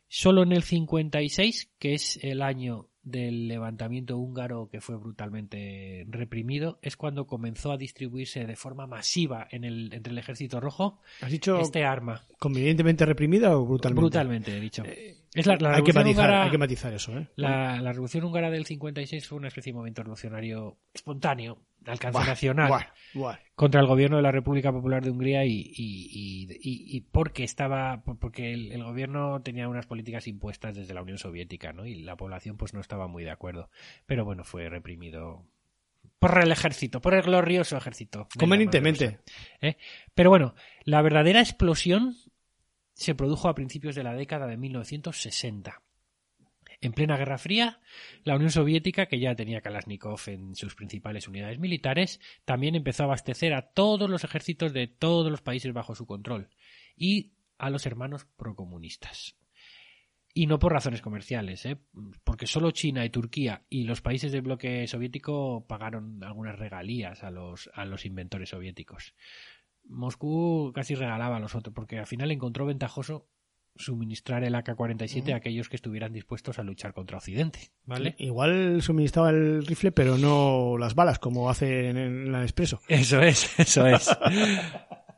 solo 0.09 0.43
en 0.43 0.53
el 0.53 0.63
56, 0.63 1.73
que 1.79 1.93
es 1.93 2.19
el 2.23 2.41
año 2.41 2.89
del 3.03 3.49
levantamiento 3.49 4.19
húngaro 4.19 4.69
que 4.71 4.81
fue 4.81 4.97
brutalmente 4.97 6.05
reprimido 6.11 6.79
es 6.83 6.97
cuando 6.97 7.27
comenzó 7.27 7.73
a 7.73 7.77
distribuirse 7.79 8.47
de 8.47 8.57
forma 8.57 8.87
masiva 8.87 9.47
en 9.51 9.65
el, 9.65 9.93
entre 9.95 10.13
el 10.13 10.19
ejército 10.19 10.61
rojo 10.61 11.01
¿Has 11.23 11.31
dicho 11.31 11.59
este 11.61 11.85
arma. 11.85 12.23
convenientemente 12.39 13.07
reprimida 13.07 13.57
o 13.57 13.65
brutalmente? 13.65 14.01
Brutalmente, 14.01 14.57
he 14.57 14.61
dicho. 14.61 14.83
es 14.85 15.47
la, 15.47 15.57
la 15.57 15.77
hay, 15.77 15.83
que 15.83 15.93
revolución 15.93 15.95
matizar, 16.05 16.25
húngara- 16.31 16.45
hay 16.45 16.51
que 16.51 16.59
matizar 16.59 16.93
eso, 16.93 17.17
¿eh? 17.19 17.29
la, 17.37 17.81
la 17.81 17.93
revolución 17.93 18.25
húngara 18.25 18.51
del 18.51 18.67
56 18.67 19.27
fue 19.27 19.39
una 19.39 19.49
especie 19.49 19.73
de 19.73 19.77
movimiento 19.79 20.03
revolucionario 20.03 20.77
espontáneo, 20.93 21.59
de 21.81 21.91
alcance 21.93 22.19
Buah, 22.19 22.27
nacional, 22.27 22.69
buah, 22.69 22.87
buah. 23.15 23.39
contra 23.55 23.81
el 23.81 23.87
gobierno 23.87 24.17
de 24.19 24.23
la 24.23 24.33
República 24.33 24.71
Popular 24.71 25.03
de 25.03 25.11
Hungría 25.11 25.45
y, 25.47 25.53
y, 25.75 26.47
y- 26.61 26.97
y- 26.97 27.01
porque 27.01 27.43
estaba 27.45 28.03
porque 28.05 28.53
el, 28.53 28.73
el 28.73 28.85
gobierno 28.85 29.41
tenía 29.43 29.69
unas 29.69 29.87
políticas 29.87 30.27
impuestas 30.27 30.75
desde 30.77 30.93
la 30.95 31.03
Unión 31.03 31.19
Soviética, 31.19 31.73
¿no? 31.73 31.87
Y 31.87 31.97
la 32.03 32.17
población 32.17 32.57
pues 32.57 32.75
no 32.75 32.81
estaba 32.81 33.07
muy 33.09 33.25
de 33.25 33.31
acuerdo, 33.31 33.71
pero 34.07 34.25
bueno 34.25 34.45
fue 34.45 34.69
reprimido 34.69 35.47
por 36.19 36.39
el 36.39 36.53
ejército, 36.53 37.01
por 37.01 37.15
el 37.15 37.23
glorioso 37.23 37.77
ejército. 37.79 38.29
Convenientemente. 38.39 39.21
¿eh? 39.63 39.77
Pero 40.15 40.29
bueno, 40.31 40.55
la 40.85 41.01
verdadera 41.01 41.41
explosión 41.41 42.15
se 42.93 43.15
produjo 43.15 43.49
a 43.49 43.55
principios 43.55 43.95
de 43.95 44.03
la 44.05 44.13
década 44.15 44.47
de 44.47 44.59
1960. 44.59 45.81
En 46.83 46.93
plena 46.93 47.19
Guerra 47.19 47.37
Fría, 47.37 47.81
la 48.25 48.37
Unión 48.37 48.51
Soviética, 48.51 49.07
que 49.07 49.21
ya 49.21 49.35
tenía 49.35 49.61
Kalashnikov 49.61 50.21
en 50.29 50.55
sus 50.55 50.75
principales 50.75 51.29
unidades 51.29 51.59
militares, 51.59 52.21
también 52.47 52.75
empezó 52.75 53.03
a 53.03 53.07
abastecer 53.07 53.53
a 53.53 53.73
todos 53.73 54.09
los 54.09 54.25
ejércitos 54.25 54.73
de 54.73 54.87
todos 54.87 55.31
los 55.31 55.43
países 55.43 55.75
bajo 55.75 55.95
su 55.95 56.07
control 56.07 56.49
y 56.97 57.33
a 57.59 57.69
los 57.69 57.85
hermanos 57.85 58.27
procomunistas. 58.37 59.37
Y 60.33 60.47
no 60.47 60.59
por 60.59 60.73
razones 60.73 61.03
comerciales, 61.03 61.67
¿eh? 61.67 61.77
porque 62.25 62.47
solo 62.47 62.71
China 62.71 63.05
y 63.05 63.11
Turquía 63.11 63.65
y 63.69 63.85
los 63.85 64.01
países 64.01 64.33
del 64.33 64.43
bloque 64.43 64.87
soviético 64.87 65.67
pagaron 65.67 66.23
algunas 66.23 66.59
regalías 66.59 67.25
a 67.25 67.31
los, 67.31 67.69
a 67.75 67.85
los 67.85 68.07
inventores 68.07 68.51
soviéticos. 68.51 69.15
Moscú 69.85 70.73
casi 70.75 70.95
regalaba 70.95 71.37
a 71.37 71.41
los 71.41 71.55
otros, 71.55 71.75
porque 71.75 71.99
al 71.99 72.07
final 72.07 72.31
encontró 72.31 72.65
ventajoso 72.65 73.29
suministrar 73.81 74.45
el 74.45 74.55
AK-47 74.55 75.33
a 75.33 75.37
aquellos 75.37 75.69
que 75.69 75.77
estuvieran 75.77 76.13
dispuestos 76.13 76.59
a 76.59 76.63
luchar 76.63 76.93
contra 76.93 77.19
Occidente, 77.19 77.71
¿vale? 77.85 78.15
Igual 78.19 78.83
suministraba 78.83 79.31
el 79.31 79.67
rifle, 79.67 79.93
pero 79.93 80.19
no 80.19 80.77
las 80.79 80.95
balas, 80.95 81.19
como 81.19 81.51
hacen 81.51 81.97
en 81.97 82.33
la 82.33 82.43
Expreso. 82.43 82.81
Eso 82.89 83.21
es, 83.21 83.59
eso 83.59 83.87
es. 83.87 84.11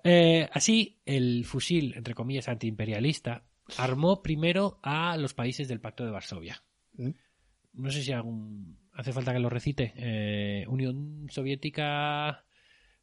Eh, 0.05 0.49
así, 0.53 1.01
el 1.07 1.45
fusil, 1.45 1.95
entre 1.95 2.15
comillas, 2.15 2.49
antiimperialista, 2.49 3.45
armó 3.79 4.21
primero 4.21 4.81
a 4.83 5.17
los 5.17 5.33
países 5.33 5.69
del 5.69 5.81
Pacto 5.81 6.05
de 6.05 6.11
Varsovia. 6.11 6.65
¿Mm? 6.95 7.11
No 7.75 7.91
sé 7.91 8.03
si 8.03 8.11
algún... 8.11 8.79
hace 8.95 9.13
falta 9.13 9.33
que 9.33 9.39
lo 9.39 9.49
recite. 9.49 9.93
Eh, 9.97 10.65
Unión 10.67 11.29
Soviética, 11.31 12.45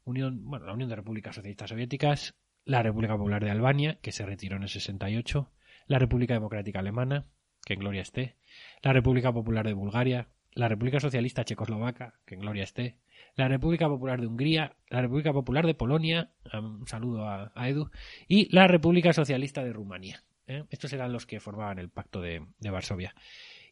Unión, 0.04 0.44
bueno, 0.44 0.66
la 0.66 0.74
Unión 0.74 0.90
de 0.90 0.96
Repúblicas 0.96 1.34
Socialistas 1.34 1.70
Soviéticas, 1.70 2.34
la 2.70 2.84
República 2.84 3.16
Popular 3.18 3.42
de 3.42 3.50
Albania, 3.50 3.98
que 4.00 4.12
se 4.12 4.24
retiró 4.24 4.56
en 4.56 4.62
el 4.62 4.68
68, 4.68 5.50
la 5.88 5.98
República 5.98 6.34
Democrática 6.34 6.78
Alemana, 6.78 7.26
que 7.64 7.74
en 7.74 7.80
gloria 7.80 8.00
esté, 8.00 8.36
la 8.80 8.92
República 8.92 9.32
Popular 9.32 9.66
de 9.66 9.72
Bulgaria, 9.72 10.28
la 10.52 10.68
República 10.68 11.00
Socialista 11.00 11.44
Checoslovaca, 11.44 12.20
que 12.24 12.36
en 12.36 12.42
gloria 12.42 12.62
esté, 12.62 12.96
la 13.34 13.48
República 13.48 13.88
Popular 13.88 14.20
de 14.20 14.28
Hungría, 14.28 14.76
la 14.88 15.00
República 15.02 15.32
Popular 15.32 15.66
de 15.66 15.74
Polonia, 15.74 16.30
un 16.54 16.86
saludo 16.86 17.28
a, 17.28 17.50
Edu, 17.68 17.90
y 18.28 18.54
la 18.54 18.68
República 18.68 19.12
Socialista 19.12 19.64
de 19.64 19.72
Rumanía. 19.72 20.22
¿eh? 20.46 20.62
Estos 20.70 20.92
eran 20.92 21.12
los 21.12 21.26
que 21.26 21.40
formaban 21.40 21.80
el 21.80 21.88
Pacto 21.88 22.20
de, 22.20 22.46
de 22.60 22.70
Varsovia. 22.70 23.16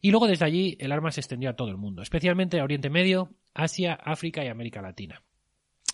Y 0.01 0.11
luego 0.11 0.27
desde 0.27 0.43
allí 0.43 0.75
el 0.77 0.91
arma 0.91 1.11
se 1.11 1.21
extendió 1.21 1.51
a 1.51 1.55
todo 1.55 1.69
el 1.69 1.77
mundo, 1.77 2.01
especialmente 2.01 2.59
a 2.59 2.65
Oriente 2.65 2.89
Medio, 2.89 3.29
Asia, 3.53 3.93
África 3.93 4.43
y 4.43 4.49
América 4.49 4.81
Latina 4.81 5.23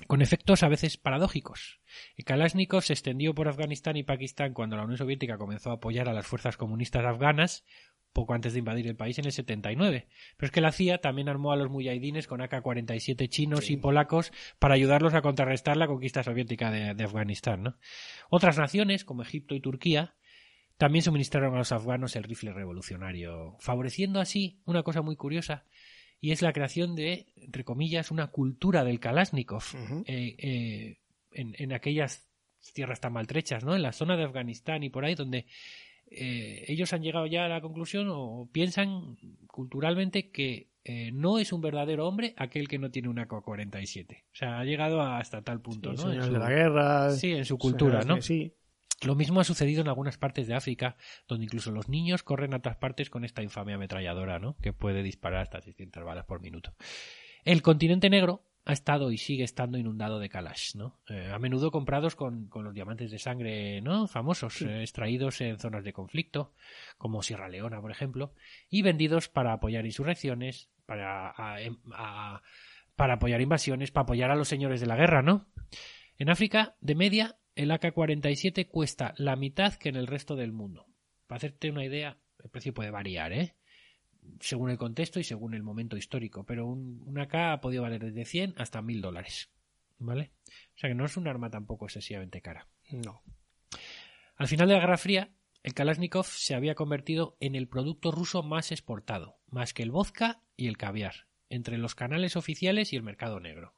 con 0.07 0.21
efectos 0.21 0.63
a 0.63 0.69
veces 0.69 0.97
paradójicos. 0.97 1.79
El 2.15 2.25
Kalashnikov 2.25 2.83
se 2.83 2.93
extendió 2.93 3.33
por 3.33 3.47
Afganistán 3.47 3.97
y 3.97 4.03
Pakistán 4.03 4.53
cuando 4.53 4.75
la 4.75 4.83
Unión 4.83 4.97
Soviética 4.97 5.37
comenzó 5.37 5.71
a 5.71 5.75
apoyar 5.75 6.09
a 6.09 6.13
las 6.13 6.27
fuerzas 6.27 6.57
comunistas 6.57 7.05
afganas, 7.05 7.65
poco 8.13 8.33
antes 8.33 8.53
de 8.53 8.59
invadir 8.59 8.87
el 8.87 8.95
país 8.95 9.19
en 9.19 9.25
el 9.25 9.31
79. 9.31 10.07
Pero 10.37 10.47
es 10.47 10.51
que 10.51 10.61
la 10.61 10.71
CIA 10.71 10.99
también 10.99 11.27
armó 11.27 11.51
a 11.51 11.57
los 11.57 11.69
mujahidines 11.69 12.27
con 12.27 12.41
AK-47 12.41 13.27
chinos 13.27 13.69
y 13.69 13.77
polacos 13.77 14.31
para 14.57 14.75
ayudarlos 14.75 15.13
a 15.13 15.21
contrarrestar 15.21 15.75
la 15.75 15.87
conquista 15.87 16.23
soviética 16.23 16.71
de, 16.71 16.93
de 16.93 17.03
Afganistán. 17.03 17.63
¿no? 17.63 17.77
Otras 18.29 18.57
naciones, 18.57 19.03
como 19.03 19.21
Egipto 19.21 19.53
y 19.53 19.59
Turquía, 19.59 20.15
también 20.77 21.03
suministraron 21.03 21.55
a 21.55 21.59
los 21.59 21.71
afganos 21.71 22.15
el 22.15 22.23
rifle 22.23 22.53
revolucionario, 22.53 23.55
favoreciendo 23.59 24.19
así 24.19 24.61
una 24.65 24.83
cosa 24.83 25.01
muy 25.01 25.15
curiosa, 25.15 25.65
y 26.21 26.31
es 26.31 26.41
la 26.41 26.53
creación 26.53 26.95
de, 26.95 27.27
entre 27.35 27.63
comillas, 27.63 28.11
una 28.11 28.27
cultura 28.27 28.83
del 28.83 28.99
Kalashnikov 28.99 29.63
eh, 30.07 30.35
eh, 30.37 30.97
en, 31.31 31.55
en 31.57 31.73
aquellas 31.73 32.27
tierras 32.73 32.99
tan 32.99 33.13
maltrechas, 33.13 33.63
¿no? 33.63 33.75
En 33.75 33.81
la 33.83 33.91
zona 33.91 34.17
de 34.17 34.23
Afganistán 34.23 34.83
y 34.83 34.89
por 34.89 35.05
ahí 35.05 35.13
donde 35.15 35.45
eh, 36.09 36.65
ellos 36.67 36.93
han 36.93 37.01
llegado 37.03 37.25
ya 37.27 37.45
a 37.45 37.49
la 37.49 37.61
conclusión 37.61 38.07
o 38.09 38.49
piensan 38.51 39.17
culturalmente 39.47 40.29
que 40.29 40.69
eh, 40.83 41.11
no 41.11 41.39
es 41.39 41.51
un 41.51 41.61
verdadero 41.61 42.07
hombre 42.07 42.33
aquel 42.37 42.67
que 42.67 42.77
no 42.77 42.91
tiene 42.91 43.09
una 43.09 43.27
AK-47. 43.27 44.23
O 44.23 44.35
sea, 44.35 44.59
ha 44.59 44.63
llegado 44.65 45.01
hasta 45.01 45.41
tal 45.41 45.59
punto, 45.61 45.95
Sí, 45.95 46.03
¿no? 46.05 46.13
En 46.13 46.23
su- 46.23 46.33
de 46.33 46.39
la 46.39 46.49
guerra. 46.49 47.11
Sí, 47.11 47.31
en 47.31 47.45
su 47.45 47.57
cultura, 47.57 48.03
¿no? 48.03 48.21
Sí. 48.21 48.53
Lo 49.05 49.15
mismo 49.15 49.39
ha 49.39 49.43
sucedido 49.43 49.81
en 49.81 49.87
algunas 49.87 50.17
partes 50.17 50.47
de 50.47 50.55
África, 50.55 50.97
donde 51.27 51.45
incluso 51.45 51.71
los 51.71 51.89
niños 51.89 52.23
corren 52.23 52.53
a 52.53 52.57
otras 52.57 52.77
partes 52.77 53.09
con 53.09 53.23
esta 53.25 53.41
infame 53.43 53.73
ametralladora, 53.73 54.39
¿no? 54.39 54.57
Que 54.57 54.73
puede 54.73 55.03
disparar 55.03 55.41
hasta 55.41 55.61
600 55.61 56.03
balas 56.03 56.25
por 56.25 56.41
minuto. 56.41 56.73
El 57.43 57.61
continente 57.61 58.09
negro 58.09 58.43
ha 58.67 58.73
estado 58.73 59.11
y 59.11 59.19
sigue 59.19 59.43
estando 59.43 59.77
inundado 59.77 60.17
de 60.17 60.27
Kalash, 60.27 60.75
¿no? 60.75 60.99
Eh, 61.07 61.29
a 61.31 61.37
menudo 61.37 61.69
comprados 61.69 62.15
con, 62.15 62.47
con 62.47 62.63
los 62.63 62.73
diamantes 62.73 63.11
de 63.11 63.19
sangre, 63.19 63.79
¿no? 63.81 64.07
Famosos, 64.07 64.59
eh, 64.63 64.81
extraídos 64.81 65.39
en 65.41 65.59
zonas 65.59 65.83
de 65.83 65.93
conflicto, 65.93 66.53
como 66.97 67.21
Sierra 67.21 67.47
Leona, 67.47 67.79
por 67.79 67.91
ejemplo, 67.91 68.33
y 68.69 68.81
vendidos 68.81 69.29
para 69.29 69.53
apoyar 69.53 69.85
insurrecciones, 69.85 70.71
para, 70.87 71.31
a- 71.37 71.61
em- 71.61 71.77
a- 71.93 72.41
para 72.95 73.15
apoyar 73.15 73.39
invasiones, 73.41 73.91
para 73.91 74.03
apoyar 74.03 74.31
a 74.31 74.35
los 74.35 74.47
señores 74.47 74.79
de 74.81 74.87
la 74.87 74.95
guerra, 74.95 75.21
¿no? 75.21 75.45
En 76.17 76.29
África, 76.29 76.75
de 76.81 76.95
media, 76.95 77.35
el 77.55 77.71
AK-47 77.71 78.67
cuesta 78.67 79.13
la 79.17 79.35
mitad 79.35 79.73
que 79.75 79.89
en 79.89 79.95
el 79.95 80.07
resto 80.07 80.35
del 80.35 80.51
mundo. 80.51 80.87
Para 81.27 81.37
hacerte 81.37 81.69
una 81.69 81.85
idea, 81.85 82.17
el 82.43 82.49
precio 82.49 82.73
puede 82.73 82.91
variar, 82.91 83.33
¿eh? 83.33 83.55
Según 84.39 84.69
el 84.69 84.77
contexto 84.77 85.19
y 85.19 85.23
según 85.23 85.53
el 85.53 85.63
momento 85.63 85.97
histórico, 85.97 86.45
pero 86.45 86.67
un, 86.67 87.01
un 87.05 87.19
AK 87.19 87.35
ha 87.35 87.61
podido 87.61 87.83
valer 87.83 88.03
desde 88.03 88.25
100 88.25 88.55
hasta 88.57 88.81
1000 88.81 89.01
dólares, 89.01 89.51
¿vale? 89.97 90.31
O 90.75 90.77
sea 90.77 90.89
que 90.89 90.95
no 90.95 91.05
es 91.05 91.15
un 91.17 91.27
arma 91.27 91.49
tampoco 91.49 91.85
excesivamente 91.85 92.41
cara. 92.41 92.67
No. 92.91 93.23
Al 94.35 94.47
final 94.47 94.67
de 94.67 94.73
la 94.73 94.79
Guerra 94.81 94.97
Fría, 94.97 95.31
el 95.63 95.73
Kalashnikov 95.73 96.25
se 96.25 96.53
había 96.53 96.75
convertido 96.75 97.37
en 97.39 97.55
el 97.55 97.67
producto 97.67 98.11
ruso 98.11 98.43
más 98.43 98.71
exportado, 98.71 99.39
más 99.47 99.73
que 99.73 99.83
el 99.83 99.91
vodka 99.91 100.41
y 100.57 100.67
el 100.67 100.77
caviar, 100.77 101.27
entre 101.49 101.77
los 101.77 101.95
canales 101.95 102.35
oficiales 102.35 102.93
y 102.93 102.97
el 102.97 103.03
mercado 103.03 103.39
negro. 103.39 103.73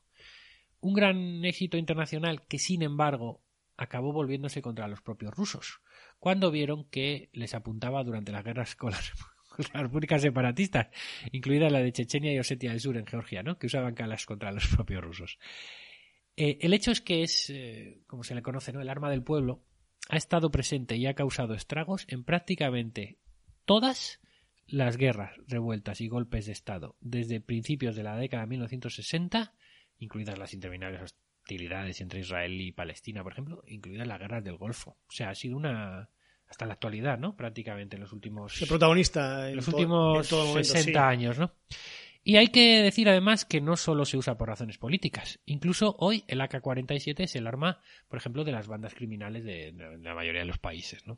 Un 0.80 0.94
gran 0.94 1.46
éxito 1.46 1.78
internacional 1.78 2.46
que, 2.48 2.60
sin 2.60 2.82
embargo, 2.82 3.42
acabó 3.78 4.12
volviéndose 4.12 4.62
contra 4.62 4.88
los 4.88 5.02
propios 5.02 5.34
rusos, 5.34 5.82
cuando 6.20 6.52
vieron 6.52 6.86
que 6.90 7.30
les 7.32 7.54
apuntaba 7.54 8.04
durante 8.04 8.32
las 8.32 8.44
guerras 8.44 8.76
con 8.76 8.92
las, 8.92 9.12
con 9.50 9.66
repúblicas 9.74 10.22
separatistas, 10.22 10.88
incluida 11.32 11.70
la 11.70 11.80
de 11.80 11.94
Chechenia 11.94 12.34
y 12.34 12.40
Osetia 12.40 12.72
del 12.72 12.82
Sur 12.82 12.98
en 12.98 13.06
Georgia, 13.06 13.44
¿no? 13.44 13.58
que 13.58 13.68
usaban 13.68 13.94
calas 13.96 14.26
contra 14.26 14.52
los 14.52 14.68
propios 14.76 15.04
rusos. 15.04 15.38
Eh, 16.36 16.58
el 16.62 16.74
hecho 16.74 16.92
es 16.92 17.02
que 17.02 17.24
es, 17.24 17.50
eh, 17.50 18.02
como 18.08 18.24
se 18.24 18.36
le 18.36 18.42
conoce, 18.42 18.74
¿no? 18.74 18.82
el 18.82 18.90
arma 18.90 19.10
del 19.10 19.24
pueblo, 19.24 19.64
ha 20.10 20.18
estado 20.18 20.52
presente 20.52 20.96
y 20.96 21.06
ha 21.06 21.14
causado 21.14 21.54
estragos 21.54 22.06
en 22.08 22.24
prácticamente 22.24 23.18
todas 23.66 24.22
las 24.68 24.98
guerras, 24.98 25.34
revueltas 25.48 26.02
y 26.02 26.08
golpes 26.08 26.46
de 26.46 26.52
Estado 26.52 26.96
desde 27.00 27.42
principios 27.42 27.96
de 27.96 28.04
la 28.04 28.18
década 28.18 28.44
de 28.44 28.50
1960, 28.50 29.54
incluidas 29.98 30.38
las 30.38 30.54
interminables 30.54 31.16
hostilidades 31.48 32.02
entre 32.02 32.20
Israel 32.20 32.60
y 32.60 32.74
Palestina, 32.74 33.24
por 33.24 33.32
ejemplo, 33.32 33.64
incluidas 33.68 34.06
las 34.06 34.20
guerras 34.20 34.44
del 34.44 34.58
Golfo. 34.58 34.98
O 35.08 35.12
sea, 35.12 35.30
ha 35.30 35.36
sido 35.36 35.56
una 35.56 36.10
hasta 36.50 36.66
la 36.66 36.74
actualidad, 36.74 37.18
¿no? 37.18 37.38
Prácticamente 37.38 37.96
en 37.96 38.02
los 38.02 38.12
últimos 38.12 38.62
El 38.62 38.68
protagonista 38.68 39.50
en 39.50 39.56
los 39.56 39.68
últimos 39.68 40.26
en 40.26 40.30
todo 40.30 40.46
momento, 40.46 40.70
60 40.70 40.92
sí. 40.92 40.98
años, 40.98 41.40
¿no? 41.40 41.54
Y 42.24 42.36
hay 42.36 42.48
que 42.50 42.82
decir 42.82 43.08
además 43.08 43.46
que 43.46 43.62
no 43.62 43.78
solo 43.78 44.04
se 44.04 44.18
usa 44.18 44.38
por 44.38 44.50
razones 44.50 44.78
políticas. 44.78 45.40
Incluso 45.46 45.96
hoy 46.00 46.26
el 46.28 46.42
AK-47 46.42 47.24
es 47.24 47.36
el 47.38 47.48
arma, 47.48 47.80
por 48.10 48.20
ejemplo, 48.20 48.44
de 48.44 48.52
las 48.52 48.68
bandas 48.68 48.94
criminales 48.94 49.46
de, 49.46 49.72
la 50.02 50.14
mayoría 50.14 50.42
de 50.42 50.48
los 50.48 50.58
países, 50.58 51.08
¿no? 51.08 51.18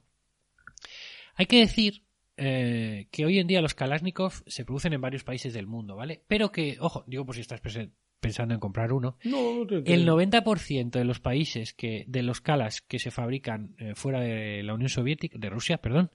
Hay 1.34 1.48
que 1.48 1.60
decir 1.60 2.04
eh, 2.38 3.08
que 3.12 3.26
hoy 3.26 3.40
en 3.40 3.48
día 3.48 3.62
los 3.62 3.74
Kalashnikov 3.74 4.44
se 4.46 4.66
producen 4.66 4.94
en 4.94 5.02
varios 5.02 5.24
países 5.24 5.54
del 5.54 5.66
mundo, 5.66 5.96
¿vale? 5.96 6.22
Pero 6.28 6.52
que, 6.52 6.78
ojo, 6.80 7.04
digo 7.08 7.26
por 7.26 7.34
si 7.34 7.42
estás 7.42 7.62
pensando 8.20 8.54
en 8.54 8.60
comprar 8.60 8.92
uno, 8.94 9.18
No, 9.24 9.66
no 9.66 9.78
el 9.86 10.08
90% 10.08 10.92
de 10.92 11.06
los 11.06 11.20
países 11.20 11.74
que 11.74 12.06
de 12.08 12.24
los 12.24 12.42
Kalas 12.42 12.82
que 12.82 13.00
se 13.00 13.12
fabrican 13.12 13.76
eh, 13.78 13.94
fuera 13.96 14.22
de 14.22 14.64
la 14.64 14.74
Unión 14.74 14.90
Soviética, 14.90 15.38
de 15.38 15.50
Rusia, 15.50 15.78
perdón, 15.78 16.12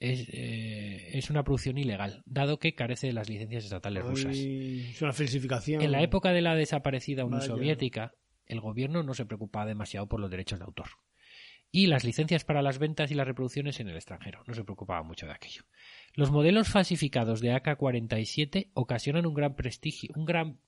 es, 0.00 0.28
eh, 0.30 1.10
es 1.12 1.30
una 1.30 1.42
producción 1.42 1.78
ilegal, 1.78 2.22
dado 2.26 2.58
que 2.58 2.74
carece 2.74 3.08
de 3.08 3.12
las 3.12 3.28
licencias 3.28 3.64
estatales 3.64 4.04
rusas. 4.04 4.36
Es 4.36 5.02
una 5.02 5.12
falsificación. 5.12 5.82
En 5.82 5.92
la 5.92 6.02
época 6.02 6.32
de 6.32 6.42
la 6.42 6.54
desaparecida 6.54 7.24
Unión 7.24 7.40
Vaya. 7.40 7.52
Soviética, 7.52 8.14
el 8.46 8.60
gobierno 8.60 9.02
no 9.02 9.14
se 9.14 9.26
preocupaba 9.26 9.66
demasiado 9.66 10.08
por 10.08 10.20
los 10.20 10.30
derechos 10.30 10.58
de 10.58 10.64
autor. 10.64 10.88
Y 11.70 11.86
las 11.86 12.04
licencias 12.04 12.44
para 12.44 12.62
las 12.62 12.78
ventas 12.78 13.10
y 13.10 13.14
las 13.14 13.26
reproducciones 13.26 13.78
en 13.80 13.88
el 13.88 13.96
extranjero. 13.96 14.42
No 14.46 14.54
se 14.54 14.64
preocupaba 14.64 15.02
mucho 15.02 15.26
de 15.26 15.32
aquello. 15.32 15.62
Los 16.14 16.30
modelos 16.30 16.68
falsificados 16.68 17.40
de 17.42 17.52
AK-47 17.52 18.70
ocasionan 18.72 19.26
un 19.26 19.34
gran 19.34 19.54
prestigio, 19.54 20.10
un 20.16 20.24
gran 20.24 20.60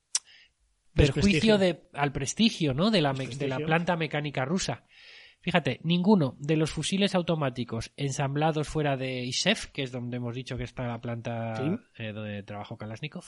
perjuicio 0.95 1.59
de, 1.59 1.89
al 1.93 2.13
prestigio, 2.13 2.75
¿no? 2.75 2.91
de, 2.91 3.01
la, 3.03 3.13
de 3.13 3.49
la 3.49 3.59
planta 3.59 3.97
mecánica 3.97 4.45
rusa. 4.45 4.85
Fíjate, 5.43 5.81
ninguno 5.85 6.37
de 6.39 6.57
los 6.57 6.71
fusiles 6.71 7.15
automáticos 7.15 7.93
ensamblados 7.97 8.69
fuera 8.69 8.97
de 8.99 9.25
ISEF, 9.25 9.67
que 9.67 9.83
es 9.83 9.91
donde 9.93 10.19
hemos 10.19 10.35
dicho 10.35 10.59
que 10.59 10.65
está 10.65 10.87
la 10.87 11.01
planta 11.01 11.57
Sí. 11.57 12.03
eh, 12.03 12.13
donde 12.13 12.43
trabajó 12.43 12.77
Kalashnikov, 12.77 13.25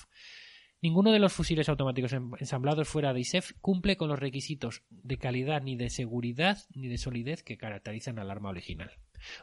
ninguno 0.83 1.11
de 1.13 1.19
los 1.21 1.33
fusiles 1.33 1.71
automáticos 1.71 2.13
en- 2.13 2.31
ensamblados 2.39 2.87
fuera 2.87 3.15
de 3.15 3.21
ISEF 3.21 3.53
cumple 3.63 3.97
con 3.97 4.09
los 4.11 4.19
requisitos 4.19 4.83
de 4.91 5.17
calidad 5.17 5.63
ni 5.63 5.77
de 5.77 5.89
seguridad 5.89 6.59
ni 6.75 6.89
de 6.89 6.99
solidez 6.99 7.43
que 7.43 7.57
caracterizan 7.57 8.19
al 8.19 8.31
arma 8.31 8.51
original. 8.51 8.91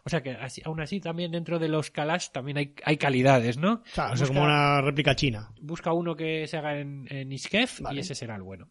O 0.03 0.09
sea 0.09 0.21
que 0.23 0.32
así- 0.32 0.61
aún 0.65 0.80
así 0.82 0.99
también 0.99 1.32
dentro 1.32 1.59
de 1.59 1.67
los 1.67 1.91
Kalash 1.91 2.30
también 2.30 2.57
hay, 2.57 2.73
hay 2.84 2.97
calidades, 2.97 3.57
¿no? 3.57 3.84
Claro, 3.93 4.13
eso 4.15 4.23
es 4.23 4.30
Busca- 4.30 4.39
como 4.39 4.45
una 4.45 4.82
réplica 4.82 5.15
china. 5.15 5.51
Busca 5.61 5.93
uno 5.93 6.15
que 6.15 6.47
se 6.47 6.57
haga 6.57 6.80
en, 6.80 7.05
en 7.09 7.32
Iskef 7.32 7.82
Vale. 7.82 7.97
y 7.97 7.99
ese 8.01 8.15
será 8.15 8.36
el 8.36 8.41
bueno. 8.43 8.69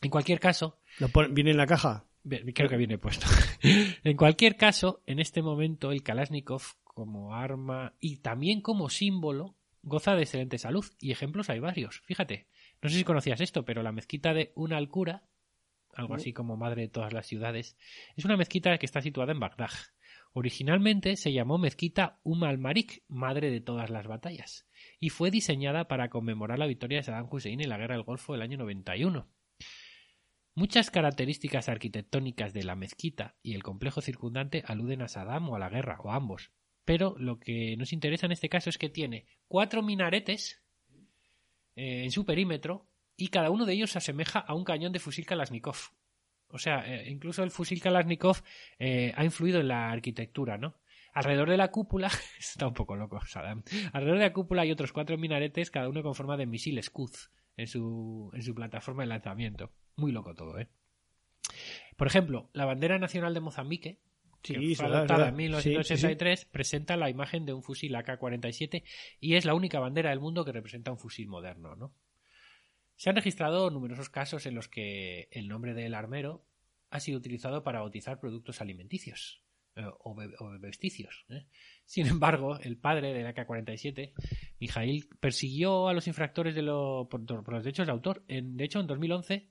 En 0.00 0.10
cualquier 0.10 0.40
caso, 0.40 0.80
Lo 0.98 1.08
pon- 1.08 1.32
viene 1.34 1.50
en 1.52 1.56
la 1.56 1.66
caja. 1.66 2.06
Creo 2.54 2.68
que 2.68 2.76
viene 2.76 2.98
puesto. 2.98 3.26
en 4.04 4.16
cualquier 4.16 4.56
caso, 4.56 5.02
en 5.06 5.18
este 5.18 5.42
momento 5.42 5.90
el 5.92 6.02
Kalashnikov 6.02 6.62
como 6.84 7.34
arma 7.34 7.94
y 8.00 8.18
también 8.18 8.60
como 8.60 8.88
símbolo 8.90 9.56
goza 9.82 10.14
de 10.14 10.22
excelente 10.22 10.58
salud 10.58 10.84
y 11.00 11.10
ejemplos 11.10 11.50
hay 11.50 11.58
varios. 11.58 12.00
Fíjate, 12.04 12.46
no 12.80 12.88
sé 12.88 12.96
si 12.96 13.04
conocías 13.04 13.40
esto, 13.40 13.64
pero 13.64 13.82
la 13.82 13.90
mezquita 13.92 14.32
de 14.34 14.52
una 14.54 14.76
alcura, 14.76 15.24
algo 15.94 16.14
así 16.14 16.32
como 16.32 16.56
madre 16.56 16.82
de 16.82 16.88
todas 16.88 17.12
las 17.12 17.26
ciudades, 17.26 17.76
es 18.16 18.24
una 18.24 18.36
mezquita 18.36 18.78
que 18.78 18.86
está 18.86 19.02
situada 19.02 19.32
en 19.32 19.40
Bagdad. 19.40 19.70
Originalmente 20.34 21.16
se 21.16 21.32
llamó 21.32 21.58
mezquita 21.58 22.18
Um 22.22 22.44
al-Marik, 22.44 23.04
madre 23.08 23.50
de 23.50 23.60
todas 23.60 23.90
las 23.90 24.06
batallas, 24.06 24.66
y 24.98 25.10
fue 25.10 25.30
diseñada 25.30 25.88
para 25.88 26.08
conmemorar 26.08 26.58
la 26.58 26.66
victoria 26.66 26.98
de 26.98 27.02
Saddam 27.02 27.28
Hussein 27.30 27.60
en 27.60 27.68
la 27.68 27.76
guerra 27.76 27.96
del 27.96 28.04
Golfo 28.04 28.32
del 28.32 28.42
año 28.42 28.56
91. 28.56 29.28
Muchas 30.54 30.90
características 30.90 31.68
arquitectónicas 31.68 32.52
de 32.52 32.64
la 32.64 32.76
mezquita 32.76 33.36
y 33.42 33.54
el 33.54 33.62
complejo 33.62 34.00
circundante 34.00 34.62
aluden 34.66 35.02
a 35.02 35.08
Saddam 35.08 35.48
o 35.50 35.56
a 35.56 35.58
la 35.58 35.68
guerra, 35.68 35.98
o 36.00 36.10
ambos. 36.10 36.50
Pero 36.84 37.14
lo 37.18 37.38
que 37.38 37.76
nos 37.76 37.92
interesa 37.92 38.26
en 38.26 38.32
este 38.32 38.48
caso 38.48 38.70
es 38.70 38.78
que 38.78 38.88
tiene 38.88 39.26
cuatro 39.48 39.82
minaretes 39.82 40.62
eh, 41.76 42.04
en 42.04 42.10
su 42.10 42.24
perímetro 42.24 42.86
y 43.16 43.28
cada 43.28 43.50
uno 43.50 43.66
de 43.66 43.74
ellos 43.74 43.92
se 43.92 43.98
asemeja 43.98 44.40
a 44.40 44.54
un 44.54 44.64
cañón 44.64 44.92
de 44.92 44.98
fusil 44.98 45.26
Kalashnikov. 45.26 45.76
O 46.52 46.58
sea, 46.58 46.84
eh, 46.86 47.10
incluso 47.10 47.42
el 47.42 47.50
fusil 47.50 47.80
Kalashnikov 47.80 48.42
eh, 48.78 49.12
ha 49.16 49.24
influido 49.24 49.60
en 49.60 49.68
la 49.68 49.90
arquitectura, 49.90 50.58
¿no? 50.58 50.76
Alrededor 51.14 51.50
de 51.50 51.56
la 51.56 51.70
cúpula, 51.70 52.08
está 52.38 52.66
un 52.66 52.74
poco 52.74 52.94
loco 52.94 53.20
Saddam, 53.26 53.62
alrededor 53.92 54.18
de 54.18 54.24
la 54.26 54.32
cúpula 54.32 54.62
hay 54.62 54.70
otros 54.70 54.92
cuatro 54.92 55.18
minaretes, 55.18 55.70
cada 55.70 55.88
uno 55.88 56.02
con 56.02 56.14
forma 56.14 56.36
de 56.36 56.46
misil 56.46 56.82
Scud 56.82 57.10
en 57.56 57.66
su, 57.66 58.30
en 58.34 58.42
su 58.42 58.54
plataforma 58.54 59.02
de 59.02 59.08
lanzamiento. 59.08 59.72
Muy 59.96 60.12
loco 60.12 60.34
todo, 60.34 60.58
¿eh? 60.58 60.68
Por 61.96 62.06
ejemplo, 62.06 62.50
la 62.52 62.64
bandera 62.64 62.98
nacional 62.98 63.34
de 63.34 63.40
Mozambique, 63.40 63.98
que 64.42 64.54
Sí, 64.54 64.74
fue 64.74 64.86
adoptada 64.86 65.28
en 65.28 65.36
verdad. 65.36 65.60
Sí, 65.60 65.70
sí, 65.70 65.96
sí. 65.96 66.06
1983, 66.06 66.44
presenta 66.46 66.96
la 66.96 67.08
imagen 67.10 67.46
de 67.46 67.52
un 67.52 67.62
fusil 67.62 67.94
AK-47 67.94 68.82
y 69.20 69.36
es 69.36 69.44
la 69.44 69.54
única 69.54 69.80
bandera 69.80 70.10
del 70.10 70.20
mundo 70.20 70.44
que 70.44 70.52
representa 70.52 70.90
un 70.90 70.98
fusil 70.98 71.28
moderno, 71.28 71.76
¿no? 71.76 71.94
Se 73.02 73.10
han 73.10 73.16
registrado 73.16 73.68
numerosos 73.68 74.10
casos 74.10 74.46
en 74.46 74.54
los 74.54 74.68
que 74.68 75.26
el 75.32 75.48
nombre 75.48 75.74
del 75.74 75.92
armero 75.92 76.46
ha 76.88 77.00
sido 77.00 77.18
utilizado 77.18 77.64
para 77.64 77.80
bautizar 77.80 78.20
productos 78.20 78.60
alimenticios 78.60 79.42
eh, 79.74 79.82
o, 80.04 80.14
be- 80.14 80.30
vesticios. 80.60 81.24
¿eh? 81.28 81.46
Sin 81.84 82.06
embargo, 82.06 82.60
el 82.60 82.76
padre 82.76 83.12
del 83.12 83.26
AK-47, 83.26 84.12
Mijail, 84.60 85.08
persiguió 85.18 85.88
a 85.88 85.94
los 85.94 86.06
infractores 86.06 86.54
de 86.54 86.62
por 86.62 87.52
los 87.52 87.64
derechos 87.64 87.86
de 87.88 87.92
autor. 87.92 88.22
En, 88.28 88.56
de 88.56 88.66
hecho, 88.66 88.78
en 88.78 88.86
2011, 88.86 89.48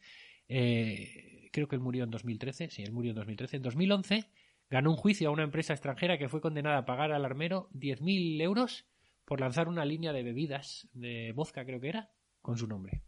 eh, 0.47 1.49
creo 1.52 1.68
que 1.68 1.76
él 1.76 1.82
murió 1.82 2.06
en 2.06 2.10
2013, 2.10 2.70
sí, 2.70 2.84
él 2.84 2.93
murió 2.93 3.10
en 3.12 3.18
2013. 3.18 3.58
En 3.58 3.64
2011 3.64 4.30
ganó 4.70 4.91
un 4.91 4.95
juicio 4.95 5.28
a 5.28 5.34
una 5.34 5.43
empresa 5.43 5.74
extranjera 5.74 6.18
que 6.18 6.30
fue 6.30 6.39
condenada 6.39 6.78
a 6.78 6.86
pagar 6.86 7.12
al 7.12 7.26
armero 7.26 7.70
10.000 7.74 8.41
euros 8.43 8.86
por 9.26 9.41
lanzar 9.41 9.68
una 9.68 9.84
línea 9.84 10.14
de 10.14 10.24
bebidas, 10.24 10.88
de 10.93 11.34
vodka 11.36 11.66
creo 11.66 11.82
que 11.82 11.89
era, 11.89 12.12
con 12.41 12.58
su 12.58 12.66
nombre. 12.66 13.04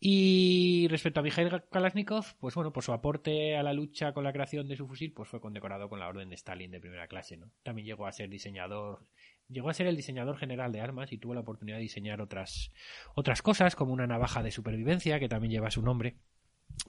Y 0.00 0.86
respecto 0.88 1.18
a 1.18 1.22
Mikhail 1.24 1.64
Kalashnikov, 1.72 2.24
pues 2.38 2.54
bueno, 2.54 2.72
por 2.72 2.84
su 2.84 2.92
aporte 2.92 3.56
a 3.56 3.64
la 3.64 3.72
lucha 3.72 4.12
con 4.12 4.22
la 4.22 4.32
creación 4.32 4.68
de 4.68 4.76
su 4.76 4.86
fusil, 4.86 5.12
pues 5.12 5.28
fue 5.28 5.40
condecorado 5.40 5.88
con 5.88 5.98
la 5.98 6.06
Orden 6.06 6.28
de 6.28 6.36
Stalin 6.36 6.70
de 6.70 6.80
primera 6.80 7.08
clase, 7.08 7.36
¿no? 7.36 7.50
También 7.64 7.86
llegó 7.86 8.06
a 8.06 8.12
ser 8.12 8.28
diseñador, 8.28 9.04
llegó 9.48 9.70
a 9.70 9.74
ser 9.74 9.88
el 9.88 9.96
diseñador 9.96 10.38
general 10.38 10.70
de 10.70 10.80
armas 10.80 11.12
y 11.12 11.18
tuvo 11.18 11.34
la 11.34 11.40
oportunidad 11.40 11.78
de 11.78 11.82
diseñar 11.82 12.20
otras, 12.20 12.70
otras 13.16 13.42
cosas, 13.42 13.74
como 13.74 13.92
una 13.92 14.06
navaja 14.06 14.44
de 14.44 14.52
supervivencia, 14.52 15.18
que 15.18 15.28
también 15.28 15.50
lleva 15.50 15.70
su 15.72 15.82
nombre. 15.82 16.16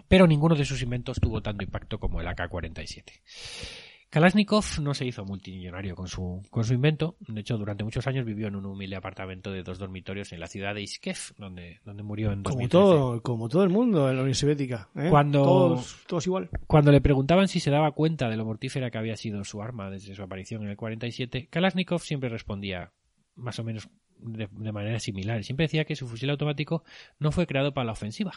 Pero 0.07 0.28
ninguno 0.28 0.55
de 0.55 0.66
sus 0.66 0.84
inventos 0.84 1.20
tuvo 1.20 1.41
tanto 1.41 1.64
impacto 1.64 1.99
como 1.99 2.22
el 2.22 2.28
AK-47. 2.28 3.89
Kalashnikov 4.10 4.66
no 4.82 4.93
se 4.95 5.05
hizo 5.05 5.24
multimillonario 5.24 5.95
con 5.95 6.07
su, 6.07 6.41
con 6.49 6.64
su 6.64 6.74
invento. 6.74 7.16
De 7.28 7.41
hecho, 7.41 7.57
durante 7.57 7.84
muchos 7.84 8.07
años 8.07 8.26
vivió 8.26 8.47
en 8.47 8.55
un 8.55 8.66
humilde 8.66 8.95
apartamento 8.95 9.51
de 9.51 9.62
dos 9.62 9.78
dormitorios 9.78 10.34
en 10.34 10.39
la 10.39 10.47
ciudad 10.47 10.74
de 10.74 10.82
Iskef, 10.82 11.32
donde, 11.38 11.80
donde 11.86 12.01
murió 12.01 12.32
en 12.32 12.41
Como 12.41 12.55
2013. 12.55 12.70
todo, 12.72 13.22
como 13.22 13.49
todo 13.49 13.64
el 13.64 13.70
mundo 13.70 14.10
en 14.10 14.16
la 14.16 14.24
Unión 14.24 14.34
Soviética. 14.36 14.89
¿eh? 14.95 15.07
Cuando- 15.12 15.43
Todos, 15.43 15.97
todos 16.07 16.26
igual. 16.26 16.49
Cuando 16.66 16.91
le 16.91 17.01
preguntaban 17.01 17.47
si 17.47 17.60
se 17.60 17.70
daba 17.70 17.91
cuenta 17.91 18.30
de 18.30 18.38
lo 18.38 18.45
mortífera 18.45 18.89
que 18.89 18.97
había 18.97 19.16
sido 19.16 19.43
su 19.43 19.62
arma 19.62 19.91
desde 19.91 20.16
su 20.16 20.24
aparición 20.24 20.64
en 20.64 20.70
el 20.70 20.78
47, 20.78 21.47
Kalashnikov 21.51 21.99
siempre 22.01 22.30
respondía 22.30 22.91
más 23.36 23.60
o 23.60 23.64
menos 23.64 23.89
de, 24.18 24.49
de 24.51 24.72
manera 24.72 24.99
similar. 24.99 25.43
Siempre 25.43 25.66
decía 25.66 25.86
que 25.86 25.95
su 25.95 26.07
fusil 26.07 26.32
automático 26.32 26.84
no 27.20 27.32
fue 27.32 27.45
creado 27.45 27.74
para 27.76 27.86
la 27.86 27.91
ofensiva, 27.91 28.32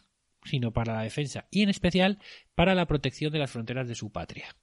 sino 0.45 0.71
para 0.73 0.95
la 0.97 1.03
defensa 1.03 1.47
y 1.51 1.63
en 1.63 1.71
especial 1.71 2.19
para 2.55 2.75
la 2.75 2.85
protección 2.87 3.33
de 3.33 3.39
las 3.39 3.51
fronteras 3.51 3.89
de 3.89 3.95
su 3.95 4.11
patria. 4.11 4.55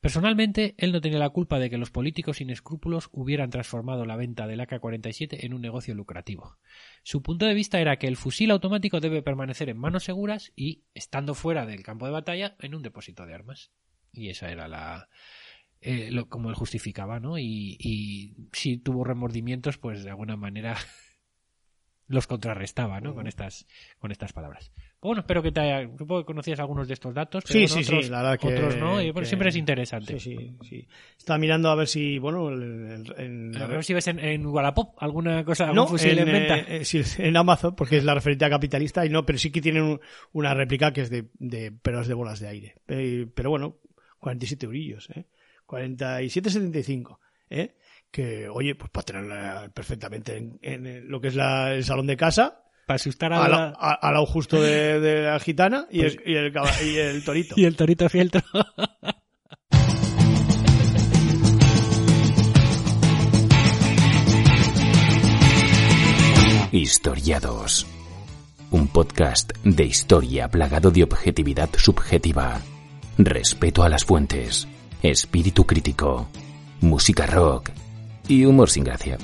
Personalmente, 0.00 0.74
él 0.78 0.92
no 0.92 1.00
tenía 1.02 1.18
la 1.18 1.28
culpa 1.28 1.58
de 1.58 1.68
que 1.68 1.76
los 1.76 1.90
políticos 1.90 2.38
sin 2.38 2.48
escrúpulos 2.48 3.10
hubieran 3.12 3.50
transformado 3.50 4.06
la 4.06 4.16
venta 4.16 4.46
del 4.46 4.60
AK-47 4.60 5.44
en 5.44 5.52
un 5.52 5.60
negocio 5.60 5.94
lucrativo. 5.94 6.56
Su 7.02 7.22
punto 7.22 7.44
de 7.44 7.52
vista 7.54 7.80
era 7.80 7.98
que 7.98 8.06
el 8.06 8.16
fusil 8.16 8.50
automático 8.50 9.00
debe 9.00 9.22
permanecer 9.22 9.68
en 9.68 9.76
manos 9.78 10.04
seguras 10.04 10.52
y, 10.56 10.84
estando 10.94 11.34
fuera 11.34 11.66
del 11.66 11.82
campo 11.82 12.06
de 12.06 12.12
batalla, 12.12 12.56
en 12.60 12.74
un 12.74 12.82
depósito 12.82 13.26
de 13.26 13.34
armas. 13.34 13.72
Y 14.12 14.30
esa 14.30 14.50
era 14.50 14.68
la. 14.68 15.08
eh, 15.82 16.10
lo- 16.10 16.28
como 16.28 16.50
él 16.50 16.56
justificaba, 16.56 17.20
¿no? 17.20 17.38
Y, 17.38 17.76
y 17.80 18.36
si 18.52 18.78
tuvo 18.78 19.04
remordimientos, 19.04 19.78
pues 19.78 20.04
de 20.04 20.10
alguna 20.10 20.36
manera 20.36 20.76
los 22.08 22.26
contrarrestaba, 22.26 23.00
¿no? 23.00 23.14
Con 23.14 23.26
estas, 23.26 23.66
con 23.98 24.12
estas 24.12 24.32
palabras. 24.32 24.72
Bueno, 25.02 25.20
espero 25.20 25.42
que 25.42 25.50
te 25.50 25.60
haya, 25.60 25.88
supongo 25.96 26.20
que 26.20 26.26
conocías 26.26 26.60
algunos 26.60 26.86
de 26.86 26.92
estos 26.92 27.14
datos, 27.14 27.42
pero 27.46 27.58
Sí, 27.58 27.66
sí, 27.68 27.84
sí, 27.84 27.92
otros, 27.94 28.10
la 28.10 28.18
verdad 28.22 28.38
que- 28.38 28.48
otros 28.48 28.76
no, 28.76 29.00
y 29.00 29.06
bueno, 29.12 29.20
que- 29.20 29.26
siempre 29.26 29.48
es 29.48 29.56
interesante. 29.56 30.20
Sí, 30.20 30.36
sí, 30.36 30.56
sí. 30.68 30.88
Estaba 31.16 31.38
mirando 31.38 31.70
a 31.70 31.74
ver 31.74 31.88
si, 31.88 32.18
bueno, 32.18 32.50
el- 32.50 33.06
el- 33.08 33.14
en, 33.16 33.56
A 33.56 33.66
ver 33.66 33.82
si 33.82 33.94
ves 33.94 34.08
en, 34.08 34.18
en 34.18 34.44
Wallapop 34.46 34.94
alguna 35.02 35.42
cosa, 35.42 35.64
algún 35.64 35.76
no, 35.76 35.86
fusil 35.86 36.18
en, 36.18 36.28
en, 36.28 36.32
venta. 36.34 36.58
eh, 36.58 36.80
eh, 36.80 36.84
sí, 36.84 37.00
en 37.16 37.34
Amazon, 37.36 37.74
porque 37.74 37.96
es 37.96 38.04
la 38.04 38.12
referencia 38.14 38.50
capitalista, 38.50 39.06
y 39.06 39.08
no, 39.08 39.24
pero 39.24 39.38
sí 39.38 39.50
que 39.50 39.62
tienen 39.62 39.84
un- 39.84 40.00
una 40.32 40.52
réplica 40.52 40.92
que 40.92 41.00
es 41.00 41.08
de, 41.10 41.30
de, 41.38 41.72
pero 41.72 42.02
es 42.02 42.06
de 42.08 42.14
bolas 42.14 42.38
de 42.40 42.48
aire. 42.48 42.74
Eh, 42.86 43.26
pero 43.34 43.48
bueno, 43.48 43.78
47 44.18 44.66
eurillos, 44.66 45.08
¿eh? 45.16 45.24
47,75, 45.66 47.18
¿eh? 47.48 47.74
Que, 48.10 48.48
oye, 48.48 48.74
pues 48.74 48.90
para 48.90 49.04
tenerla 49.04 49.70
perfectamente 49.72 50.36
en, 50.36 50.58
en 50.62 51.08
lo 51.08 51.20
que 51.20 51.28
es 51.28 51.34
la- 51.36 51.72
el 51.74 51.84
salón 51.84 52.06
de 52.06 52.16
casa, 52.16 52.64
Para 52.90 52.96
asustar 52.96 53.32
a 53.32 53.44
al, 53.44 53.50
la- 53.52 53.72
a- 53.78 53.92
al 54.08 54.14
lado 54.14 54.26
justo 54.26 54.60
de, 54.60 54.98
de 54.98 55.22
la 55.22 55.38
gitana 55.38 55.86
y, 55.92 56.00
Pues- 56.00 56.16
el, 56.24 56.32
y, 56.32 56.34
el, 56.36 56.52
caba- 56.52 56.82
y 56.82 56.96
el 56.98 57.22
torito. 57.24 57.54
y 57.56 57.64
el 57.64 57.76
torito 57.76 58.08
fieltro. 58.08 58.42
Historiados. 66.72 67.86
Un 68.70 68.86
podcast 68.88 69.52
de 69.64 69.84
historia 69.84 70.48
plagado 70.48 70.90
de 70.90 71.02
objetividad 71.02 71.68
subjetiva, 71.76 72.60
respeto 73.18 73.82
a 73.82 73.88
las 73.88 74.04
fuentes, 74.04 74.68
espíritu 75.02 75.64
crítico, 75.66 76.28
música 76.80 77.26
rock 77.26 77.70
y 78.28 78.44
humor 78.44 78.70
sin 78.70 78.84
gracia. 78.84 79.18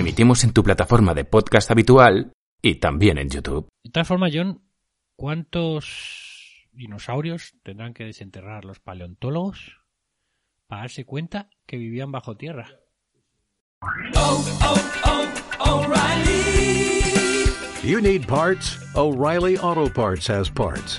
Emitimos 0.00 0.44
en 0.44 0.54
tu 0.54 0.62
plataforma 0.62 1.12
de 1.12 1.26
podcast 1.26 1.70
habitual 1.70 2.32
y 2.62 2.76
también 2.76 3.18
en 3.18 3.28
YouTube. 3.28 3.68
De 3.84 3.90
todas 3.90 4.08
formas, 4.08 4.32
John, 4.34 4.62
¿cuántos 5.14 6.66
dinosaurios 6.72 7.52
tendrán 7.62 7.92
que 7.92 8.04
desenterrar 8.04 8.64
los 8.64 8.80
paleontólogos 8.80 9.76
para 10.66 10.84
darse 10.84 11.04
cuenta 11.04 11.50
que 11.66 11.76
vivían 11.76 12.10
bajo 12.10 12.34
tierra? 12.34 12.80
You 17.84 18.00
need 18.00 18.26
parts? 18.26 18.78
O'Reilly 18.94 19.58
Auto 19.58 19.92
Parts 19.92 20.30
has 20.30 20.48
parts. 20.48 20.98